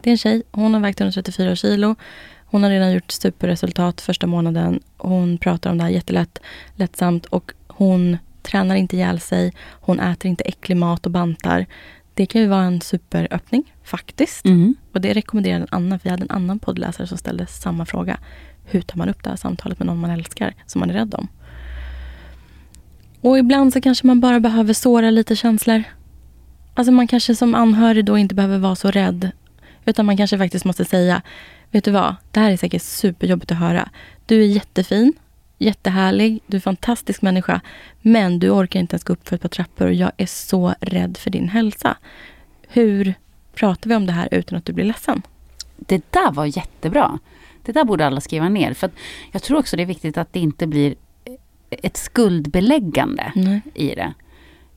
Det 0.01 0.09
är 0.09 0.11
en 0.11 0.17
tjej. 0.17 0.43
Hon 0.51 0.73
har 0.73 0.81
vägt 0.81 1.01
134 1.01 1.55
kilo. 1.55 1.95
Hon 2.45 2.63
har 2.63 2.69
redan 2.69 2.93
gjort 2.93 3.11
superresultat 3.11 4.01
första 4.01 4.27
månaden. 4.27 4.79
Hon 4.97 5.37
pratar 5.37 5.71
om 5.71 5.77
det 5.77 5.83
här 5.83 5.91
jättelätt, 5.91 6.39
lättsamt 6.75 7.25
och 7.25 7.51
hon 7.67 8.17
tränar 8.43 8.75
inte 8.75 8.95
ihjäl 8.95 9.19
sig. 9.19 9.53
Hon 9.71 9.99
äter 9.99 10.29
inte 10.29 10.43
äcklig 10.43 10.77
mat 10.77 11.05
och 11.05 11.11
bantar. 11.11 11.65
Det 12.13 12.25
kan 12.25 12.41
ju 12.41 12.47
vara 12.47 12.63
en 12.63 12.81
superöppning 12.81 13.73
faktiskt. 13.83 14.45
Mm. 14.45 14.75
Och 14.93 15.01
det 15.01 15.13
rekommenderar 15.13 15.59
en 15.59 15.67
annan, 15.71 15.99
jag 16.03 16.11
hade 16.11 16.23
en 16.23 16.31
annan 16.31 16.59
poddläsare 16.59 17.07
som 17.07 17.17
ställde 17.17 17.47
samma 17.47 17.85
fråga. 17.85 18.17
Hur 18.65 18.81
tar 18.81 18.97
man 18.97 19.09
upp 19.09 19.23
det 19.23 19.29
här 19.29 19.37
samtalet 19.37 19.79
med 19.79 19.85
någon 19.85 19.99
man 19.99 20.11
älskar, 20.11 20.53
som 20.65 20.79
man 20.79 20.89
är 20.89 20.93
rädd 20.93 21.15
om? 21.15 21.27
Och 23.21 23.39
ibland 23.39 23.73
så 23.73 23.81
kanske 23.81 24.07
man 24.07 24.19
bara 24.19 24.39
behöver 24.39 24.73
såra 24.73 25.09
lite 25.11 25.35
känslor. 25.35 25.83
Alltså 26.73 26.91
man 26.91 27.07
kanske 27.07 27.35
som 27.35 27.55
anhörig 27.55 28.05
då 28.05 28.17
inte 28.17 28.35
behöver 28.35 28.57
vara 28.57 28.75
så 28.75 28.91
rädd. 28.91 29.31
Utan 29.85 30.05
man 30.05 30.17
kanske 30.17 30.37
faktiskt 30.37 30.65
måste 30.65 30.85
säga, 30.85 31.21
vet 31.71 31.83
du 31.83 31.91
vad, 31.91 32.15
det 32.31 32.39
här 32.39 32.51
är 32.51 32.57
säkert 32.57 32.81
superjobbigt 32.81 33.51
att 33.51 33.57
höra. 33.57 33.89
Du 34.25 34.41
är 34.41 34.47
jättefin, 34.47 35.13
jättehärlig, 35.63 36.39
du 36.47 36.55
är 36.55 36.59
en 36.59 36.61
fantastisk 36.61 37.21
människa. 37.21 37.61
Men 38.01 38.39
du 38.39 38.49
orkar 38.49 38.79
inte 38.79 38.93
ens 38.93 39.03
gå 39.03 39.13
upp 39.13 39.27
för 39.27 39.35
ett 39.35 39.41
par 39.41 39.49
trappor 39.49 39.87
och 39.87 39.93
jag 39.93 40.11
är 40.17 40.25
så 40.25 40.73
rädd 40.81 41.17
för 41.17 41.29
din 41.29 41.49
hälsa. 41.49 41.97
Hur 42.67 43.13
pratar 43.55 43.89
vi 43.89 43.95
om 43.95 44.05
det 44.05 44.11
här 44.13 44.27
utan 44.31 44.57
att 44.57 44.65
du 44.65 44.73
blir 44.73 44.85
ledsen? 44.85 45.21
Det 45.77 46.11
där 46.11 46.31
var 46.31 46.45
jättebra. 46.45 47.19
Det 47.63 47.71
där 47.71 47.83
borde 47.83 48.05
alla 48.07 48.21
skriva 48.21 48.49
ner. 48.49 48.73
För 48.73 48.89
jag 49.31 49.43
tror 49.43 49.59
också 49.59 49.75
det 49.77 49.83
är 49.83 49.87
viktigt 49.87 50.17
att 50.17 50.33
det 50.33 50.39
inte 50.39 50.67
blir 50.67 50.95
ett 51.69 51.97
skuldbeläggande 51.97 53.31
Nej. 53.35 53.61
i 53.73 53.95
det. 53.95 54.13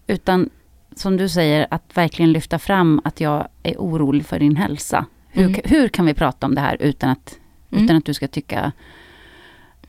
Utan 0.07 0.51
som 0.97 1.17
du 1.17 1.29
säger, 1.29 1.67
att 1.71 1.97
verkligen 1.97 2.33
lyfta 2.33 2.59
fram 2.59 3.01
att 3.05 3.21
jag 3.21 3.49
är 3.63 3.75
orolig 3.77 4.27
för 4.27 4.39
din 4.39 4.57
hälsa. 4.57 5.07
Hur, 5.29 5.45
Mm. 5.45 5.61
hur 5.65 5.89
kan 5.89 6.07
vi 6.07 6.15
prata 6.15 6.47
om 6.47 6.55
det 6.55 6.61
här 6.61 6.77
utan 6.81 7.11
att, 7.11 7.39
Mm. 7.73 7.85
utan 7.85 7.97
att 7.97 8.05
du 8.05 8.15
ska 8.15 8.29
tycka 8.29 8.73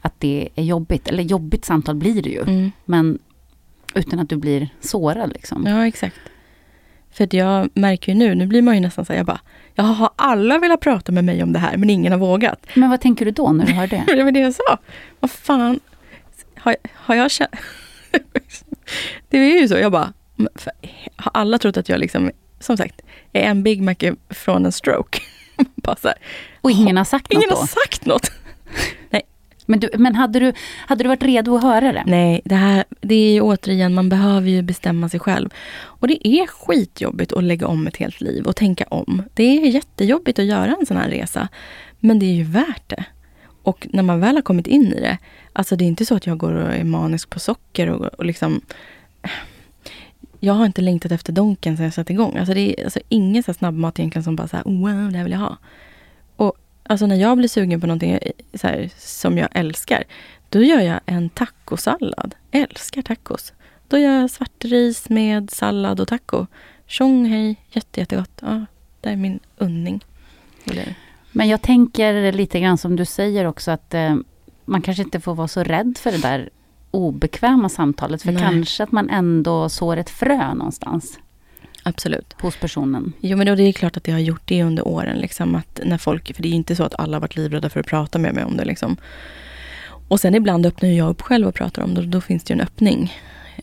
att 0.02 0.14
det 0.20 0.50
är 0.56 0.64
jobbigt? 0.64 1.08
Eller 1.08 1.24
jobbigt 1.24 1.66
samtal 1.66 1.96
blir 1.96 2.22
det 2.22 2.30
ju. 2.30 2.42
Mm. 2.42 2.72
Men 2.86 3.20
utan 3.96 4.20
att 4.20 4.30
du 4.30 4.38
blir 4.38 4.70
sårad 4.80 5.34
liksom. 5.34 5.66
Ja, 5.66 5.88
exakt. 5.88 6.16
För 7.12 7.36
jag 7.36 7.70
märker 7.74 8.12
ju 8.12 8.18
nu, 8.18 8.36
nu 8.36 8.48
blir 8.48 8.62
man 8.62 8.76
ju 8.76 8.82
nästan 8.82 9.06
så 9.06 9.14
här, 9.14 9.20
jag 9.20 9.26
bara, 9.26 9.40
jag 9.76 9.84
har 9.84 10.10
alla 10.16 10.58
velat 10.58 10.80
prata 10.80 11.12
med 11.12 11.24
mig 11.24 11.44
om 11.44 11.54
det 11.54 11.60
här 11.60 11.78
men 11.78 11.90
ingen 11.90 12.12
har 12.12 12.20
vågat. 12.20 12.66
Men 12.74 12.90
vad 12.90 13.02
tänker 13.02 13.26
du 13.26 13.32
då 13.32 13.52
när 13.52 13.66
du 13.66 13.74
hör 13.74 13.88
det? 13.88 14.04
Det 14.16 14.24
var 14.24 14.32
det 14.32 14.40
jag 14.40 14.54
sa. 14.54 14.78
Vad 15.20 15.32
fan, 15.32 15.80
har, 16.56 16.76
har 16.94 17.16
jag 17.16 17.32
känt... 17.32 17.52
det 19.30 19.38
är 19.38 19.62
ju 19.62 19.68
så, 19.68 19.78
jag 19.78 19.92
bara, 19.92 20.14
har 21.16 21.32
alla 21.34 21.58
trott 21.58 21.78
att 21.78 21.90
jag 21.90 22.00
liksom, 22.00 22.32
som 22.60 22.78
sagt, 22.78 23.02
är 23.34 23.42
en 23.42 23.64
Big 23.64 23.82
Mac 23.82 23.96
från 24.30 24.66
en 24.66 24.72
stroke? 24.72 25.20
bara 25.76 25.96
här, 26.04 26.14
Och 26.62 26.72
ingen 26.72 26.98
har 26.98 27.06
sagt 27.06 27.32
ingen 27.32 27.50
något 27.50 27.58
har 27.58 27.64
då? 27.64 27.68
sagt 27.68 28.06
något. 28.06 28.32
Men, 29.70 29.80
du, 29.80 29.90
men 29.98 30.16
hade, 30.16 30.40
du, 30.40 30.54
hade 30.88 31.04
du 31.04 31.08
varit 31.08 31.24
redo 31.24 31.56
att 31.56 31.64
höra 31.64 31.92
det? 31.92 32.04
Nej, 32.06 32.42
det 32.46 32.56
här, 32.56 32.84
det 33.02 33.16
är 33.16 33.34
ju 33.34 33.42
återigen, 33.42 33.94
man 33.94 34.10
behöver 34.10 34.50
ju 34.50 34.62
bestämma 34.62 35.10
sig 35.10 35.20
själv. 35.20 35.50
Och 35.78 36.08
det 36.08 36.28
är 36.28 36.48
skitjobbigt 36.48 37.34
att 37.34 37.44
lägga 37.44 37.68
om 37.68 37.88
ett 37.88 37.98
helt 37.98 38.22
liv 38.22 38.46
och 38.46 38.56
tänka 38.56 38.86
om. 38.90 39.24
Det 39.34 39.44
är 39.44 39.68
jättejobbigt 39.68 40.40
att 40.40 40.46
göra 40.46 40.76
en 40.80 40.86
sån 40.86 40.98
här 40.98 41.10
resa. 41.10 41.48
Men 42.00 42.20
det 42.20 42.26
är 42.26 42.34
ju 42.34 42.44
värt 42.44 42.90
det. 42.90 43.04
Och 43.64 43.88
när 43.92 44.04
man 44.04 44.20
väl 44.20 44.36
har 44.36 44.42
kommit 44.42 44.68
in 44.68 44.94
i 44.94 45.00
det, 45.00 45.18
alltså 45.54 45.76
det 45.76 45.86
är 45.86 45.88
inte 45.88 46.06
så 46.06 46.16
att 46.16 46.28
jag 46.28 46.38
går 46.38 46.54
och 46.54 46.74
är 46.74 46.84
manisk 46.84 47.30
på 47.30 47.40
socker 47.40 47.90
och, 47.90 48.06
och 48.06 48.26
liksom 48.26 48.62
eh, 49.22 49.30
jag 50.40 50.54
har 50.54 50.66
inte 50.66 50.82
längtat 50.82 51.12
efter 51.12 51.34
Donken 51.34 51.78
sen 51.78 51.84
jag 51.84 51.94
satte 51.94 52.14
igång. 52.14 52.38
Alltså 52.38 52.54
det 52.54 52.60
är 52.80 52.84
alltså 52.84 53.00
ingen 53.10 53.44
så 53.44 53.54
snabbmat 53.54 54.00
egentligen 54.00 54.24
som 54.24 54.36
bara 54.36 54.48
så 54.48 54.58
här, 54.58 54.64
wow, 54.64 55.12
det 55.12 55.18
här 55.18 55.24
vill 55.24 55.34
jag 55.34 55.40
ha. 55.40 55.58
Alltså 56.90 57.06
när 57.06 57.16
jag 57.16 57.38
blir 57.38 57.48
sugen 57.48 57.82
på 57.82 57.88
någonting 57.88 58.12
eh, 58.12 58.32
här, 58.64 58.90
som 58.98 59.38
jag 59.38 59.50
älskar, 59.52 60.04
då 60.50 60.64
gör 60.64 60.82
jag 60.82 61.00
en 61.06 61.30
tacosallad. 61.30 62.36
Älskar 62.52 63.02
tacos. 63.02 63.54
Då 63.88 63.98
gör 63.98 64.22
jag 64.22 64.32
svartris 64.32 65.10
med 65.10 65.52
sallad 65.52 66.00
och 66.00 66.08
taco. 66.08 66.46
Tjong 66.88 67.26
hej, 67.26 67.56
jätte, 67.72 68.00
jättegott. 68.00 68.42
Ja, 68.42 68.66
det 69.02 69.10
är 69.10 69.16
min 69.16 69.40
unning. 69.58 70.06
Eller, 70.66 70.96
Men 71.32 71.48
jag 71.48 71.62
tänker 71.62 72.32
lite 72.32 72.60
grann 72.60 72.78
som 72.78 72.96
du 72.96 73.06
säger 73.06 73.46
också 73.46 73.72
att 73.72 73.94
eh, 73.94 74.16
man 74.66 74.82
kanske 74.82 75.04
inte 75.04 75.20
får 75.20 75.36
vara 75.36 75.48
så 75.48 75.64
rädd 75.64 75.98
för 75.98 76.12
det 76.12 76.22
där 76.22 76.50
obekväma 76.92 77.70
samtalet. 77.70 78.22
För 78.22 78.32
Nej. 78.32 78.42
kanske 78.42 78.84
att 78.84 78.92
man 78.92 79.10
ändå 79.10 79.70
sår 79.70 79.98
ett 79.98 80.10
frö 80.10 80.54
någonstans 80.54 81.20
absolut. 81.88 82.36
hos 82.42 82.58
personen. 82.58 83.14
Jo 83.20 83.38
men 83.38 83.48
då, 83.48 83.56
det 83.56 83.64
är 83.64 83.74
klart 83.74 83.98
att 83.98 84.08
jag 84.08 84.16
har 84.16 84.20
gjort 84.20 84.42
det 84.46 84.64
under 84.64 84.88
åren. 84.88 85.18
Liksom, 85.18 85.56
att 85.56 85.80
när 85.84 85.98
folk, 85.98 86.36
för 86.36 86.44
det 86.44 86.48
är 86.48 86.50
ju 86.50 86.56
inte 86.56 86.76
så 86.76 86.84
att 86.84 87.00
alla 87.00 87.16
har 87.16 87.22
varit 87.22 87.36
livrädda 87.36 87.70
för 87.70 87.80
att 87.80 87.86
prata 87.86 88.20
med 88.20 88.34
mig 88.34 88.44
om 88.44 88.58
det. 88.58 88.66
Liksom. 88.66 88.98
Och 90.08 90.20
sen 90.20 90.36
ibland 90.36 90.66
öppnar 90.66 90.90
jag 90.90 91.10
upp 91.10 91.22
själv 91.22 91.48
och 91.48 91.56
pratar 91.56 91.82
om 91.82 91.94
det. 91.94 92.02
Och 92.02 92.08
då 92.08 92.22
finns 92.22 92.44
det 92.44 92.54
ju 92.54 92.60
en 92.60 92.62
öppning. 92.62 93.14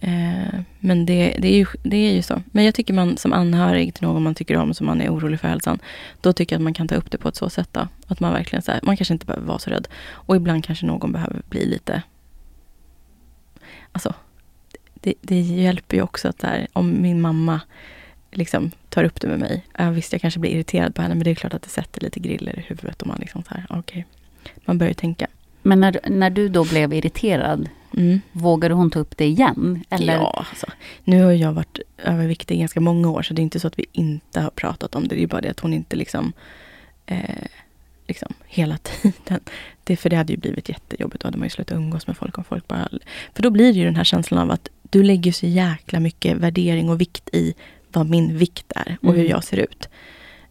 Eh, 0.00 0.60
men 0.80 1.06
det, 1.06 1.36
det, 1.38 1.48
är 1.48 1.58
ju, 1.58 1.66
det 1.82 1.96
är 1.96 2.12
ju 2.12 2.22
så. 2.22 2.42
Men 2.52 2.64
jag 2.64 2.74
tycker 2.74 2.94
man 2.94 3.16
som 3.16 3.32
anhörig 3.32 3.94
till 3.94 4.06
någon 4.06 4.22
man 4.22 4.34
tycker 4.34 4.56
om, 4.56 4.74
som 4.74 4.86
man 4.86 5.00
är 5.00 5.14
orolig 5.14 5.40
för 5.40 5.48
hälsan. 5.48 5.78
Då 6.20 6.32
tycker 6.32 6.54
jag 6.54 6.60
att 6.60 6.64
man 6.64 6.74
kan 6.74 6.88
ta 6.88 6.94
upp 6.94 7.10
det 7.10 7.18
på 7.18 7.28
ett 7.28 7.36
så 7.36 7.50
sätt. 7.50 7.68
Då. 7.72 7.88
Att 8.06 8.20
man 8.20 8.32
verkligen 8.32 8.62
så 8.62 8.72
här, 8.72 8.80
man 8.82 8.96
kanske 8.96 9.14
inte 9.14 9.26
behöver 9.26 9.46
vara 9.46 9.58
så 9.58 9.70
rädd. 9.70 9.88
Och 10.10 10.36
ibland 10.36 10.64
kanske 10.64 10.86
någon 10.86 11.12
behöver 11.12 11.42
bli 11.48 11.66
lite... 11.66 12.02
Alltså, 13.92 14.14
det, 14.94 15.14
det 15.20 15.40
hjälper 15.40 15.96
ju 15.96 16.02
också 16.02 16.28
att 16.28 16.38
där, 16.38 16.66
om 16.72 17.02
min 17.02 17.20
mamma 17.20 17.60
liksom 18.36 18.70
tar 18.88 19.04
upp 19.04 19.20
det 19.20 19.28
med 19.28 19.38
mig. 19.38 19.64
Ja, 19.78 19.90
visst, 19.90 20.12
jag 20.12 20.20
kanske 20.20 20.40
blir 20.40 20.50
irriterad 20.50 20.94
på 20.94 21.02
henne, 21.02 21.14
men 21.14 21.24
det 21.24 21.30
är 21.30 21.34
klart 21.34 21.54
att 21.54 21.62
det 21.62 21.68
sätter 21.68 22.00
lite 22.00 22.20
griller 22.20 22.58
i 22.58 22.62
huvudet. 22.62 23.02
Och 23.02 23.08
man 23.08 23.18
liksom 23.20 23.42
så 23.42 23.54
här, 23.54 23.66
okej. 23.70 24.06
Man 24.64 24.78
börjar 24.78 24.94
tänka. 24.94 25.26
Men 25.62 25.80
när, 25.80 26.00
när 26.06 26.30
du 26.30 26.48
då 26.48 26.64
blev 26.64 26.92
irriterad, 26.92 27.68
Mm. 27.96 28.20
vågade 28.32 28.74
hon 28.74 28.90
ta 28.90 28.98
upp 28.98 29.16
det 29.16 29.24
igen? 29.26 29.84
Eller? 29.90 30.14
Ja, 30.14 30.44
alltså. 30.50 30.66
Nu 31.04 31.22
har 31.22 31.32
jag 31.32 31.52
varit 31.52 31.78
överviktig 31.98 32.54
i 32.54 32.58
ganska 32.58 32.80
många 32.80 33.10
år, 33.10 33.22
så 33.22 33.34
det 33.34 33.40
är 33.40 33.44
inte 33.44 33.60
så 33.60 33.66
att 33.66 33.78
vi 33.78 33.86
inte 33.92 34.40
har 34.40 34.50
pratat 34.50 34.94
om 34.94 35.08
det. 35.08 35.14
Det 35.14 35.22
är 35.22 35.26
bara 35.26 35.40
det 35.40 35.50
att 35.50 35.60
hon 35.60 35.72
inte 35.72 35.96
liksom, 35.96 36.32
eh, 37.06 37.18
liksom 38.06 38.34
hela 38.46 38.78
tiden. 38.82 39.40
Det, 39.84 39.96
för 39.96 40.10
det 40.10 40.16
hade 40.16 40.32
ju 40.32 40.38
blivit 40.38 40.68
jättejobbigt. 40.68 41.22
Då 41.22 41.26
hade 41.26 41.38
man 41.38 41.46
ju 41.46 41.50
slutat 41.50 41.76
umgås 41.76 42.06
med 42.06 42.16
folk 42.16 42.38
om 42.38 42.44
folk 42.44 42.68
bara... 42.68 42.88
För 43.34 43.42
då 43.42 43.50
blir 43.50 43.72
det 43.72 43.78
ju 43.78 43.84
den 43.84 43.96
här 43.96 44.04
känslan 44.04 44.40
av 44.40 44.50
att 44.50 44.68
du 44.82 45.02
lägger 45.02 45.32
så 45.32 45.46
jäkla 45.46 46.00
mycket 46.00 46.36
värdering 46.36 46.90
och 46.90 47.00
vikt 47.00 47.28
i 47.32 47.54
vad 47.94 48.10
min 48.10 48.38
vikt 48.38 48.72
är 48.76 48.96
och 49.02 49.12
hur 49.12 49.20
Mm. 49.20 49.30
jag 49.30 49.44
ser 49.44 49.56
ut. 49.56 49.88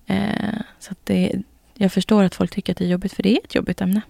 Eh, 0.05 0.59
så 0.79 0.95
det, 1.03 1.31
jag 1.73 1.91
förstår 1.91 2.23
att 2.23 2.35
folk 2.35 2.51
tycker 2.51 2.73
att 2.73 2.77
det 2.77 2.85
är 2.85 2.89
jobbigt, 2.89 3.13
för 3.13 3.23
det 3.23 3.31
är 3.33 3.39
ett 3.43 3.55
jobbigt 3.55 3.81
ämne. 3.81 4.01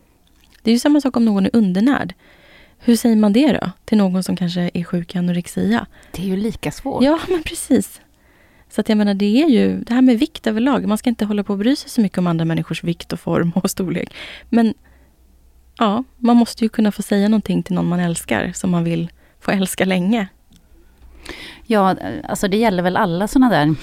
Det 0.62 0.70
är 0.72 0.74
ju 0.74 0.80
samma 0.80 1.02
sak 1.02 1.18
om 1.18 1.26
någon 1.26 1.46
är 1.46 1.50
undernärd. 1.54 2.14
Hur 2.80 2.96
säger 2.96 3.16
man 3.16 3.34
det 3.34 3.52
då? 3.52 3.72
Till 3.86 3.98
någon 3.98 4.24
som 4.24 4.36
kanske 4.36 4.72
är 4.74 4.84
sjuk 4.84 5.16
i 5.16 5.18
anorexia? 5.18 5.86
Det 6.12 6.22
är 6.22 6.26
ju 6.26 6.38
lika 6.38 6.72
svårt. 6.72 7.04
Ja, 7.04 7.20
men 7.30 7.44
precis. 7.44 8.02
Så 8.70 8.82
att 8.82 8.90
jag 8.90 8.98
menar, 8.98 9.14
det 9.14 9.44
är 9.44 9.50
ju 9.50 9.80
det 9.84 9.94
här 9.94 10.02
med 10.02 10.20
vikt 10.20 10.48
överlag. 10.48 10.86
Man 10.88 10.98
ska 10.98 11.10
inte 11.10 11.26
hålla 11.26 11.44
på 11.44 11.54
och 11.54 11.60
bry 11.60 11.76
sig 11.76 11.90
så 11.90 12.02
mycket 12.02 12.18
om 12.18 12.28
andra 12.28 12.46
människors 12.46 12.84
vikt 12.84 13.14
och 13.14 13.20
form 13.20 13.52
och 13.56 13.70
storlek. 13.72 14.14
Men 14.50 14.74
ja, 15.78 16.04
man 16.18 16.38
måste 16.38 16.66
ju 16.66 16.70
kunna 16.70 16.92
få 16.92 17.02
säga 17.02 17.28
någonting 17.30 17.64
till 17.64 17.76
någon 17.76 17.88
man 17.88 18.00
älskar, 18.00 18.52
som 18.56 18.70
man 18.72 18.84
vill 18.84 19.12
få 19.40 19.52
älska 19.52 19.86
länge. 19.86 20.28
Ja, 21.65 21.95
alltså 22.24 22.47
det 22.47 22.57
gäller 22.57 22.84
väl 22.84 22.97
alla 22.97 23.28
sådana 23.28 23.49
där 23.49 23.76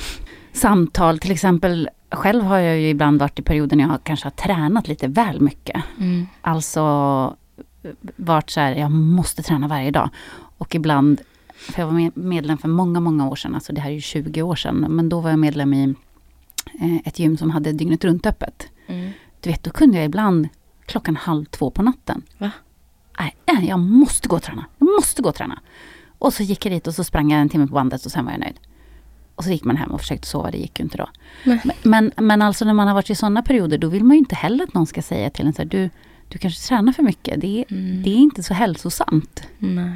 samtal. 0.53 1.18
Till 1.18 1.30
exempel, 1.32 1.88
själv 2.11 2.45
har 2.45 2.59
jag 2.59 2.78
ju 2.78 2.88
ibland 2.88 3.20
varit 3.20 3.38
i 3.38 3.43
perioder 3.43 3.76
när 3.76 3.84
jag 3.88 4.05
kanske 4.05 4.26
har 4.26 4.30
tränat 4.30 4.88
lite 4.88 5.09
väl 5.09 5.41
mycket. 5.41 5.82
Alltså 6.41 7.36
varit 8.16 8.51
så 8.51 8.61
här, 8.61 8.74
jag 8.74 8.91
måste 8.91 9.43
träna 9.43 9.68
varje 9.68 9.91
dag. 9.91 10.09
Och 10.59 10.74
ibland, 10.74 11.20
för 11.57 11.80
jag 11.82 11.86
var 11.86 11.95
med- 11.95 12.16
medlem 12.16 12.59
för 12.59 12.68
många, 12.68 13.01
många 13.01 13.28
år 13.28 13.36
sedan, 13.36 13.55
alltså 13.55 13.72
det 13.72 13.80
här 13.80 13.91
är 13.91 13.95
ju 13.95 14.01
20 14.01 14.43
år 14.43 14.55
sedan, 14.57 14.76
men 14.88 15.09
då 15.09 15.20
var 15.20 15.30
jag 15.30 15.38
medlem 15.38 15.74
i 15.74 15.95
eh, 16.80 16.97
ett 17.05 17.18
gym 17.18 17.36
som 17.36 17.51
hade 17.51 17.72
dygnet 17.72 18.05
runt 18.05 18.26
öppet. 18.26 18.68
Du 19.41 19.51
vet, 19.51 19.62
då 19.64 19.70
kunde 19.70 19.97
jag 19.97 20.05
ibland 20.07 20.49
klockan 20.86 21.16
halv 21.16 21.45
två 21.45 21.70
på 21.70 21.82
natten. 21.82 22.22
Va? 22.38 22.51
Nej, 23.47 23.66
jag 23.68 23.78
måste 23.78 24.28
gå 24.28 24.36
och 24.36 24.43
träna. 24.43 24.64
Jag 24.78 24.86
måste 24.97 25.22
gå 25.22 25.28
och 25.28 25.34
träna. 25.34 25.61
Och 26.21 26.33
så 26.35 26.43
gick 26.43 26.66
jag 26.66 26.73
dit 26.73 26.87
och 26.87 26.95
så 26.95 27.05
sprang 27.05 27.31
jag 27.33 27.41
en 27.41 27.49
timme 27.49 27.66
på 27.66 27.75
bandet 27.75 28.05
och 28.07 28.12
sen 28.12 28.25
var 28.25 28.33
jag 28.33 28.41
nöjd. 28.41 28.61
Och 29.35 29.45
så 29.45 29.51
gick 29.51 29.64
man 29.64 29.77
hem 29.77 29.91
och 29.91 30.01
försökte 30.01 30.27
sova, 30.29 30.51
det 30.51 30.59
gick 30.59 30.79
ju 30.79 30.83
inte 30.85 30.97
då. 30.99 31.09
Nej. 31.45 31.61
Men, 31.83 32.12
men, 32.16 32.43
alltså 32.43 32.64
när 32.64 32.73
man 32.75 32.87
har 32.89 32.95
varit 32.95 33.11
i 33.11 33.14
sådana 33.14 33.43
perioder, 33.43 33.79
då 33.79 33.89
vill 33.89 34.05
man 34.05 34.14
ju 34.14 34.18
inte 34.18 34.35
heller 34.35 34.64
att 34.64 34.75
någon 34.75 34.87
ska 34.87 35.03
säga 35.03 35.31
till 35.31 35.47
en 35.47 35.53
så 35.53 35.62
här, 35.62 35.68
du, 35.68 35.91
du 36.29 36.39
kanske 36.39 36.68
tränar 36.68 36.93
för 36.93 37.03
mycket. 37.03 37.41
Det, 37.41 37.59
är- 37.68 37.75
det 38.05 38.11
är 38.11 38.16
inte 38.16 38.43
så 38.43 38.55
hälsosamt. 38.55 39.43
Nej. 39.59 39.93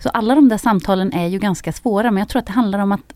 Så 0.00 0.08
alla 0.08 0.34
de 0.34 0.48
där 0.48 0.58
samtalen 0.58 1.12
är 1.12 1.26
ju 1.26 1.38
ganska 1.38 1.72
svåra, 1.72 2.10
men 2.10 2.18
jag 2.20 2.28
tror 2.28 2.40
att 2.40 2.46
det 2.46 2.52
handlar 2.52 2.78
om 2.78 2.92
att 2.92 3.14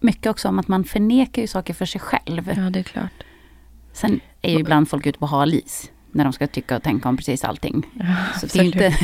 mycket 0.00 0.26
också 0.30 0.48
om 0.48 0.58
att 0.58 0.68
man 0.68 0.84
förnekar 0.84 1.42
ju 1.42 1.48
saker 1.48 1.74
för 1.74 1.86
sig 1.86 2.00
själv. 2.00 2.52
Ja, 2.56 2.70
det 2.70 2.78
är 2.78 2.82
klart. 2.82 3.22
Sen 3.92 4.20
är 4.42 4.52
ju 4.52 4.58
ibland 4.58 4.88
folk 4.88 5.06
ute 5.06 5.18
på 5.18 5.26
hal 5.26 5.54
is 5.54 5.90
när 6.12 6.24
de 6.24 6.32
ska 6.32 6.46
tycka 6.46 6.76
och 6.76 6.82
tänka 6.82 7.08
om 7.08 7.16
precis 7.16 7.44
allting. 7.44 7.86
Så 8.40 8.46
det 8.46 8.58
är 8.58 8.62
inte... 8.62 8.96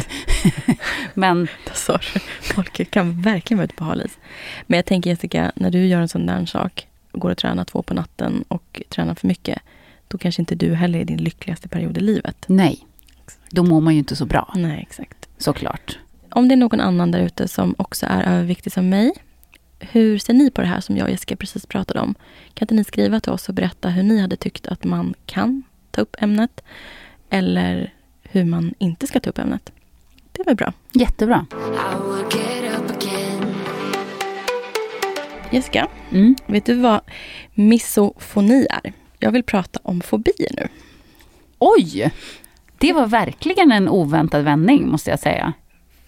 men 1.15 1.49
sa 1.75 1.99
du. 2.15 2.21
Folk 2.55 2.91
kan 2.91 3.23
verkligen 3.23 3.59
vara 3.59 3.65
ute 3.65 3.75
på 3.75 3.85
hal 3.85 4.03
is. 4.07 4.19
Men 4.67 4.77
jag 4.77 4.87
tänker 4.87 5.11
Jessica, 5.11 5.53
när 5.55 5.71
du 5.71 5.87
gör 5.87 6.01
en 6.01 6.09
sån 6.09 6.27
där 6.27 6.47
sak, 6.47 6.87
går 7.13 7.31
och 7.31 7.39
tränar 7.39 7.65
två 7.65 7.83
på 7.83 7.95
natten 7.95 8.45
och 8.49 8.83
tränar 8.89 9.15
för 9.15 9.27
mycket, 9.27 9.59
då 10.09 10.19
kanske 10.19 10.43
inte 10.43 10.55
du 10.55 10.75
heller 10.75 10.99
är 10.99 11.05
din 11.05 11.23
lyckligaste 11.23 11.69
period 11.69 11.99
i 11.99 12.01
livet. 12.01 12.45
nej, 12.49 12.85
då 13.51 13.63
mår 13.63 13.81
man 13.81 13.93
ju 13.95 13.99
inte 13.99 14.17
så 14.17 14.27
bra, 14.27 14.53
Nej, 14.57 14.87
exakt. 14.91 15.29
såklart. 15.39 15.99
Om 16.31 16.49
det 16.49 16.55
är 16.55 16.57
någon 16.57 16.81
annan 16.81 17.11
där 17.11 17.21
ute 17.21 17.49
som 17.49 17.75
också 17.79 18.07
är 18.07 18.23
överviktig 18.23 18.73
som 18.73 18.89
mig, 18.89 19.13
hur 19.81 20.19
ser 20.19 20.33
ni 20.35 20.51
på 20.51 20.61
det 20.61 20.67
här 20.67 20.81
som 20.81 20.97
jag 20.97 21.05
och 21.05 21.11
Jessica 21.11 21.37
precis 21.37 21.67
pratade 21.67 22.01
om? 22.01 22.15
Kan 22.55 22.65
inte 22.65 22.75
ni 22.75 22.85
skriva 22.85 23.21
till 23.21 23.33
oss 23.33 23.49
och 23.49 23.55
berätta 23.55 23.89
hur 23.89 24.03
ni 24.03 24.21
hade 24.21 24.37
tyckt 24.37 24.67
att 24.67 24.85
man 24.85 25.15
kan 25.27 25.63
ta 25.91 26.01
upp 26.01 26.17
ämnet? 26.19 26.61
Eller 27.31 27.95
hur 28.23 28.45
man 28.45 28.75
inte 28.79 29.07
ska 29.07 29.21
ta 29.21 29.31
upp 29.31 29.39
ämnet? 29.39 29.73
Det 30.33 30.41
är 30.41 30.45
väl 30.45 30.57
bra. 30.57 30.73
Jättebra. 30.93 31.47
Jessica, 35.51 35.89
Mm. 36.11 36.37
vet 36.47 36.67
du 36.67 36.75
vad 36.75 37.01
misofoni 37.55 38.67
är? 38.71 38.93
Jag 39.19 39.31
vill 39.31 39.43
prata 39.43 39.81
om 39.83 40.01
fobier 40.01 40.51
nu. 40.57 40.69
Oj! 41.59 42.11
Det 42.79 42.93
var 42.93 43.07
verkligen 43.07 43.73
en 43.73 43.89
oväntad 43.89 44.45
vändning, 44.45 44.89
måste 44.89 45.11
jag 45.11 45.21
säga. 45.21 45.53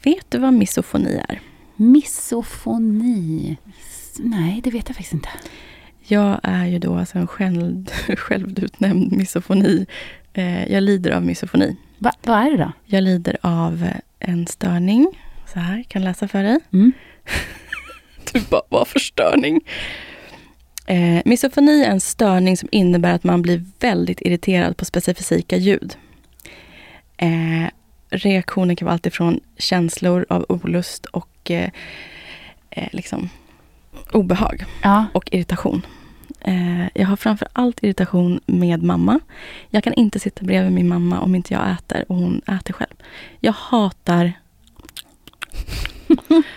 Vet 0.02 0.26
du 0.30 0.38
vad 0.38 0.52
misofoni 0.52 1.20
är? 1.28 1.40
Misofoni. 1.76 3.56
Nej, 4.18 4.60
det 4.64 4.70
vet 4.70 4.88
jag 4.88 4.96
faktiskt 4.96 5.12
inte. 5.12 5.28
Jag 6.02 6.40
är 6.42 6.66
ju 6.66 6.78
då 6.78 6.94
alltså 6.94 7.18
en 7.18 7.26
själv, 7.26 7.86
självutnämnd 8.16 9.12
misofoni. 9.12 9.86
Eh, 10.32 10.72
jag 10.72 10.82
lider 10.82 11.10
av 11.10 11.22
misofoni. 11.24 11.76
Va, 11.98 12.12
vad 12.22 12.38
är 12.38 12.50
det 12.50 12.56
då? 12.56 12.72
Jag 12.84 13.02
lider 13.02 13.36
av 13.40 13.82
eh, 13.84 13.96
en 14.30 14.46
störning. 14.46 15.06
Så 15.52 15.58
här, 15.60 15.82
kan 15.88 16.04
läsa 16.04 16.28
för 16.28 16.42
dig. 16.42 16.58
Mm. 16.72 16.92
Du 18.32 18.40
bara, 18.50 18.62
vad 18.68 18.88
för 18.88 18.98
störning? 19.00 19.60
Eh, 20.86 21.22
misofoni 21.24 21.84
är 21.84 21.90
en 21.90 22.00
störning 22.00 22.56
som 22.56 22.68
innebär 22.72 23.12
att 23.14 23.24
man 23.24 23.42
blir 23.42 23.64
väldigt 23.80 24.20
irriterad 24.20 24.76
på 24.76 24.84
specifika 24.84 25.56
ljud. 25.56 25.96
Eh, 27.16 27.70
reaktionen 28.10 28.76
kan 28.76 28.86
vara 28.86 28.92
alltifrån 28.92 29.40
känslor 29.58 30.26
av 30.28 30.46
olust 30.48 31.04
och 31.06 31.50
eh, 31.50 31.70
eh, 32.70 32.88
liksom 32.92 33.28
obehag 34.12 34.64
Ja. 34.82 35.06
och 35.14 35.28
irritation. 35.32 35.86
Eh, 36.40 36.86
jag 36.94 37.06
har 37.06 37.16
framför 37.16 37.48
allt 37.52 37.82
irritation 37.82 38.40
med 38.46 38.82
mamma. 38.82 39.20
Jag 39.70 39.84
kan 39.84 39.94
inte 39.94 40.20
sitta 40.20 40.44
bredvid 40.44 40.72
min 40.72 40.88
mamma 40.88 41.20
om 41.20 41.34
inte 41.34 41.54
jag 41.54 41.70
äter 41.70 42.04
och 42.08 42.16
hon 42.16 42.40
äter 42.46 42.72
själv. 42.72 42.94
Jag 43.40 43.52
hatar 43.52 44.32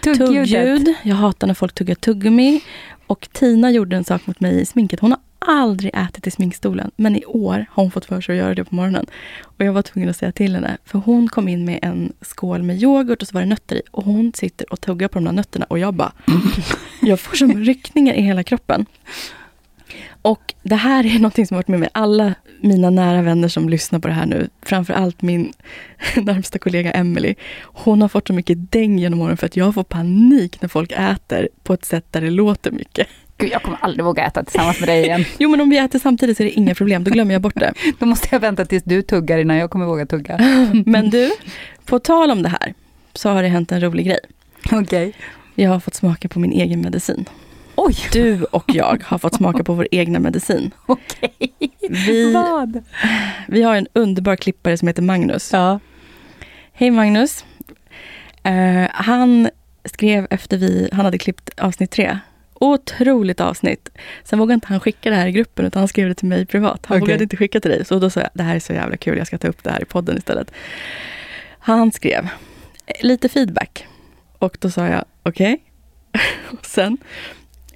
tuggljud. 0.04 0.94
Jag 1.04 1.16
hatar 1.16 1.48
när 1.48 1.54
folk 1.54 1.76
tuggar 1.76 1.96
tuggummi. 1.96 2.62
Och 3.08 3.30
Tina 3.32 3.72
gjorde 3.72 3.96
en 3.96 4.04
sak 4.04 4.28
mot 4.28 4.40
mig 4.40 4.62
i 4.62 4.66
sminket. 4.66 5.00
Hon 5.00 5.12
har 5.12 5.20
aldrig 5.40 5.92
ätit 5.94 6.28
i 6.28 6.32
sminkstolen. 6.32 6.92
Men 6.96 7.16
i 7.16 7.26
år 7.26 7.66
har 7.70 7.84
hon 7.84 7.92
fått 7.92 8.06
för 8.06 8.22
sig 8.22 8.36
att 8.36 8.46
göra 8.46 8.56
det 8.56 8.64
på 8.64 8.76
morgonen. 8.76 9.06
Och 9.42 9.66
jag 9.66 9.74
var 9.74 9.82
tvungen 9.82 10.10
att 10.10 10.18
säga 10.18 10.32
till 10.32 10.56
henne. 10.56 10.78
För 10.86 11.00
hon 11.00 11.28
kom 11.28 11.48
in 11.48 11.66
med 11.66 11.80
en 11.82 12.14
skål 12.22 12.64
med 12.64 12.82
yoghurt 12.82 13.22
och 13.22 13.28
så 13.28 13.34
var 13.34 13.42
det 13.42 13.48
nötter 13.48 13.76
i. 13.76 13.82
Och 13.92 14.04
hon 14.04 14.34
sitter 14.36 14.74
och 14.74 14.82
tuggar 14.82 15.08
på 15.08 15.20
de 15.20 15.26
där 15.26 15.32
nötterna. 15.32 15.66
Och 15.70 15.80
jag 15.80 15.94
bara... 15.94 16.12
jag 17.02 17.20
får 17.20 17.36
som 17.36 17.64
ryckningar 17.64 18.14
i 18.14 18.22
hela 18.22 18.44
kroppen. 18.44 18.86
Och 20.24 20.54
det 20.64 20.76
här 20.76 21.16
är 21.16 21.20
något 21.20 21.36
som 21.36 21.48
har 21.50 21.56
varit 21.58 21.68
med 21.68 21.80
mig. 21.80 21.90
Alla 21.92 22.34
mina 22.62 22.90
nära 22.90 23.22
vänner 23.22 23.48
som 23.48 23.70
lyssnar 23.70 24.00
på 24.00 24.08
det 24.08 24.14
här 24.14 24.26
nu, 24.26 24.50
framförallt 24.62 25.22
min 25.22 25.54
närmsta 26.16 26.60
kollega 26.60 26.92
Emily. 26.92 27.36
Hon 27.64 28.02
har 28.02 28.10
fått 28.10 28.28
så 28.28 28.34
mycket 28.34 28.72
däng 28.72 29.00
genom 29.00 29.22
åren 29.22 29.38
för 29.38 29.46
att 29.46 29.58
jag 29.58 29.74
får 29.74 29.84
panik 29.84 30.62
när 30.62 30.70
folk 30.70 30.92
äter 30.92 31.50
på 31.64 31.74
ett 31.74 31.86
sätt 31.86 32.06
där 32.12 32.22
det 32.22 32.30
låter 32.30 32.72
mycket. 32.72 33.08
Gud, 33.38 33.52
jag 33.52 33.64
kommer 33.64 33.78
aldrig 33.82 34.06
våga 34.06 34.26
äta 34.26 34.44
tillsammans 34.44 34.80
med 34.80 34.90
dig 34.90 35.04
igen. 35.04 35.26
Jo 35.38 35.50
men 35.50 35.62
om 35.62 35.70
vi 35.70 35.78
äter 35.78 36.00
samtidigt 36.00 36.38
så 36.38 36.44
är 36.44 36.46
det 36.46 36.52
inga 36.52 36.76
problem, 36.76 37.04
då 37.04 37.12
glömmer 37.12 37.34
jag 37.34 37.42
bort 37.42 37.60
det. 37.60 37.74
Då 38.00 38.06
måste 38.06 38.28
jag 38.32 38.40
vänta 38.40 38.66
tills 38.66 38.84
du 38.84 39.02
tuggar 39.02 39.38
innan 39.38 39.58
jag 39.58 39.70
kommer 39.70 39.86
våga 39.86 40.06
tugga. 40.06 40.38
Men 40.86 41.10
du, 41.10 41.32
på 41.86 42.00
tal 42.00 42.32
om 42.32 42.44
det 42.44 42.50
här 42.50 42.74
så 43.14 43.30
har 43.30 43.44
det 43.44 43.50
hänt 43.50 43.72
en 43.72 43.82
rolig 43.82 44.06
grej. 44.06 44.20
Okej. 44.72 45.14
Jag 45.56 45.70
har 45.70 45.80
fått 45.80 45.94
smaka 45.94 46.28
på 46.28 46.40
min 46.40 46.52
egen 46.52 46.82
medicin. 46.82 47.26
Oj, 47.76 47.96
Du 48.12 48.44
och 48.44 48.64
jag 48.68 49.04
har 49.06 49.18
fått 49.18 49.36
smaka 49.36 49.64
på 49.64 49.74
vår 49.74 49.88
egna 49.92 50.20
medicin. 50.20 50.72
okej. 50.86 51.52
Vi, 51.90 52.34
Vad? 52.34 52.84
vi 53.48 53.64
har 53.64 53.76
en 53.76 53.88
underbar 53.94 54.36
klippare 54.36 54.78
som 54.78 54.88
heter 54.88 55.02
Magnus. 55.02 55.54
Ja. 55.54 55.80
Hej 56.74 56.92
Magnus. 56.92 57.46
Eh, 58.44 58.88
han 58.92 59.50
skrev 59.86 60.28
efter 60.30 60.58
vi, 60.58 60.90
han 60.92 61.06
hade 61.06 61.18
klippt 61.18 61.60
avsnitt 61.60 61.92
tre. 61.92 62.20
Otroligt 62.54 63.42
avsnitt. 63.42 63.90
Sen 64.24 64.40
vågade 64.40 64.54
inte 64.54 64.68
han 64.68 64.80
skicka 64.80 65.10
det 65.10 65.16
här 65.16 65.28
i 65.28 65.32
gruppen 65.32 65.66
utan 65.66 65.80
han 65.80 65.88
skrev 65.88 66.08
det 66.08 66.16
till 66.16 66.28
mig 66.28 66.46
privat. 66.46 66.86
Han 66.86 66.98
Okej. 66.98 67.00
vågade 67.00 67.24
inte 67.24 67.38
skicka 67.38 67.60
till 67.60 67.72
dig. 67.72 67.86
Så 67.86 68.00
då 68.00 68.10
sa 68.10 68.20
jag, 68.20 68.30
det 68.34 68.44
här 68.44 68.56
är 68.56 68.60
så 68.60 68.74
jävla 68.74 68.98
kul, 68.98 69.18
jag 69.18 69.28
ska 69.28 69.38
ta 69.38 69.48
upp 69.48 69.64
det 69.64 69.72
här 69.72 69.82
i 69.82 69.86
podden 69.86 70.18
istället. 70.18 70.52
Han 71.60 71.92
skrev, 71.92 72.28
lite 73.02 73.30
feedback. 73.30 73.88
Och 74.40 74.58
då 74.60 74.70
sa 74.72 74.88
jag, 74.88 75.06
okej. 75.24 75.64
Och 76.52 76.66
Sen 76.66 76.98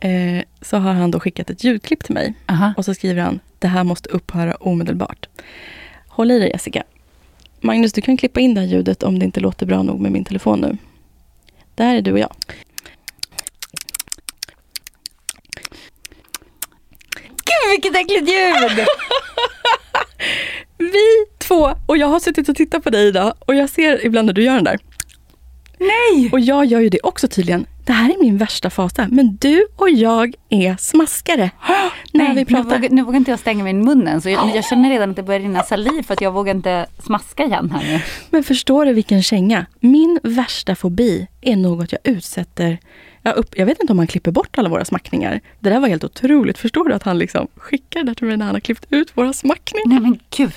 eh, 0.02 0.44
så 0.62 0.78
har 0.78 0.94
han 0.94 1.12
då 1.12 1.20
skickat 1.20 1.50
ett 1.50 1.64
ljudklipp 1.64 2.04
till 2.04 2.14
mig. 2.14 2.34
Aha. 2.46 2.74
Och 2.78 2.86
så 2.86 2.94
skriver 2.94 3.22
han, 3.22 3.40
det 3.60 3.68
här 3.68 3.84
måste 3.84 4.10
upphöra 4.10 4.56
omedelbart. 4.56 5.30
Håll 6.08 6.32
i 6.32 6.40
dig 6.40 6.50
Jessica. 6.50 6.84
Magnus, 7.60 7.94
du 7.94 8.02
kan 8.02 8.18
klippa 8.18 8.40
in 8.40 8.54
det 8.54 8.62
här 8.62 8.68
ljudet 8.68 9.04
om 9.04 9.20
det 9.20 9.26
inte 9.26 9.40
låter 9.40 9.66
bra 9.66 9.84
nog 9.84 10.00
med 10.00 10.12
min 10.12 10.26
telefon 10.26 10.62
nu. 10.62 10.78
Där 11.76 11.96
är 11.96 12.02
du 12.02 12.12
och 12.12 12.20
jag. 12.20 12.36
Gud 17.18 17.72
vilket 17.72 17.96
äckligt 17.96 18.30
ljud! 18.30 18.88
Vi 20.78 21.26
två, 21.38 21.76
och 21.86 21.98
jag 21.98 22.08
har 22.08 22.20
suttit 22.20 22.50
och 22.50 22.56
tittat 22.56 22.84
på 22.84 22.90
dig 22.90 23.08
idag 23.08 23.34
och 23.40 23.56
jag 23.56 23.70
ser 23.70 24.06
ibland 24.06 24.26
när 24.26 24.34
du 24.34 24.44
gör 24.44 24.56
den 24.56 24.64
där. 24.64 24.80
Nej! 25.78 26.30
Och 26.32 26.40
jag 26.40 26.66
gör 26.66 26.80
ju 26.80 26.90
det 26.90 27.00
också 27.04 27.28
tydligen. 27.28 27.66
Det 27.88 27.94
här 27.94 28.10
är 28.10 28.22
min 28.22 28.38
värsta 28.38 28.70
fasa. 28.70 29.08
Men 29.12 29.38
du 29.42 29.68
och 29.76 29.90
jag 29.90 30.34
är 30.50 30.76
smaskare. 30.80 31.52
när 32.14 32.24
Nej, 32.24 32.36
vi 32.36 32.36
nu, 32.36 32.46
pratar. 32.46 32.76
vågar, 32.76 32.90
nu 32.90 33.02
vågar 33.02 33.18
inte 33.18 33.32
jag 33.32 33.40
stänga 33.40 33.64
min 33.64 33.86
munnen. 33.86 34.22
Så 34.22 34.30
jag, 34.30 34.56
jag 34.56 34.66
känner 34.66 34.90
redan 34.90 35.10
att 35.10 35.16
det 35.16 35.24
börjar 35.24 35.40
rinna 35.40 35.64
saliv 35.64 36.04
för 36.04 36.14
att 36.14 36.22
jag 36.22 36.32
vågar 36.32 36.56
inte 36.56 36.86
smaska 37.04 37.46
igen 37.46 37.72
här 37.72 37.84
nu. 37.94 38.02
Men 38.30 38.44
förstår 38.44 38.86
du 38.86 38.94
vilken 38.94 39.24
känga? 39.24 39.66
Min 39.80 40.20
värsta 40.24 40.76
fobi 40.76 41.28
är 41.42 41.56
något 41.56 41.92
jag 41.92 42.02
utsätter 42.04 42.78
jag, 43.22 43.36
upp, 43.36 43.58
jag 43.58 43.66
vet 43.66 43.82
inte 43.82 43.94
om 43.94 44.00
han 44.00 44.08
klipper 44.08 44.32
bort 44.32 44.58
alla 44.58 44.70
våra 44.70 44.86
smackningar. 44.86 45.42
Det 45.60 45.70
där 45.70 45.80
var 45.80 45.88
helt 45.88 46.04
otroligt. 46.04 46.58
Förstår 46.58 46.90
du 46.90 46.94
att 46.94 47.04
han 47.04 47.18
liksom 47.18 47.48
skickar 47.56 48.00
det 48.00 48.06
där 48.06 48.14
till 48.14 48.28
mig 48.28 48.38
när 48.38 48.46
han 48.46 48.56
har 48.56 48.60
klippt 48.60 48.86
ut 48.90 49.18
våra 49.18 49.34
smackningar? 49.34 49.88
Nej 49.88 50.00
men 50.00 50.20
gud. 50.38 50.54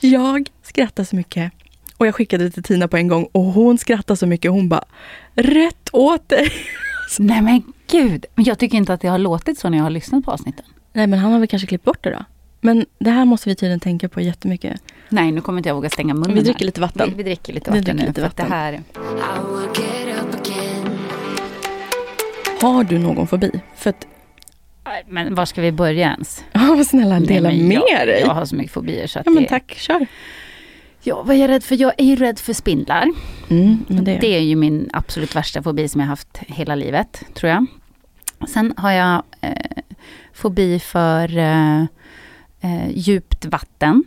Jag 0.00 0.48
skrattar 0.62 1.04
så 1.04 1.16
mycket. 1.16 1.52
Och 2.00 2.06
jag 2.06 2.14
skickade 2.14 2.44
det 2.44 2.50
till 2.50 2.62
Tina 2.62 2.88
på 2.88 2.96
en 2.96 3.08
gång 3.08 3.28
och 3.32 3.42
hon 3.44 3.78
skrattar 3.78 4.14
så 4.14 4.26
mycket. 4.26 4.50
Hon 4.50 4.68
bara, 4.68 4.84
rätt 5.34 5.88
åt 5.92 6.28
dig. 6.28 6.48
Nej 7.18 7.42
men 7.42 7.62
gud. 7.90 8.26
Men 8.34 8.44
jag 8.44 8.58
tycker 8.58 8.78
inte 8.78 8.92
att 8.94 9.00
det 9.00 9.08
har 9.08 9.18
låtit 9.18 9.58
så 9.58 9.68
när 9.68 9.78
jag 9.78 9.84
har 9.84 9.90
lyssnat 9.90 10.24
på 10.24 10.30
avsnitten. 10.30 10.64
Nej 10.92 11.06
men 11.06 11.18
han 11.18 11.32
har 11.32 11.38
väl 11.38 11.48
kanske 11.48 11.66
klippt 11.66 11.84
bort 11.84 12.04
det 12.04 12.10
då. 12.10 12.24
Men 12.60 12.86
det 12.98 13.10
här 13.10 13.24
måste 13.24 13.48
vi 13.48 13.54
tydligen 13.54 13.80
tänka 13.80 14.08
på 14.08 14.20
jättemycket. 14.20 14.82
Nej, 15.08 15.32
nu 15.32 15.40
kommer 15.40 15.58
inte 15.58 15.68
jag 15.68 15.74
våga 15.74 15.90
stänga 15.90 16.14
munnen 16.14 16.34
Vi 16.34 16.40
dricker 16.40 16.64
lite 16.64 16.80
vatten. 16.80 17.08
Vi, 17.08 17.14
vi 17.14 17.22
dricker 17.22 17.52
lite 17.52 17.70
Vi 17.70 17.78
vatten 17.78 17.96
dricker 17.96 18.02
nu. 18.06 18.08
lite 18.08 18.26
att 18.26 18.36
det 18.36 18.42
vatten. 18.42 18.52
här... 18.52 18.82
Har 22.60 22.84
du 22.84 22.98
någon 22.98 23.26
fobi? 23.26 23.50
För 23.76 23.90
att, 23.90 24.06
Men 25.08 25.34
var 25.34 25.44
ska 25.44 25.60
vi 25.62 25.72
börja 25.72 26.10
ens? 26.10 26.44
ja 26.52 26.84
snälla 26.84 27.20
dela 27.20 27.48
Nej, 27.48 27.62
med 27.62 27.82
jag, 27.88 28.08
dig. 28.08 28.20
Jag 28.20 28.34
har 28.34 28.44
så 28.44 28.56
mycket 28.56 28.72
fobier 28.72 29.06
så 29.06 29.18
att 29.18 29.26
ja 29.26 29.32
men 29.32 29.42
det... 29.42 29.48
tack, 29.48 29.74
kör. 29.76 30.06
Ja, 31.02 31.22
vad 31.22 31.36
är 31.36 31.40
jag 31.40 31.48
rädd 31.48 31.64
för? 31.64 31.80
Jag 31.80 31.92
är 31.98 32.04
ju 32.04 32.16
rädd 32.16 32.38
för 32.38 32.52
spindlar. 32.52 33.12
Mm, 33.50 33.84
det, 33.88 34.18
Det 34.20 34.36
är 34.36 34.40
ju 34.40 34.56
min 34.56 34.90
absolut 34.92 35.36
värsta 35.36 35.62
fobi 35.62 35.88
som 35.88 36.00
jag 36.00 36.08
haft 36.08 36.38
hela 36.38 36.74
livet, 36.74 37.22
tror 37.34 37.50
jag. 37.50 37.66
Sen 38.48 38.74
har 38.76 38.90
jag 38.92 39.22
eh, 39.40 39.52
fobi 40.32 40.78
för 40.78 41.36
eh, 41.38 41.80
eh, 42.60 42.90
djupt 42.90 43.44
vatten. 43.44 44.04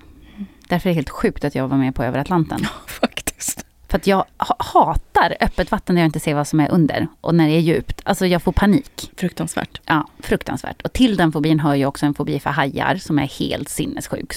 Därför 0.69 0.89
är 0.89 0.91
det 0.93 0.95
helt 0.95 1.09
sjukt 1.09 1.43
att 1.45 1.55
jag 1.55 1.67
var 1.67 1.77
med 1.77 1.95
på 1.95 2.03
Över 2.03 2.19
Atlanten. 2.19 2.59
faktiskt. 2.87 3.65
För 3.87 3.97
att 3.97 4.07
jag 4.07 4.25
ha- 4.37 4.57
hatar 4.59 5.35
öppet 5.39 5.71
vatten 5.71 5.95
när 5.95 6.01
jag 6.01 6.07
inte 6.07 6.19
ser 6.19 6.33
vad 6.35 6.47
som 6.47 6.59
är 6.59 6.71
under. 6.71 7.07
Och 7.21 7.35
när 7.35 7.47
det 7.47 7.53
är 7.53 7.59
djupt. 7.59 8.01
Alltså 8.05 8.25
jag 8.25 8.41
får 8.43 8.51
panik. 8.51 9.11
Fruktansvärt. 9.17 9.81
Ja, 9.85 10.07
fruktansvärt. 10.19 10.81
Och 10.81 10.93
till 10.93 11.15
den 11.17 11.31
fobin 11.31 11.59
hör 11.59 11.75
ju 11.75 11.85
också 11.85 12.05
en 12.05 12.13
fobi 12.13 12.39
för 12.39 12.49
hajar 12.49 12.95
som 12.95 13.19
är 13.19 13.27
helt 13.39 13.69
sinnessjuk. 13.69 14.33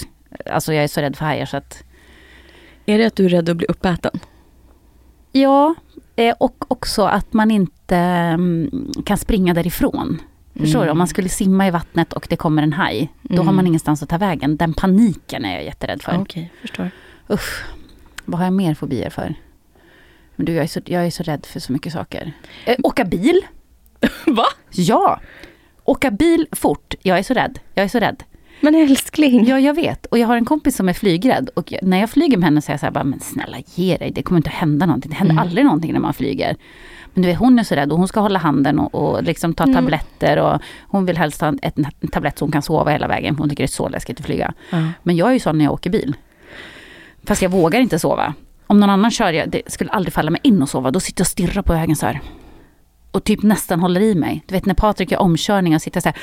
Alltså 0.50 0.74
jag 0.74 0.84
är 0.84 0.88
så 0.88 1.00
rädd 1.00 1.16
för 1.16 1.24
hajar 1.24 1.46
så 1.46 1.56
att 1.56 1.82
Är 2.86 2.98
det 2.98 3.04
att 3.06 3.16
du 3.16 3.24
är 3.24 3.28
rädd 3.28 3.48
att 3.48 3.56
bli 3.56 3.66
uppäten? 3.66 4.20
Ja, 5.32 5.74
eh, 6.16 6.34
och 6.40 6.64
också 6.72 7.02
att 7.04 7.32
man 7.32 7.50
inte 7.50 7.96
mm, 7.96 8.92
kan 9.04 9.16
springa 9.18 9.54
därifrån. 9.54 10.22
Förstår 10.54 10.84
du? 10.84 10.90
Om 10.90 10.98
man 10.98 11.08
skulle 11.08 11.28
simma 11.28 11.68
i 11.68 11.70
vattnet 11.70 12.12
och 12.12 12.26
det 12.30 12.36
kommer 12.36 12.62
en 12.62 12.72
haj, 12.72 13.12
då 13.22 13.34
Mm. 13.34 13.46
har 13.46 13.54
man 13.54 13.66
ingenstans 13.66 14.02
att 14.02 14.08
ta 14.08 14.18
vägen. 14.18 14.56
Den 14.56 14.74
paniken 14.74 15.44
är 15.44 15.54
jag 15.54 15.64
jätterädd 15.64 16.02
för. 16.02 16.20
Okej, 16.20 16.52
förstår. 16.60 16.90
Usch, 17.30 17.64
vad 18.24 18.38
har 18.38 18.46
jag 18.46 18.52
mer 18.52 18.74
fobier 18.74 19.10
för? 19.10 19.34
Men 20.36 20.46
du, 20.46 20.52
jag 20.52 20.62
är 20.64 20.68
så, 20.68 20.80
jag 20.84 21.06
är 21.06 21.10
så 21.10 21.22
rädd 21.22 21.46
för 21.46 21.60
så 21.60 21.72
mycket 21.72 21.92
saker. 21.92 22.32
Eh, 22.64 22.76
åka 22.82 23.04
bil? 23.04 23.40
Va? 24.26 24.44
Ja! 24.70 25.20
Åka 25.84 26.10
bil 26.10 26.46
fort. 26.52 26.94
Jag 27.02 27.18
är 27.18 27.22
så 27.22 27.34
rädd. 27.34 27.58
Jag 27.74 27.84
är 27.84 27.88
så 27.88 27.98
rädd. 27.98 28.22
Men 28.60 28.74
älskling. 28.74 29.46
Ja, 29.46 29.60
jag 29.60 29.74
vet. 29.74 30.06
Och 30.06 30.18
jag 30.18 30.26
har 30.26 30.36
en 30.36 30.44
kompis 30.44 30.76
som 30.76 30.88
är 30.88 30.92
flygrädd. 30.92 31.50
Och 31.54 31.74
när 31.82 32.00
jag 32.00 32.10
flyger 32.10 32.36
med 32.36 32.44
henne 32.44 32.62
så 32.62 32.70
är 32.70 32.72
jag 32.72 32.80
så 32.80 32.86
här, 32.86 32.90
bara, 32.92 33.04
men 33.04 33.20
snälla 33.20 33.56
ge 33.74 33.96
dig. 33.96 34.10
Det 34.10 34.22
kommer 34.22 34.36
inte 34.38 34.50
att 34.50 34.56
hända 34.56 34.86
någonting. 34.86 35.10
Det 35.10 35.16
händer 35.16 35.32
Mm. 35.32 35.42
aldrig 35.42 35.64
någonting 35.64 35.92
när 35.92 36.00
man 36.00 36.14
flyger. 36.14 36.56
Men 37.14 37.22
du 37.22 37.28
vet, 37.28 37.38
hon 37.38 37.58
är 37.58 37.64
så 37.64 37.74
rädd 37.74 37.92
och 37.92 37.98
hon 37.98 38.08
ska 38.08 38.20
hålla 38.20 38.38
handen 38.38 38.78
och, 38.78 38.94
och 38.94 39.22
liksom 39.22 39.54
ta 39.54 39.64
Mm. 39.64 39.74
tabletter. 39.74 40.36
Och 40.38 40.60
hon 40.88 41.06
vill 41.06 41.16
helst 41.16 41.40
ha 41.40 41.54
ett, 41.62 41.78
en 41.78 42.08
tablett 42.12 42.38
så 42.38 42.44
hon 42.44 42.52
kan 42.52 42.62
sova 42.62 42.90
hela 42.90 43.08
vägen. 43.08 43.36
Hon 43.38 43.48
tycker 43.48 43.62
det 43.62 43.66
är 43.66 43.68
så 43.68 43.88
läskigt 43.88 44.20
att 44.20 44.26
flyga. 44.26 44.54
Ja. 44.70 44.78
Men 45.02 45.16
jag 45.16 45.28
är 45.28 45.32
ju 45.32 45.40
sån 45.40 45.58
när 45.58 45.64
jag 45.64 45.74
åker 45.74 45.90
bil. 45.90 46.16
Fast 47.26 47.42
jag 47.42 47.50
vågar 47.50 47.80
inte 47.80 47.98
sova. 47.98 48.34
Om 48.66 48.80
någon 48.80 48.90
annan 48.90 49.10
kör, 49.10 49.32
jag, 49.32 49.50
det 49.50 49.62
skulle 49.66 49.90
aldrig 49.90 50.12
falla 50.14 50.30
mig 50.30 50.40
in 50.44 50.62
och 50.62 50.68
sova. 50.68 50.90
Då 50.90 51.00
sitter 51.00 51.20
jag 51.20 51.24
och 51.24 51.28
stirrar 51.28 51.62
på 51.62 51.72
vägen 51.72 51.96
så 51.96 52.06
här. 52.06 52.20
Och 53.10 53.24
typ 53.24 53.42
nästan 53.42 53.80
håller 53.80 54.00
i 54.00 54.14
mig. 54.14 54.42
Du 54.46 54.54
vet 54.54 54.66
när 54.66 54.74
Patrik 54.74 55.10
gör 55.10 55.18
omkörning 55.18 55.74
och 55.74 55.82
sitter 55.82 56.00
så 56.00 56.08
här. 56.08 56.16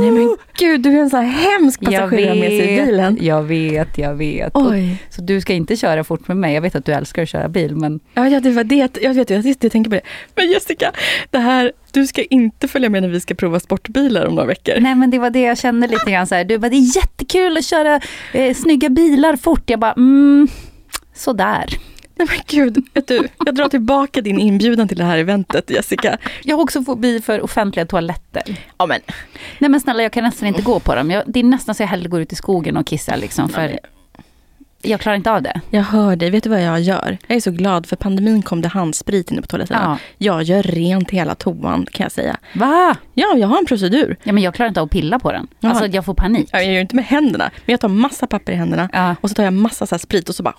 Nej 0.00 0.10
men 0.10 0.36
gud, 0.58 0.80
du 0.80 0.98
är 0.98 1.00
en 1.02 1.10
så 1.10 1.16
här 1.16 1.24
hemsk 1.24 1.80
passagerare 1.80 2.34
med 2.34 2.48
sig 2.48 2.78
i 2.78 2.84
bilen. 2.84 3.18
Jag 3.20 3.42
vet, 3.42 3.98
jag 3.98 4.14
vet. 4.14 4.52
Oj. 4.54 5.02
Så 5.10 5.22
du 5.22 5.40
ska 5.40 5.52
inte 5.52 5.76
köra 5.76 6.04
fort 6.04 6.28
med 6.28 6.36
mig. 6.36 6.54
Jag 6.54 6.62
vet 6.62 6.74
att 6.74 6.84
du 6.84 6.92
älskar 6.92 7.22
att 7.22 7.28
köra 7.28 7.48
bil 7.48 7.76
men 7.76 8.00
Ja, 8.14 8.28
ja, 8.28 8.40
det 8.40 8.50
var 8.50 8.64
det. 8.64 8.74
Jag 9.00 9.14
vet, 9.14 9.30
jag, 9.30 9.46
jag 9.46 9.72
tänker 9.72 9.90
på 9.90 9.94
det. 9.96 10.02
Men 10.34 10.50
Jessica, 10.50 10.92
det 11.30 11.38
här, 11.38 11.72
du 11.92 12.06
ska 12.06 12.22
inte 12.22 12.68
följa 12.68 12.88
med 12.88 13.02
när 13.02 13.08
vi 13.08 13.20
ska 13.20 13.34
prova 13.34 13.60
sportbilar 13.60 14.26
om 14.26 14.34
några 14.34 14.46
veckor. 14.48 14.74
Nej 14.80 14.94
men 14.94 15.10
det 15.10 15.18
var 15.18 15.30
det 15.30 15.40
jag 15.40 15.58
kände 15.58 15.86
lite 15.86 16.10
grann 16.10 16.26
så 16.26 16.34
här. 16.34 16.44
Du 16.44 16.58
bara, 16.58 16.68
det 16.68 16.76
är 16.76 16.96
jättekul 16.96 17.56
att 17.56 17.64
köra 17.64 18.00
eh, 18.32 18.54
snygga 18.54 18.88
bilar 18.88 19.36
fort. 19.36 19.70
Jag 19.70 19.80
bara, 19.80 19.92
mm, 19.92 20.48
sådär. 21.14 21.66
Nej 22.16 22.26
men 22.30 22.38
gud, 22.46 22.86
vet 22.94 23.08
du, 23.08 23.28
jag 23.46 23.54
drar 23.54 23.68
tillbaka 23.68 24.20
din 24.20 24.38
inbjudan 24.38 24.88
till 24.88 24.98
det 24.98 25.04
här 25.04 25.18
eventet 25.18 25.70
Jessica. 25.70 26.18
Jag 26.42 26.56
har 26.56 26.62
också 26.62 26.82
fobi 26.82 27.20
för 27.20 27.40
offentliga 27.40 27.86
toaletter. 27.86 28.42
Ja 28.78 28.86
men, 28.86 29.00
Nej 29.58 29.70
men 29.70 29.80
snälla 29.80 30.02
jag 30.02 30.12
kan 30.12 30.24
nästan 30.24 30.48
inte 30.48 30.62
gå 30.62 30.80
på 30.80 30.94
dem. 30.94 31.10
Jag, 31.10 31.22
det 31.26 31.40
är 31.40 31.44
nästan 31.44 31.74
så 31.74 31.82
jag 31.82 31.88
hellre 31.88 32.08
går 32.08 32.20
ut 32.20 32.32
i 32.32 32.36
skogen 32.36 32.76
och 32.76 32.86
kissar 32.86 33.16
liksom. 33.16 33.48
För, 33.48 33.78
Jag 34.82 35.00
klarar 35.00 35.16
inte 35.16 35.30
av 35.32 35.42
det. 35.42 35.60
Jag 35.70 35.82
hör 35.82 36.16
dig. 36.16 36.30
Vet 36.30 36.44
du 36.44 36.50
vad 36.50 36.62
jag 36.62 36.80
gör? 36.80 37.18
Jag 37.26 37.36
är 37.36 37.40
så 37.40 37.50
glad 37.50 37.86
för 37.86 37.96
pandemin 37.96 38.42
kom 38.42 38.62
det 38.62 38.68
handsprit 38.68 39.30
inne 39.30 39.40
på 39.40 39.46
toaletterna. 39.46 39.98
Jag 40.18 40.42
gör 40.42 40.62
rent 40.62 41.10
hela 41.10 41.34
toan 41.34 41.86
kan 41.90 42.04
jag 42.04 42.12
säga. 42.12 42.36
Va? 42.54 42.96
Ja, 43.14 43.34
jag 43.36 43.48
har 43.48 43.58
en 43.58 43.66
procedur. 43.66 44.16
Ja, 44.22 44.32
men 44.32 44.42
jag 44.42 44.54
klarar 44.54 44.68
inte 44.68 44.80
av 44.80 44.84
att 44.84 44.90
pilla 44.90 45.18
på 45.18 45.32
den. 45.32 45.46
Jaha. 45.60 45.70
Alltså 45.72 45.86
jag 45.86 46.04
får 46.04 46.14
panik. 46.14 46.48
Ja, 46.52 46.62
Jag 46.62 46.72
gör 46.74 46.80
inte 46.80 46.96
med 46.96 47.04
händerna, 47.04 47.50
men 47.66 47.72
jag 47.72 47.80
tar 47.80 47.88
massa 47.88 48.26
papper 48.26 48.52
i 48.52 48.56
händerna 48.56 48.88
Ja. 48.92 49.16
och 49.20 49.28
så 49.30 49.34
tar 49.34 49.44
jag 49.44 49.52
massa 49.52 49.86
så 49.86 49.94
här 49.94 49.98
sprit 50.00 50.28
och 50.28 50.34
så 50.34 50.42
bara... 50.42 50.54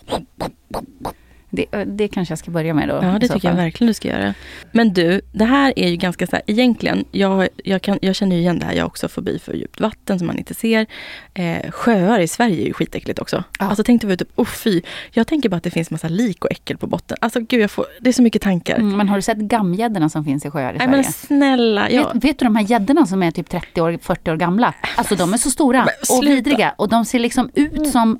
Det, 1.55 1.85
det 1.85 2.07
kanske 2.07 2.31
jag 2.31 2.39
ska 2.39 2.51
börja 2.51 2.73
med 2.73 2.89
då. 2.89 2.99
Ja, 3.01 3.17
det 3.19 3.27
tycker 3.27 3.47
jag 3.47 3.55
verkligen 3.55 3.87
du 3.87 3.93
ska 3.93 4.07
göra. 4.07 4.33
Men 4.71 4.93
du, 4.93 5.21
det 5.31 5.45
här 5.45 5.73
är 5.75 5.89
ju 5.89 5.95
ganska 5.95 6.27
så 6.27 6.35
här, 6.35 6.43
egentligen, 6.47 7.05
jag, 7.11 7.47
jag, 7.63 7.81
kan, 7.81 7.99
jag 8.01 8.15
känner 8.15 8.35
ju 8.35 8.41
igen 8.41 8.59
det 8.59 8.65
här, 8.65 8.73
jag 8.73 8.83
har 8.83 8.87
också 8.87 9.07
fobi 9.07 9.39
för 9.39 9.53
djupt 9.53 9.79
vatten 9.79 10.19
som 10.19 10.27
man 10.27 10.37
inte 10.37 10.53
ser. 10.53 10.85
Eh, 11.33 11.71
sjöar 11.71 12.19
i 12.19 12.27
Sverige 12.27 12.61
är 12.63 12.67
ju 12.67 12.73
skitäckligt 12.73 13.19
också. 13.19 13.43
Ja. 13.59 13.65
Alltså 13.65 13.83
tänk 13.83 14.01
dig 14.01 14.17
typ, 14.17 14.29
oh 14.35 14.45
fy. 14.45 14.81
Jag 15.11 15.27
tänker 15.27 15.49
bara 15.49 15.57
att 15.57 15.63
det 15.63 15.71
finns 15.71 15.91
massa 15.91 16.07
lik 16.07 16.45
och 16.45 16.51
äckel 16.51 16.77
på 16.77 16.87
botten. 16.87 17.17
Alltså 17.21 17.39
gud, 17.39 17.61
jag 17.61 17.71
får, 17.71 17.85
det 17.99 18.09
är 18.09 18.13
så 18.13 18.21
mycket 18.21 18.41
tankar. 18.41 18.75
Mm, 18.75 18.97
men 18.97 19.09
har 19.09 19.15
du 19.15 19.21
sett 19.21 19.37
gammgäddorna 19.37 20.09
som 20.09 20.25
finns 20.25 20.45
i 20.45 20.49
sjöar 20.49 20.73
i 20.73 20.77
Nej 20.77 20.87
Sverige? 20.87 20.91
men 20.91 21.03
snälla, 21.03 21.89
jag, 21.89 22.13
Vet, 22.13 22.23
vet 22.23 22.39
du 22.39 22.45
de 22.45 22.55
här 22.55 22.63
gäddorna 22.63 23.05
som 23.05 23.23
är 23.23 23.31
typ 23.31 23.49
30 23.49 23.81
år, 23.81 23.99
40 24.01 24.31
år 24.31 24.35
gamla? 24.35 24.73
Alltså 24.95 25.15
de 25.15 25.33
är 25.33 25.37
så 25.37 25.51
stora 25.51 25.85
Men 25.85 26.17
och 26.17 26.23
vidriga 26.23 26.73
och 26.77 26.89
de 26.89 27.05
ser 27.05 27.19
liksom 27.19 27.49
ut 27.53 27.87
som... 27.91 28.19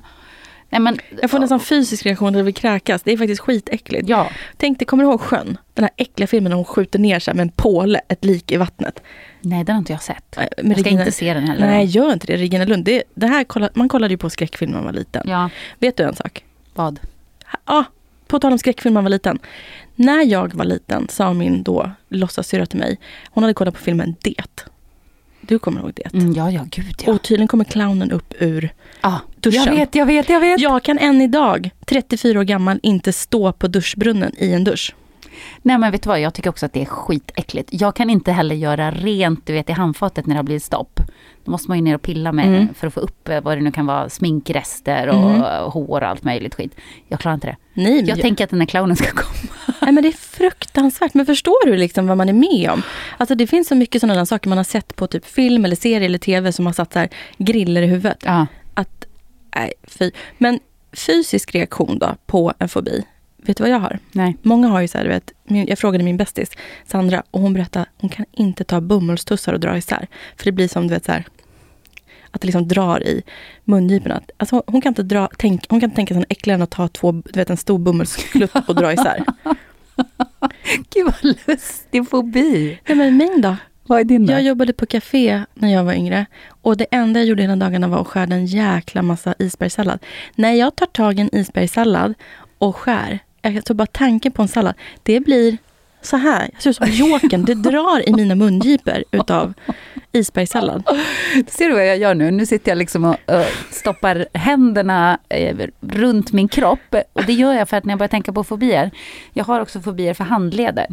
Nej 0.70 0.80
men... 0.80 0.98
jag 1.22 1.30
får 1.30 1.38
nästan 1.38 1.60
fysisk 1.60 2.06
reaktion 2.06 2.32
när 2.32 2.42
vill 2.42 2.54
kräkas. 2.54 3.02
Det 3.02 3.12
är 3.12 3.16
faktiskt 3.16 3.40
skitäckligt. 3.40 4.08
Ja. 4.08 4.30
Tänk 4.56 4.78
dig, 4.78 4.86
kommer 4.86 5.04
du 5.04 5.10
ihåg 5.10 5.20
sjön? 5.20 5.58
Den 5.74 5.84
här 5.84 5.90
äckliga 5.96 6.26
filmen 6.26 6.50
när 6.50 6.56
hon 6.56 6.64
skjuter 6.64 6.98
ner 6.98 7.18
sig 7.18 7.34
med 7.34 7.42
en 7.42 7.48
påle, 7.48 8.00
ett 8.08 8.24
lik 8.24 8.52
i 8.52 8.56
vattnet. 8.56 9.02
Nej, 9.40 9.64
den 9.64 9.74
har 9.74 9.78
inte 9.78 9.92
jag 9.92 10.02
sett. 10.02 10.36
Men 10.36 10.46
jag 10.70 10.80
ska 10.80 10.90
Regina- 10.90 11.00
inte 11.00 11.12
se 11.12 11.34
den 11.34 11.48
heller. 11.48 11.66
Nej, 11.66 11.84
gör 11.86 12.12
inte 12.12 12.26
det. 12.26 12.36
Regina 12.36 12.64
Lund. 12.64 12.84
Det, 12.84 13.02
det 13.14 13.26
här, 13.26 13.44
kolla, 13.44 13.70
man 13.74 13.88
kollade 13.88 14.14
ju 14.14 14.18
på 14.18 14.30
skräckfilm 14.30 14.70
när 14.70 14.78
man 14.78 14.84
var 14.86 14.92
liten. 14.92 15.22
Ja, 15.28 15.50
Vet 15.78 15.96
du 15.96 16.02
en 16.02 16.16
sak? 16.16 16.44
vad? 16.74 17.00
Ja, 17.66 17.84
på 18.26 18.38
tal 18.38 18.52
om 18.52 18.58
skräckfilm 18.58 18.94
när 18.94 19.00
man 19.00 19.04
var 19.04 19.10
liten. 19.10 19.38
När 19.94 20.24
jag 20.26 20.54
var 20.54 20.64
liten 20.64 21.08
sa 21.08 21.32
min 21.32 21.62
då 21.62 21.90
låtsassyrra 22.08 22.66
till 22.66 22.78
mig, 22.78 22.98
hon 23.30 23.44
hade 23.44 23.54
kollat 23.54 23.74
på 23.74 23.80
filmen 23.80 24.14
Det. 24.22 24.64
Du 25.48 25.58
kommer 25.58 25.80
ihåg 25.80 25.92
Det? 25.94 26.14
Mm, 26.18 26.32
ja, 26.32 26.50
ja, 26.50 26.60
gud 26.70 27.02
ja. 27.06 27.12
Och 27.12 27.22
tydligen 27.22 27.48
kommer 27.48 27.64
clownen 27.64 28.10
upp 28.12 28.34
ur 28.40 28.70
ah, 29.00 29.18
duschen. 29.40 29.64
jag 29.64 29.72
vet, 29.72 29.94
jag 29.94 30.06
vet, 30.06 30.28
jag 30.28 30.40
vet. 30.40 30.60
Jag 30.60 30.82
kan 30.82 30.98
än 30.98 31.20
idag, 31.20 31.70
34 31.86 32.40
år 32.40 32.44
gammal, 32.44 32.80
inte 32.82 33.12
stå 33.12 33.52
på 33.52 33.68
duschbrunnen 33.68 34.32
i 34.38 34.52
en 34.52 34.64
dusch. 34.64 34.94
Nej 35.62 35.78
men 35.78 35.92
vet 35.92 36.02
du 36.02 36.08
vad, 36.08 36.20
jag 36.20 36.34
tycker 36.34 36.50
också 36.50 36.66
att 36.66 36.72
det 36.72 36.80
är 36.82 36.84
skitäckligt. 36.84 37.68
Jag 37.72 37.96
kan 37.96 38.10
inte 38.10 38.32
heller 38.32 38.54
göra 38.54 38.90
rent, 38.90 39.46
du 39.46 39.52
vet 39.52 39.68
i 39.70 39.72
handfatet 39.72 40.26
när 40.26 40.34
det 40.34 40.38
har 40.38 40.42
blivit 40.44 40.62
stopp. 40.64 41.00
Då 41.44 41.50
måste 41.50 41.70
man 41.70 41.78
ju 41.78 41.84
ner 41.84 41.94
och 41.94 42.02
pilla 42.02 42.32
med 42.32 42.46
Mm. 42.46 42.68
för 42.74 42.86
att 42.86 42.94
få 42.94 43.00
upp 43.00 43.28
eh, 43.28 43.40
vad 43.40 43.56
det 43.58 43.62
nu 43.62 43.72
kan 43.72 43.86
vara, 43.86 44.08
sminkrester 44.08 45.08
och 45.08 45.30
Mm. 45.30 45.40
hår 45.70 46.00
och 46.00 46.08
allt 46.08 46.24
möjligt 46.24 46.54
skit. 46.54 46.74
Jag 47.08 47.20
klarar 47.20 47.34
inte 47.34 47.46
det. 47.46 47.56
Nej, 47.74 47.98
Jag 48.00 48.08
jag- 48.08 48.20
tänker 48.20 48.44
att 48.44 48.50
den 48.50 48.60
här 48.60 48.66
clownen 48.66 48.96
ska 48.96 49.10
komma. 49.10 49.65
Nej, 49.80 49.92
men 49.92 50.02
det 50.02 50.08
är 50.08 50.12
fruktansvärt. 50.12 51.14
Men 51.14 51.26
förstår 51.26 51.66
du 51.66 51.76
liksom 51.76 52.06
vad 52.06 52.16
man 52.16 52.28
är 52.28 52.32
med 52.32 52.70
om? 52.70 52.82
Alltså 53.18 53.34
det 53.34 53.46
finns 53.46 53.68
så 53.68 53.74
mycket 53.74 54.00
sådana 54.00 54.26
saker 54.26 54.48
man 54.48 54.58
har 54.58 54.64
sett 54.64 54.96
på 54.96 55.06
typ 55.06 55.26
film 55.26 55.64
eller 55.64 55.76
serie 55.76 56.06
eller 56.06 56.18
tv 56.18 56.52
som 56.52 56.66
har 56.66 56.72
satt 56.72 56.92
så 56.92 56.98
här 56.98 57.08
griller 57.38 57.82
i 57.82 57.86
huvudet. 57.86 58.18
Ja. 58.24 58.46
Att, 58.74 59.04
nej, 59.56 59.72
fy. 59.82 60.10
Men 60.38 60.60
fysisk 60.92 61.54
reaktion 61.54 61.98
då 61.98 62.16
på 62.26 62.52
en 62.58 62.68
fobi. 62.68 63.04
Vet 63.36 63.56
du 63.56 63.62
vad 63.62 63.70
jag 63.70 63.78
har? 63.78 63.98
Nej. 64.12 64.36
Många 64.42 64.68
har 64.68 64.80
ju 64.80 64.88
så 64.88 64.98
här, 64.98 65.04
du 65.04 65.10
vet, 65.10 65.32
jag 65.68 65.78
frågade 65.78 66.04
min 66.04 66.16
bästis 66.16 66.50
Sandra 66.86 67.22
och 67.30 67.40
hon 67.40 67.52
berättade 67.52 67.86
hon 67.96 68.10
kan 68.10 68.26
inte 68.32 68.64
ta 68.64 68.80
bomullstussar 68.80 69.52
och 69.52 69.60
dra 69.60 69.76
isär. 69.76 70.06
För 70.36 70.44
det 70.44 70.52
blir 70.52 70.68
som 70.68 70.88
du 70.88 70.94
vet 70.94 71.04
så 71.04 71.12
här, 71.12 71.24
att 72.30 72.40
det 72.40 72.46
liksom 72.46 72.68
drar 72.68 73.02
i 73.02 73.22
mungiporna. 73.64 74.22
Alltså, 74.36 74.62
hon 74.66 74.80
kan 74.80 74.90
inte 74.90 75.02
dra, 75.02 75.28
tänk, 75.38 75.64
hon 75.68 75.80
kan 75.80 75.86
inte 75.90 75.96
tänka 75.96 76.14
sig 76.14 76.20
något 76.20 76.32
äckligare 76.32 76.54
än 76.54 76.62
att 76.62 76.70
ta 76.70 76.88
två, 76.88 77.12
du 77.12 77.32
vet, 77.32 77.50
en 77.50 77.56
stor 77.56 77.78
bomullsklutt 77.78 78.68
och 78.68 78.74
dra 78.74 78.92
isär. 78.92 79.24
Gud 80.94 81.04
vad 81.04 81.36
lustig 81.46 82.08
fobi. 82.08 82.78
Nej 82.86 82.96
men 82.96 83.16
min 83.16 83.40
då? 83.40 83.56
Vad 83.86 84.00
är 84.00 84.04
din 84.04 84.26
Jag 84.26 84.42
jobbade 84.42 84.72
på 84.72 84.86
café 84.86 85.44
när 85.54 85.72
jag 85.72 85.84
var 85.84 85.92
yngre. 85.92 86.26
Och 86.62 86.76
det 86.76 86.86
enda 86.90 87.20
jag 87.20 87.26
gjorde 87.26 87.42
hela 87.42 87.56
dagarna 87.56 87.88
var 87.88 88.00
att 88.00 88.06
skära 88.06 88.34
en 88.34 88.46
jäkla 88.46 89.02
massa 89.02 89.34
isbergssallad. 89.38 89.98
När 90.34 90.52
jag 90.52 90.76
tar 90.76 90.86
tag 90.86 91.18
i 91.18 91.20
en 91.20 91.34
isbergssallad 91.34 92.14
och 92.58 92.76
skär, 92.76 93.18
jag 93.42 93.64
tror 93.64 93.74
bara 93.74 93.86
tanken 93.86 94.32
på 94.32 94.42
en 94.42 94.48
sallad, 94.48 94.74
det 95.02 95.20
blir 95.20 95.56
så 96.02 96.16
här. 96.16 96.50
Jag 96.52 96.62
ser 96.62 96.70
ut 96.70 96.76
som 96.76 96.86
Jokern. 96.90 97.44
Det 97.44 97.54
drar 97.54 98.08
i 98.08 98.12
mina 98.12 98.34
mungipor 98.34 99.04
utav 99.10 99.54
isbergssallad. 100.16 100.82
Ser 101.48 101.68
du 101.68 101.74
vad 101.74 101.86
jag 101.86 101.98
gör 101.98 102.14
nu? 102.14 102.30
Nu 102.30 102.46
sitter 102.46 102.70
jag 102.70 102.78
liksom 102.78 103.04
och 103.04 103.16
stoppar 103.70 104.26
händerna 104.32 105.18
eh, 105.28 105.56
runt 105.80 106.32
min 106.32 106.48
kropp. 106.48 106.94
Och 107.12 107.24
det 107.24 107.32
gör 107.32 107.52
jag 107.52 107.68
för 107.68 107.76
att 107.76 107.84
när 107.84 107.92
jag 107.92 107.98
börjar 107.98 108.08
tänka 108.08 108.32
på 108.32 108.44
fobier. 108.44 108.90
Jag 109.32 109.44
har 109.44 109.60
också 109.60 109.80
fobier 109.80 110.14
för 110.14 110.24
handleder. 110.24 110.86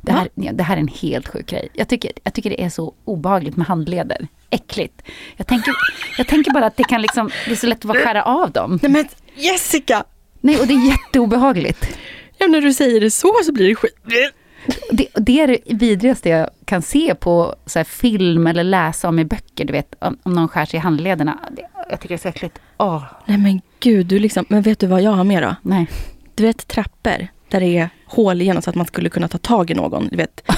Det 0.00 0.12
här, 0.12 0.28
det 0.34 0.62
här 0.62 0.76
är 0.76 0.80
en 0.80 0.88
helt 0.88 1.28
sjuk 1.28 1.46
grej. 1.46 1.68
Jag 1.72 1.88
tycker, 1.88 2.12
jag 2.24 2.34
tycker 2.34 2.50
det 2.50 2.62
är 2.64 2.68
så 2.68 2.94
obehagligt 3.04 3.56
med 3.56 3.66
handleder. 3.66 4.28
Äckligt. 4.50 5.02
Jag 5.36 5.46
tänker, 5.46 5.74
jag 6.18 6.26
tänker 6.26 6.50
bara 6.50 6.66
att 6.66 6.76
det 6.76 6.84
kan 6.84 7.02
liksom, 7.02 7.30
det 7.46 7.50
är 7.52 7.56
så 7.56 7.66
lätt 7.66 7.78
att 7.78 7.84
bara 7.84 7.98
skära 7.98 8.22
av 8.22 8.50
dem. 8.50 8.78
Nej 8.82 8.92
men 8.92 9.04
Jessica! 9.34 10.04
Nej, 10.40 10.60
och 10.60 10.66
det 10.66 10.74
är 10.74 10.88
jätteobehagligt. 10.90 11.98
Ja, 12.38 12.46
när 12.46 12.60
du 12.60 12.72
säger 12.72 13.00
det 13.00 13.10
så 13.10 13.34
så 13.44 13.52
blir 13.52 13.68
det 13.68 13.74
skit. 13.74 13.96
Det, 14.90 15.08
det 15.14 15.40
är 15.40 15.46
det 15.46 15.58
vidrigaste 15.66 16.28
jag 16.28 16.48
kan 16.64 16.82
se 16.82 17.14
på 17.14 17.54
så 17.66 17.84
film 17.84 18.46
eller 18.46 18.64
läsa 18.64 19.08
om 19.08 19.18
i 19.18 19.24
böcker. 19.24 19.64
Du 19.64 19.72
vet, 19.72 19.94
om, 19.98 20.18
om 20.22 20.32
någon 20.32 20.48
skär 20.48 20.64
sig 20.66 20.76
i 20.76 20.80
handlederna. 20.80 21.38
Jag 21.90 22.00
tycker 22.00 22.08
det 22.08 22.14
är 22.14 22.22
så 22.22 22.28
äckligt. 22.28 22.58
Åh, 22.78 23.02
Nej 23.26 23.38
men 23.38 23.60
gud, 23.80 24.06
du 24.06 24.18
liksom, 24.18 24.44
men 24.48 24.62
vet 24.62 24.78
du 24.78 24.86
vad 24.86 25.02
jag 25.02 25.10
har 25.10 25.24
med 25.24 25.42
då? 25.42 25.54
nej. 25.62 25.86
Du 26.34 26.42
vet 26.42 26.68
trappor 26.68 27.28
där 27.48 27.60
det 27.60 27.78
är 27.78 27.88
hål 28.06 28.40
igenom 28.42 28.62
så 28.62 28.70
att 28.70 28.76
man 28.76 28.86
skulle 28.86 29.08
kunna 29.10 29.28
ta 29.28 29.38
tag 29.38 29.70
i 29.70 29.74
någon. 29.74 30.08
Du 30.08 30.16
vet. 30.16 30.50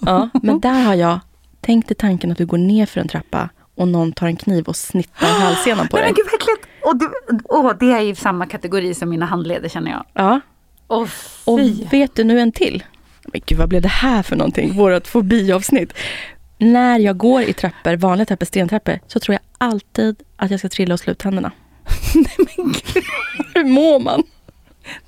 Ja, 0.00 0.28
men 0.42 0.60
där 0.60 0.82
har 0.84 0.94
jag, 0.94 1.20
tänk 1.60 1.88
dig 1.88 1.94
tanken 1.96 2.32
att 2.32 2.38
du 2.38 2.46
går 2.46 2.58
ner 2.58 2.86
för 2.86 3.00
en 3.00 3.08
trappa 3.08 3.48
och 3.74 3.88
någon 3.88 4.12
tar 4.12 4.26
en 4.26 4.36
kniv 4.36 4.64
och 4.64 4.76
snittar 4.76 5.26
hälsenan 5.40 5.88
på 5.88 5.96
Nej 5.96 6.04
dig. 6.04 6.12
men 6.12 6.14
gud 6.14 6.26
vad 6.32 6.34
äckligt. 6.40 6.68
Och 6.84 6.96
du, 6.98 7.10
åh, 7.44 7.72
det 7.80 7.92
är 7.92 8.00
i 8.00 8.14
samma 8.14 8.46
kategori 8.46 8.94
som 8.94 9.08
mina 9.10 9.26
handleder 9.26 9.68
känner 9.68 9.90
jag. 9.90 10.04
Ja, 10.12 10.40
Åh 10.88 11.08
och 11.44 11.58
vet 11.92 12.14
du 12.16 12.24
nu 12.24 12.40
en 12.40 12.52
till? 12.52 12.84
Men 13.32 13.40
gud, 13.46 13.58
vad 13.58 13.68
blev 13.68 13.82
det 13.82 13.88
här 13.88 14.22
för 14.22 14.36
någonting? 14.36 14.72
Vårt 14.72 15.06
fobiavsnitt. 15.06 15.92
När 16.58 16.98
jag 16.98 17.16
går 17.16 17.42
i 17.42 17.52
trappor, 17.52 17.96
vanliga 17.96 18.26
trappor, 18.26 18.46
stentrappor, 18.46 18.98
så 19.06 19.20
tror 19.20 19.32
jag 19.34 19.68
alltid 19.70 20.22
att 20.36 20.50
jag 20.50 20.60
ska 20.60 20.68
trilla 20.68 20.94
och 20.94 21.00
slå 21.00 21.10
ut 21.12 21.18
tänderna. 21.18 21.52
Nej 22.14 22.36
men 22.36 22.72
gud. 22.72 23.04
Hur 23.54 23.64
mår 23.64 24.00
man? 24.00 24.22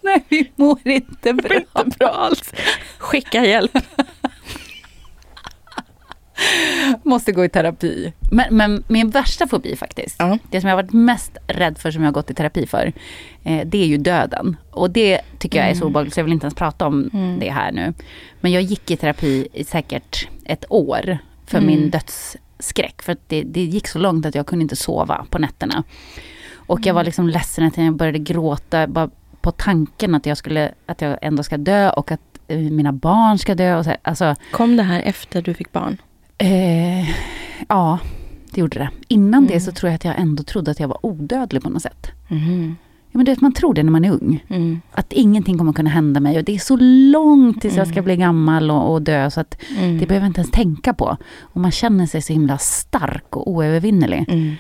Nej 0.01 0.25
vi 0.29 0.53
mår 0.57 0.79
inte 0.85 1.33
bra. 1.33 1.55
Inte 1.57 1.99
bra 1.99 2.09
alls. 2.09 2.53
Skicka 2.99 3.45
hjälp. 3.45 3.79
Måste 7.03 7.33
gå 7.33 7.45
i 7.45 7.49
terapi. 7.49 8.13
Men, 8.31 8.57
men 8.57 8.85
min 8.89 9.11
värsta 9.11 9.47
fobi 9.47 9.77
faktiskt, 9.77 10.17
Ja. 10.19 10.39
det 10.51 10.61
som 10.61 10.69
jag 10.71 10.77
har 10.77 10.83
varit 10.83 10.93
mest 10.93 11.37
rädd 11.47 11.79
för 11.79 11.91
som 11.91 12.03
jag 12.03 12.09
har 12.09 12.13
gått 12.15 12.31
i 12.31 12.35
terapi 12.35 12.67
för, 12.67 12.93
eh, 13.45 13.67
det 13.67 13.79
är 13.83 13.87
ju 13.87 13.97
döden. 13.97 14.57
Och 14.71 14.91
det 14.91 15.21
tycker 15.39 15.59
jag 15.59 15.69
är 15.71 15.75
så 15.75 15.85
obehagligt 15.87 16.15
så 16.15 16.21
jag 16.21 16.25
vill 16.25 16.33
inte 16.33 16.45
ens 16.45 16.55
prata 16.55 16.87
om 16.87 17.11
det 17.41 17.51
här 17.51 17.73
nu. 17.73 17.95
Men 18.41 18.53
jag 18.53 18.63
gick 18.63 18.91
i 18.91 18.97
terapi 18.97 19.49
i 19.53 19.65
säkert 19.65 20.29
ett 20.45 20.65
år 20.69 21.19
för 21.47 21.61
min 21.61 21.91
dödsskräck. 21.91 23.03
För 23.03 23.17
det, 23.27 23.43
det 23.43 23.63
gick 23.63 23.89
så 23.89 23.99
långt 23.99 24.27
att 24.27 24.35
jag 24.35 24.47
kunde 24.47 24.63
inte 24.63 24.77
sova 24.77 25.27
på 25.31 25.39
nätterna. 25.39 25.83
Och 26.57 26.87
jag 26.87 26.95
var 26.95 27.05
liksom 27.05 27.29
ledsen 27.29 27.67
att 27.67 27.77
jag 27.79 27.95
började 27.97 28.19
gråta 28.19 28.87
bara 28.87 29.11
på 29.41 29.51
tanken 29.51 30.15
att 30.15 30.27
jag, 30.27 30.37
skulle, 30.37 30.73
att 30.87 31.01
jag 31.01 31.19
ändå 31.23 31.43
ska 31.43 31.57
dö 31.57 31.91
och 31.91 32.13
att 32.13 32.21
eh, 32.49 32.59
mina 32.59 32.93
barn 32.93 33.39
ska 33.39 33.55
dö. 33.55 33.77
Och 33.77 33.85
så 33.85 33.91
här. 33.91 33.99
Alltså, 34.03 34.35
Kom 34.51 34.77
det 34.77 34.83
här 34.83 35.01
efter 35.01 35.43
du 35.43 35.55
fick 35.55 35.73
barn? 35.73 35.97
Eh, 36.39 37.09
ja, 37.69 37.99
det 38.51 38.61
gjorde 38.61 38.79
det. 38.79 38.91
Innan 39.09 39.47
det 39.47 39.61
så 39.61 39.73
tror 39.73 39.91
jag 39.91 39.95
att 39.95 40.05
jag 40.05 40.19
ändå 40.19 40.43
trodde 40.43 40.71
att 40.71 40.81
jag 40.81 40.89
var 40.89 41.07
odödlig 41.07 41.63
på 41.63 41.69
något 41.71 41.83
sätt. 41.83 42.11
Mhm. 42.29 42.77
Ja, 43.11 43.19
men 43.19 43.25
det, 43.27 43.41
man 43.41 43.53
tror 43.53 43.75
det 43.75 43.83
när 43.83 43.91
man 43.93 44.05
är 44.05 44.11
ung. 44.13 44.45
Mm. 44.49 44.81
Att 44.93 45.13
ingenting 45.13 45.59
kommer 45.59 45.73
kunna 45.73 45.91
hända 45.91 46.21
mig 46.21 46.39
och 46.39 46.45
det 46.45 46.55
är 46.55 46.59
så 46.59 46.77
långt 47.13 47.61
tills 47.61 47.77
jag 47.77 47.89
ska 47.89 48.03
bli 48.03 48.17
gammal 48.17 48.71
och, 48.71 48.93
och 48.93 49.03
dö 49.03 49.31
så 49.31 49.41
att 49.41 49.57
Mm. 49.79 49.99
det 49.99 50.07
behöver 50.07 50.25
jag 50.25 50.31
inte 50.31 50.41
ens 50.41 50.51
tänka 50.51 50.95
på. 50.95 51.17
Och 51.41 51.61
man 51.61 51.71
känner 51.71 52.07
sig 52.07 52.23
så 52.23 52.33
himla 52.33 52.59
stark 52.59 53.37
och 53.37 53.51
oövervinnerlig. 53.51 54.25
Mm. 54.29 54.55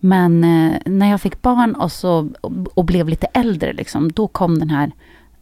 Men 0.00 0.44
eh, 0.44 0.72
när 0.86 1.10
jag 1.10 1.20
fick 1.20 1.42
barn 1.42 1.74
och, 1.74 1.92
så, 1.92 2.30
och, 2.40 2.52
och 2.74 2.84
blev 2.84 3.08
lite 3.08 3.26
äldre, 3.26 3.72
liksom, 3.72 4.12
då 4.12 4.28
kom 4.28 4.58
den 4.58 4.70
här 4.70 4.92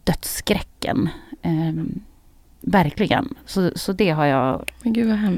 dödsskräcken. 0.04 1.08
Eh, 1.42 1.72
verkligen. 2.66 3.34
Så, 3.46 3.70
så 3.76 3.92
det 3.92 4.10
har 4.10 4.24
jag 4.26 4.70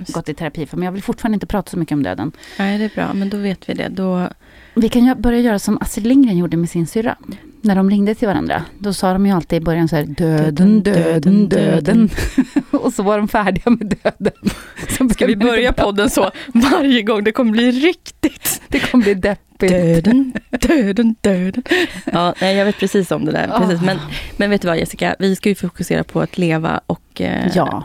gått 0.08 0.28
i 0.28 0.34
terapi 0.34 0.66
för. 0.66 0.76
Men 0.76 0.84
jag 0.84 0.92
vill 0.92 1.02
fortfarande 1.02 1.34
inte 1.34 1.46
prata 1.46 1.70
så 1.70 1.78
mycket 1.78 1.94
om 1.94 2.02
döden. 2.02 2.32
Nej, 2.58 2.78
det 2.78 2.84
är 2.84 2.90
bra. 2.94 3.14
Men 3.14 3.30
då 3.30 3.36
vet 3.36 3.68
vi 3.68 3.74
det. 3.74 3.88
Då... 3.88 4.28
Vi 4.74 4.88
kan 4.88 5.06
ju 5.06 5.14
börja 5.14 5.40
göra 5.40 5.58
som 5.58 5.78
Astrid 5.80 6.06
Lindgren 6.06 6.38
gjorde 6.38 6.56
med 6.56 6.70
sin 6.70 6.86
syrra. 6.86 7.16
När 7.60 7.76
de 7.76 7.90
ringde 7.90 8.14
till 8.14 8.28
varandra. 8.28 8.64
Då 8.78 8.92
sa 8.92 9.12
de 9.12 9.26
ju 9.26 9.32
alltid 9.32 9.62
i 9.62 9.64
början 9.64 9.88
så 9.88 9.96
här 9.96 10.04
döden, 10.04 10.82
döden, 10.82 11.48
döden. 11.48 12.10
Och 12.70 12.92
så 12.92 13.02
var 13.02 13.18
de 13.18 13.28
färdiga 13.28 13.70
med 13.70 13.96
döden. 14.02 14.50
Så 14.88 15.08
Ska 15.14 15.26
vi 15.26 15.36
börja 15.36 15.72
podden 15.72 16.10
så 16.10 16.30
varje 16.54 17.02
gång? 17.02 17.24
Det 17.24 17.32
kommer 17.32 17.52
bli 17.52 17.70
riktigt 17.70 18.62
Det 18.68 18.80
kommer 18.80 19.04
bli 19.04 19.14
deppigt. 19.14 19.42
Döden, 19.72 20.32
döden, 20.50 21.14
döden. 21.20 21.62
Ja, 22.12 22.34
nej, 22.40 22.56
jag 22.56 22.64
vet 22.64 22.78
precis 22.78 23.10
om 23.10 23.24
det 23.24 23.32
där. 23.32 23.48
Precis. 23.58 23.82
Men, 23.86 23.98
men 24.36 24.50
vet 24.50 24.62
du 24.62 24.68
vad 24.68 24.78
Jessica, 24.78 25.16
vi 25.18 25.36
ska 25.36 25.48
ju 25.48 25.54
fokusera 25.54 26.04
på 26.04 26.20
att 26.20 26.38
leva 26.38 26.80
och 26.86 27.20
eh, 27.20 27.50
Ja. 27.54 27.84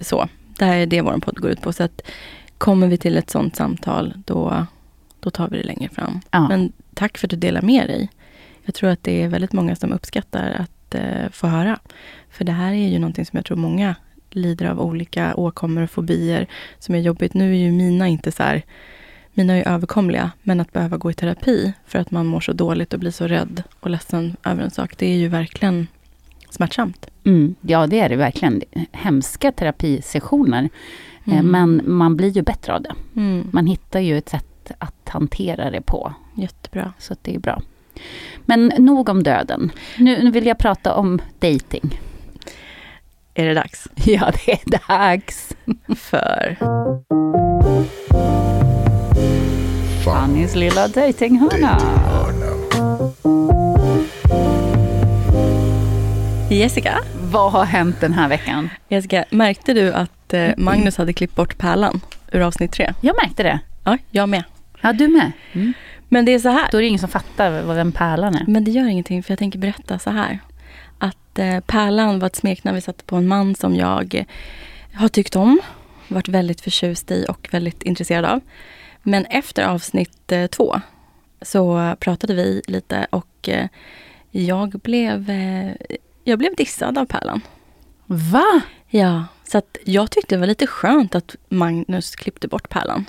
så. 0.00 0.28
Det 0.58 0.64
här 0.64 0.76
är 0.76 0.86
det 0.86 1.00
vår 1.00 1.18
podd 1.18 1.40
går 1.40 1.50
ut 1.50 1.60
på. 1.62 1.72
Så 1.72 1.82
att 1.82 2.00
kommer 2.58 2.86
vi 2.86 2.96
till 2.96 3.16
ett 3.16 3.30
sånt 3.30 3.56
samtal, 3.56 4.14
då, 4.24 4.66
då 5.20 5.30
tar 5.30 5.48
vi 5.48 5.56
det 5.58 5.64
längre 5.64 5.88
fram. 5.88 6.20
Ja. 6.30 6.48
Men 6.48 6.72
tack 6.94 7.18
för 7.18 7.26
att 7.26 7.30
du 7.30 7.36
delar 7.36 7.62
med 7.62 7.88
dig. 7.88 8.08
Jag 8.64 8.74
tror 8.74 8.90
att 8.90 9.02
det 9.02 9.22
är 9.22 9.28
väldigt 9.28 9.52
många 9.52 9.76
som 9.76 9.92
uppskattar 9.92 10.50
att 10.50 10.94
eh, 10.94 11.28
få 11.30 11.46
höra. 11.46 11.78
För 12.30 12.44
det 12.44 12.52
här 12.52 12.72
är 12.72 12.88
ju 12.88 12.98
någonting 12.98 13.26
som 13.26 13.36
jag 13.36 13.44
tror 13.44 13.56
många 13.56 13.94
lider 14.30 14.66
av 14.66 14.80
olika 14.80 15.34
åkommor 15.34 15.82
och 15.82 15.90
fobier 15.90 16.46
som 16.78 16.94
är 16.94 16.98
jobbigt. 16.98 17.34
Nu 17.34 17.50
är 17.52 17.58
ju 17.58 17.72
mina 17.72 18.08
inte 18.08 18.32
så 18.32 18.42
här, 18.42 18.62
mina 19.32 19.54
är 19.54 19.68
överkomliga, 19.68 20.30
men 20.42 20.60
att 20.60 20.72
behöva 20.72 20.96
gå 20.96 21.10
i 21.10 21.14
terapi 21.14 21.72
för 21.86 21.98
att 21.98 22.10
man 22.10 22.26
mår 22.26 22.40
så 22.40 22.52
dåligt 22.52 22.92
och 22.92 23.00
blir 23.00 23.10
så 23.10 23.26
rädd 23.26 23.62
och 23.80 23.90
ledsen 23.90 24.36
över 24.44 24.62
en 24.62 24.70
sak, 24.70 24.98
det 24.98 25.06
är 25.06 25.16
ju 25.16 25.28
verkligen 25.28 25.86
smärtsamt. 26.50 27.06
Mm, 27.24 27.54
ja, 27.60 27.86
det 27.86 28.00
är 28.00 28.08
det 28.08 28.16
verkligen. 28.16 28.62
Hemska 28.92 29.52
terapisessioner. 29.52 30.62
Eh, 30.64 30.68
Mm. 31.32 31.46
Men 31.46 31.82
man 31.84 32.16
blir 32.16 32.28
ju 32.28 32.42
bättre 32.42 32.74
av 32.74 32.82
det. 32.82 32.94
Mm. 33.16 33.48
Man 33.52 33.66
hittar 33.66 34.00
ju 34.00 34.18
ett 34.18 34.28
sätt 34.28 34.72
att 34.78 35.08
hantera 35.08 35.70
det 35.70 35.80
på. 35.80 36.14
Jättebra. 36.34 36.92
Så 36.98 37.16
det 37.22 37.34
är 37.34 37.38
bra. 37.38 37.62
Men 38.46 38.72
nog 38.78 39.08
om 39.08 39.22
döden. 39.22 39.72
Nu, 39.98 40.22
nu 40.24 40.30
vill 40.30 40.46
jag 40.46 40.58
prata 40.58 40.94
om 40.94 41.20
dating. 41.38 42.00
Är 43.34 43.46
det 43.46 43.54
dags? 43.54 43.88
Ja, 44.04 44.32
det 44.44 44.52
är 44.52 44.88
dags. 44.88 45.56
För 45.96 46.56
Fannys 50.04 50.54
lilla 50.54 50.88
datinghörna. 50.88 51.78
Jessica, 56.50 56.98
Vad 57.30 57.52
har 57.52 57.64
hänt 57.64 58.00
den 58.00 58.12
här 58.12 58.28
veckan? 58.28 58.70
Jessica, 58.88 59.24
märkte 59.30 59.72
du 59.74 59.92
att 59.92 60.34
eh, 60.34 60.48
Magnus 60.56 60.96
hade 60.96 61.12
klippt 61.12 61.34
bort 61.36 61.58
pärlan 61.58 62.00
ur 62.32 62.40
avsnitt 62.40 62.72
tre? 62.72 62.94
Jag 63.00 63.16
märkte 63.22 63.42
det. 63.42 63.60
Ja, 63.84 63.98
jag 64.10 64.28
med. 64.28 64.44
Ja, 64.80 64.92
du 64.92 65.08
med. 65.08 65.32
Mm. 65.52 65.72
Men 66.12 66.24
det 66.24 66.34
är 66.34 66.38
så 66.38 66.48
här. 66.48 66.68
Då 66.70 66.78
är 66.78 66.82
det 66.82 66.88
ingen 66.88 67.00
som 67.00 67.08
fattar 67.08 67.62
vad 67.62 67.76
vem 67.76 67.92
Pärlan 67.92 68.34
är. 68.34 68.44
Men 68.46 68.64
det 68.64 68.70
gör 68.70 68.86
ingenting, 68.86 69.22
för 69.22 69.30
jag 69.30 69.38
tänker 69.38 69.58
berätta 69.58 69.98
så 69.98 70.10
här. 70.10 70.38
Att 70.98 71.38
eh, 71.38 71.60
Pärlan 71.60 72.18
var 72.18 72.26
ett 72.26 72.36
smeknamn 72.36 72.74
vi 72.74 72.80
satte 72.80 73.04
på 73.04 73.16
en 73.16 73.28
man 73.28 73.54
som 73.54 73.76
jag 73.76 74.26
har 74.94 75.08
tyckt 75.08 75.36
om, 75.36 75.60
varit 76.08 76.28
väldigt 76.28 76.60
förtjust 76.60 77.10
i 77.10 77.26
och 77.28 77.48
väldigt 77.50 77.82
intresserad 77.82 78.24
av. 78.24 78.40
Men 79.02 79.24
efter 79.24 79.64
avsnitt 79.64 80.32
eh, 80.32 80.46
två 80.46 80.80
så 81.42 81.96
pratade 82.00 82.34
vi 82.34 82.62
lite 82.66 83.06
och 83.10 83.48
eh, 83.48 83.68
jag 84.30 84.70
blev, 84.70 85.30
eh, 85.30 85.72
jag 86.24 86.38
blev 86.38 86.56
dissad 86.56 86.98
av 86.98 87.06
Pärlan. 87.06 87.40
Va? 88.06 88.60
Ja, 88.88 89.24
så 89.44 89.58
att 89.58 89.76
jag 89.84 90.10
tyckte 90.10 90.34
det 90.34 90.40
var 90.40 90.46
lite 90.46 90.66
skönt 90.66 91.14
att 91.14 91.36
Magnus 91.48 92.16
klippte 92.16 92.48
bort 92.48 92.68
Pärlan. 92.68 93.04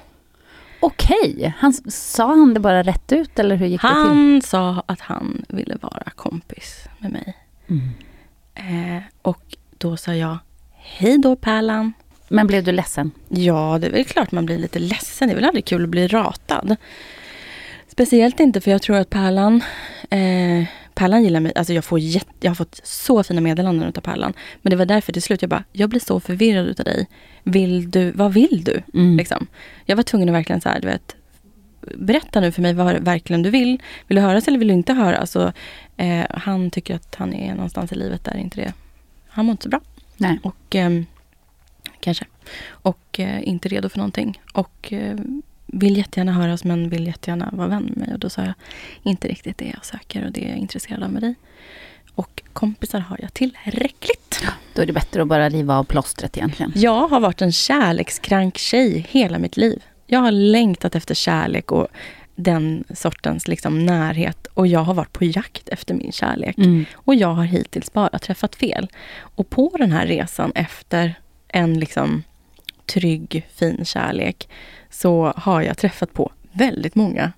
Okej. 0.84 1.54
Han, 1.58 1.74
sa 1.88 2.28
han 2.28 2.54
det 2.54 2.60
bara 2.60 2.84
rätt 2.84 3.12
ut 3.12 3.40
eller 3.40 3.56
hur 3.56 3.68
gick 3.68 3.82
det 3.82 3.88
till? 3.88 3.98
Han 3.98 4.42
sa 4.42 4.84
att 4.86 5.02
han 5.02 5.46
ville 5.48 5.76
vara 5.82 6.10
kompis 6.16 6.86
med 7.00 7.12
mig. 7.12 7.38
Mm. 7.68 7.90
Eh, 8.56 9.04
och 9.22 9.58
då 9.78 9.98
sa 9.98 10.16
jag, 10.16 10.38
hej 10.72 11.18
då 11.18 11.36
Pärlan. 11.36 11.94
Men 12.28 12.48
blev 12.48 12.64
du 12.64 12.72
ledsen? 12.72 13.12
Ja, 13.30 13.78
det 13.82 13.88
är 13.88 13.92
väl 13.92 14.06
klart 14.06 14.32
man 14.32 14.46
blir 14.46 14.58
lite 14.58 14.80
ledsen. 14.80 15.28
Det 15.28 15.34
är 15.34 15.36
väl 15.36 15.46
aldrig 15.46 15.66
kul 15.66 15.84
att 15.84 15.90
bli 15.90 16.08
ratad. 16.08 16.76
Speciellt 17.88 18.40
inte 18.40 18.62
för 18.62 18.72
jag 18.72 18.82
tror 18.82 18.98
att 18.98 19.10
Pärlan, 19.10 19.64
eh, 20.10 20.66
Pärlan 20.96 21.24
gillar 21.24 21.40
mig. 21.40 21.52
Alltså 21.56 21.74
jag, 21.74 21.86
får 21.86 22.00
jätte, 22.00 22.32
jag 22.40 22.50
har 22.50 22.56
fått 22.56 22.80
så 22.84 23.24
fina 23.24 23.42
meddelanden 23.42 23.88
av 23.88 24.02
Pärlan. 24.02 24.34
Men 24.62 24.70
det 24.70 24.76
var 24.76 24.86
därför 24.86 25.14
till 25.14 25.22
slut 25.22 25.42
jag 25.42 25.50
bara, 25.50 25.64
jag 25.72 25.90
blir 25.90 26.00
så 26.00 26.20
förvirrad 26.20 26.68
utav 26.68 26.86
dig. 26.86 27.08
Vill 27.44 27.92
du, 27.92 28.12
vad 28.12 28.34
vill 28.34 28.64
du? 28.64 28.82
Mm. 28.94 29.18
Liksom. 29.18 29.48
Jag 29.86 29.96
var 29.96 30.04
tvungen 30.04 30.30
att 30.30 30.36
verkligen 30.36 30.62
så 30.62 30.70
här, 30.70 30.82
du 30.82 30.88
vet, 30.88 31.16
berätta 31.98 32.40
nu 32.40 32.52
för 32.52 32.62
mig 32.62 32.74
vad 32.74 32.96
verkligen 32.96 33.44
du 33.44 33.50
vill. 33.50 33.82
Vill 34.08 34.16
du 34.16 34.22
höras 34.22 34.48
eller 34.48 34.58
vill 34.58 34.68
du 34.68 34.74
inte 34.74 34.94
höra? 34.94 35.18
Alltså, 35.18 35.54
eh, 35.98 36.26
han 36.30 36.72
tycker 36.72 36.96
att 36.96 37.16
han 37.16 37.34
är 37.34 37.56
någonstans 37.56 37.92
i 37.92 37.96
livet 37.96 38.24
där 38.24 38.38
inte 38.38 38.62
det, 38.62 38.74
han 39.28 39.46
mår 39.46 39.52
inte 39.52 39.64
så 39.64 39.70
bra. 39.70 39.82
Nej. 40.18 40.40
Och 40.44 40.76
ehm, 40.76 41.06
kanske. 42.00 42.26
Och 42.70 43.20
eh, 43.20 43.48
inte 43.48 43.70
redo 43.70 43.90
för 43.90 43.98
någonting. 43.98 44.42
Och 44.54 44.94
eh, 44.94 45.18
vill 45.74 45.98
jättegärna 45.98 46.32
höras 46.32 46.64
men 46.64 46.90
vill 46.90 47.08
jättegärna 47.08 47.50
vara 47.54 47.68
vän 47.68 47.84
med 47.84 47.98
mig. 47.98 48.14
Och 48.14 48.20
då 48.20 48.30
sa 48.30 48.42
jag, 48.42 48.54
inte 49.04 49.28
riktigt 49.28 49.58
det 49.58 49.72
jag 49.76 49.86
söker 49.86 50.26
och 50.26 50.32
det 50.32 50.42
jag 50.42 50.50
är 50.50 50.56
intresserad 50.56 51.04
av 51.04 51.10
med 51.12 51.22
dig. 51.22 51.36
Och 52.16 52.42
kompisar 52.54 53.00
har 53.00 53.20
jag 53.22 53.34
tillräckligt. 53.34 54.44
Då 54.74 54.82
är 54.82 54.86
det 54.86 54.94
bättre 54.94 55.22
att 55.22 55.28
bara 55.28 55.50
riva 55.50 55.78
av 55.78 55.84
plåstret 55.84 56.38
egentligen. 56.38 56.72
Jag 56.76 57.08
har 57.08 57.20
varit 57.20 57.42
en 57.42 57.52
kärlekskrank 57.52 58.58
tjej 58.58 59.08
hela 59.10 59.40
mitt 59.40 59.58
liv. 59.58 59.84
Jag 60.08 60.20
har 60.20 60.32
längtat 60.32 60.96
efter 60.96 61.16
kärlek 61.16 61.72
och 61.72 61.88
den 62.36 62.84
sortens 62.94 63.48
liksom 63.48 63.86
närhet. 63.86 64.48
Och 64.54 64.68
jag 64.68 64.80
har 64.80 64.94
varit 64.94 65.14
på 65.14 65.26
jakt 65.26 65.70
efter 65.70 65.94
min 65.94 66.12
kärlek. 66.12 66.58
Mm. 66.58 66.86
Och 66.94 67.16
jag 67.16 67.34
har 67.34 67.44
hittills 67.44 67.94
bara 67.94 68.20
träffat 68.20 68.56
fel. 68.56 68.88
Och 69.20 69.50
på 69.50 69.76
den 69.78 69.92
här 69.92 70.08
resan 70.08 70.52
efter 70.56 71.16
en 71.48 71.80
liksom 71.80 72.24
trygg, 72.86 73.48
fin 73.56 73.86
kärlek 73.86 74.50
så 74.90 75.34
har 75.36 75.62
jag 75.62 75.78
träffat 75.78 76.14
på 76.14 76.32
väldigt 76.52 76.96
många 76.96 77.32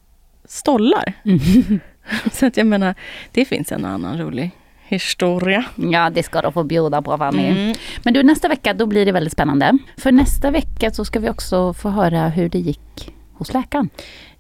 stollar. 0.46 1.14
Så 2.32 2.46
att 2.46 2.58
jag 2.58 2.68
menar, 2.68 2.96
det 3.32 3.46
finns 3.46 3.72
en 3.72 3.86
och 3.86 3.92
annan 3.92 4.18
rolig 4.18 4.52
historia. 4.88 5.66
Ja, 5.76 6.10
det 6.10 6.24
ska 6.24 6.42
du 6.42 6.52
få 6.52 6.64
bjuda 6.64 7.02
på 7.02 7.18
Fanny. 7.18 7.44
Mm. 7.48 7.76
Men 8.04 8.14
du, 8.14 8.24
nästa 8.24 8.48
vecka 8.48 8.74
då 8.74 8.86
blir 8.86 9.06
det 9.06 9.12
väldigt 9.12 9.34
spännande. 9.34 9.78
För 9.98 10.12
nästa 10.12 10.52
vecka 10.52 10.92
så 10.92 11.06
ska 11.06 11.20
vi 11.20 11.30
också 11.30 11.74
få 11.74 11.90
höra 11.90 12.28
hur 12.30 12.50
det 12.50 12.60
gick 12.60 13.14
hos 13.34 13.54
läkaren. 13.54 13.90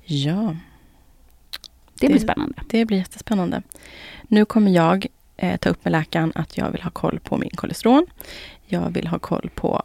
Ja, 0.03 0.56
Det 1.99 2.08
blir 2.08 2.18
Det- 2.20 2.24
spännande. 2.24 2.62
det 2.70 2.86
blir 2.86 2.97
jättespännande. 2.97 3.62
Nu 4.28 4.45
kommer 4.45 4.72
jag 4.72 5.06
eh, 5.38 5.58
ta 5.58 5.70
upp 5.70 5.86
med 5.86 5.91
läkaren 5.91 6.32
att 6.36 6.58
jag 6.58 6.72
vill 6.72 6.82
ha 6.82 6.89
koll 6.91 7.20
på 7.20 7.38
min 7.38 7.49
kolesterol. 7.49 8.06
Jag 8.66 8.89
vill 8.93 9.08
ha 9.08 9.20
koll 9.20 9.49
på 9.56 9.82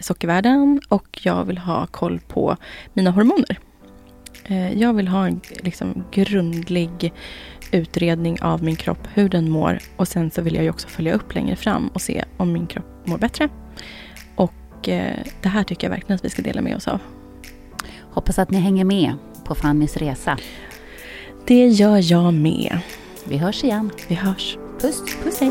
sockervärden 0.00 0.80
och 0.88 1.20
jag 1.22 1.44
vill 1.44 1.58
ha 1.58 1.86
koll 1.86 2.20
på 2.28 2.56
mina 2.94 3.10
hormoner. 3.10 3.58
Eh, 4.44 4.78
jag 4.78 4.92
vill 4.92 5.08
ha 5.08 5.26
en 5.26 5.40
liksom, 5.48 6.04
grundlig 6.10 7.12
utredning 7.72 8.42
av 8.42 8.62
min 8.64 8.76
kropp, 8.76 9.08
hur 9.14 9.28
den 9.28 9.50
mår. 9.50 9.78
Och 9.96 10.08
sen 10.08 10.30
så 10.30 10.42
vill 10.42 10.54
jag 10.54 10.64
ju 10.64 10.70
också 10.70 10.88
följa 10.88 11.14
upp 11.14 11.34
längre 11.34 11.56
fram 11.56 11.88
och 11.88 12.02
se 12.02 12.24
om 12.36 12.52
min 12.52 12.66
kropp 12.66 13.06
mår 13.06 13.18
bättre. 13.18 13.48
Och 14.34 14.88
eh, 14.88 15.16
det 15.42 15.48
här 15.48 15.64
tycker 15.64 15.86
jag 15.86 15.90
verkligen 15.90 16.16
att 16.16 16.24
vi 16.24 16.30
ska 16.30 16.42
dela 16.42 16.60
med 16.60 16.76
oss 16.76 16.88
av. 16.88 17.00
Hoppas 18.00 18.38
att 18.38 18.50
ni 18.50 18.58
hänger 18.58 18.84
med 18.84 19.14
på 19.44 19.54
Fannys 19.54 19.96
resa. 19.96 20.38
Det 21.46 21.66
gör 21.66 22.12
jag 22.12 22.34
med. 22.34 22.78
Vi 23.24 23.36
hörs 23.36 23.64
igen. 23.64 23.90
Vi 24.08 24.14
hörs. 24.14 24.56
Puss, 24.80 25.02
puss 25.22 25.40
hej. 25.40 25.50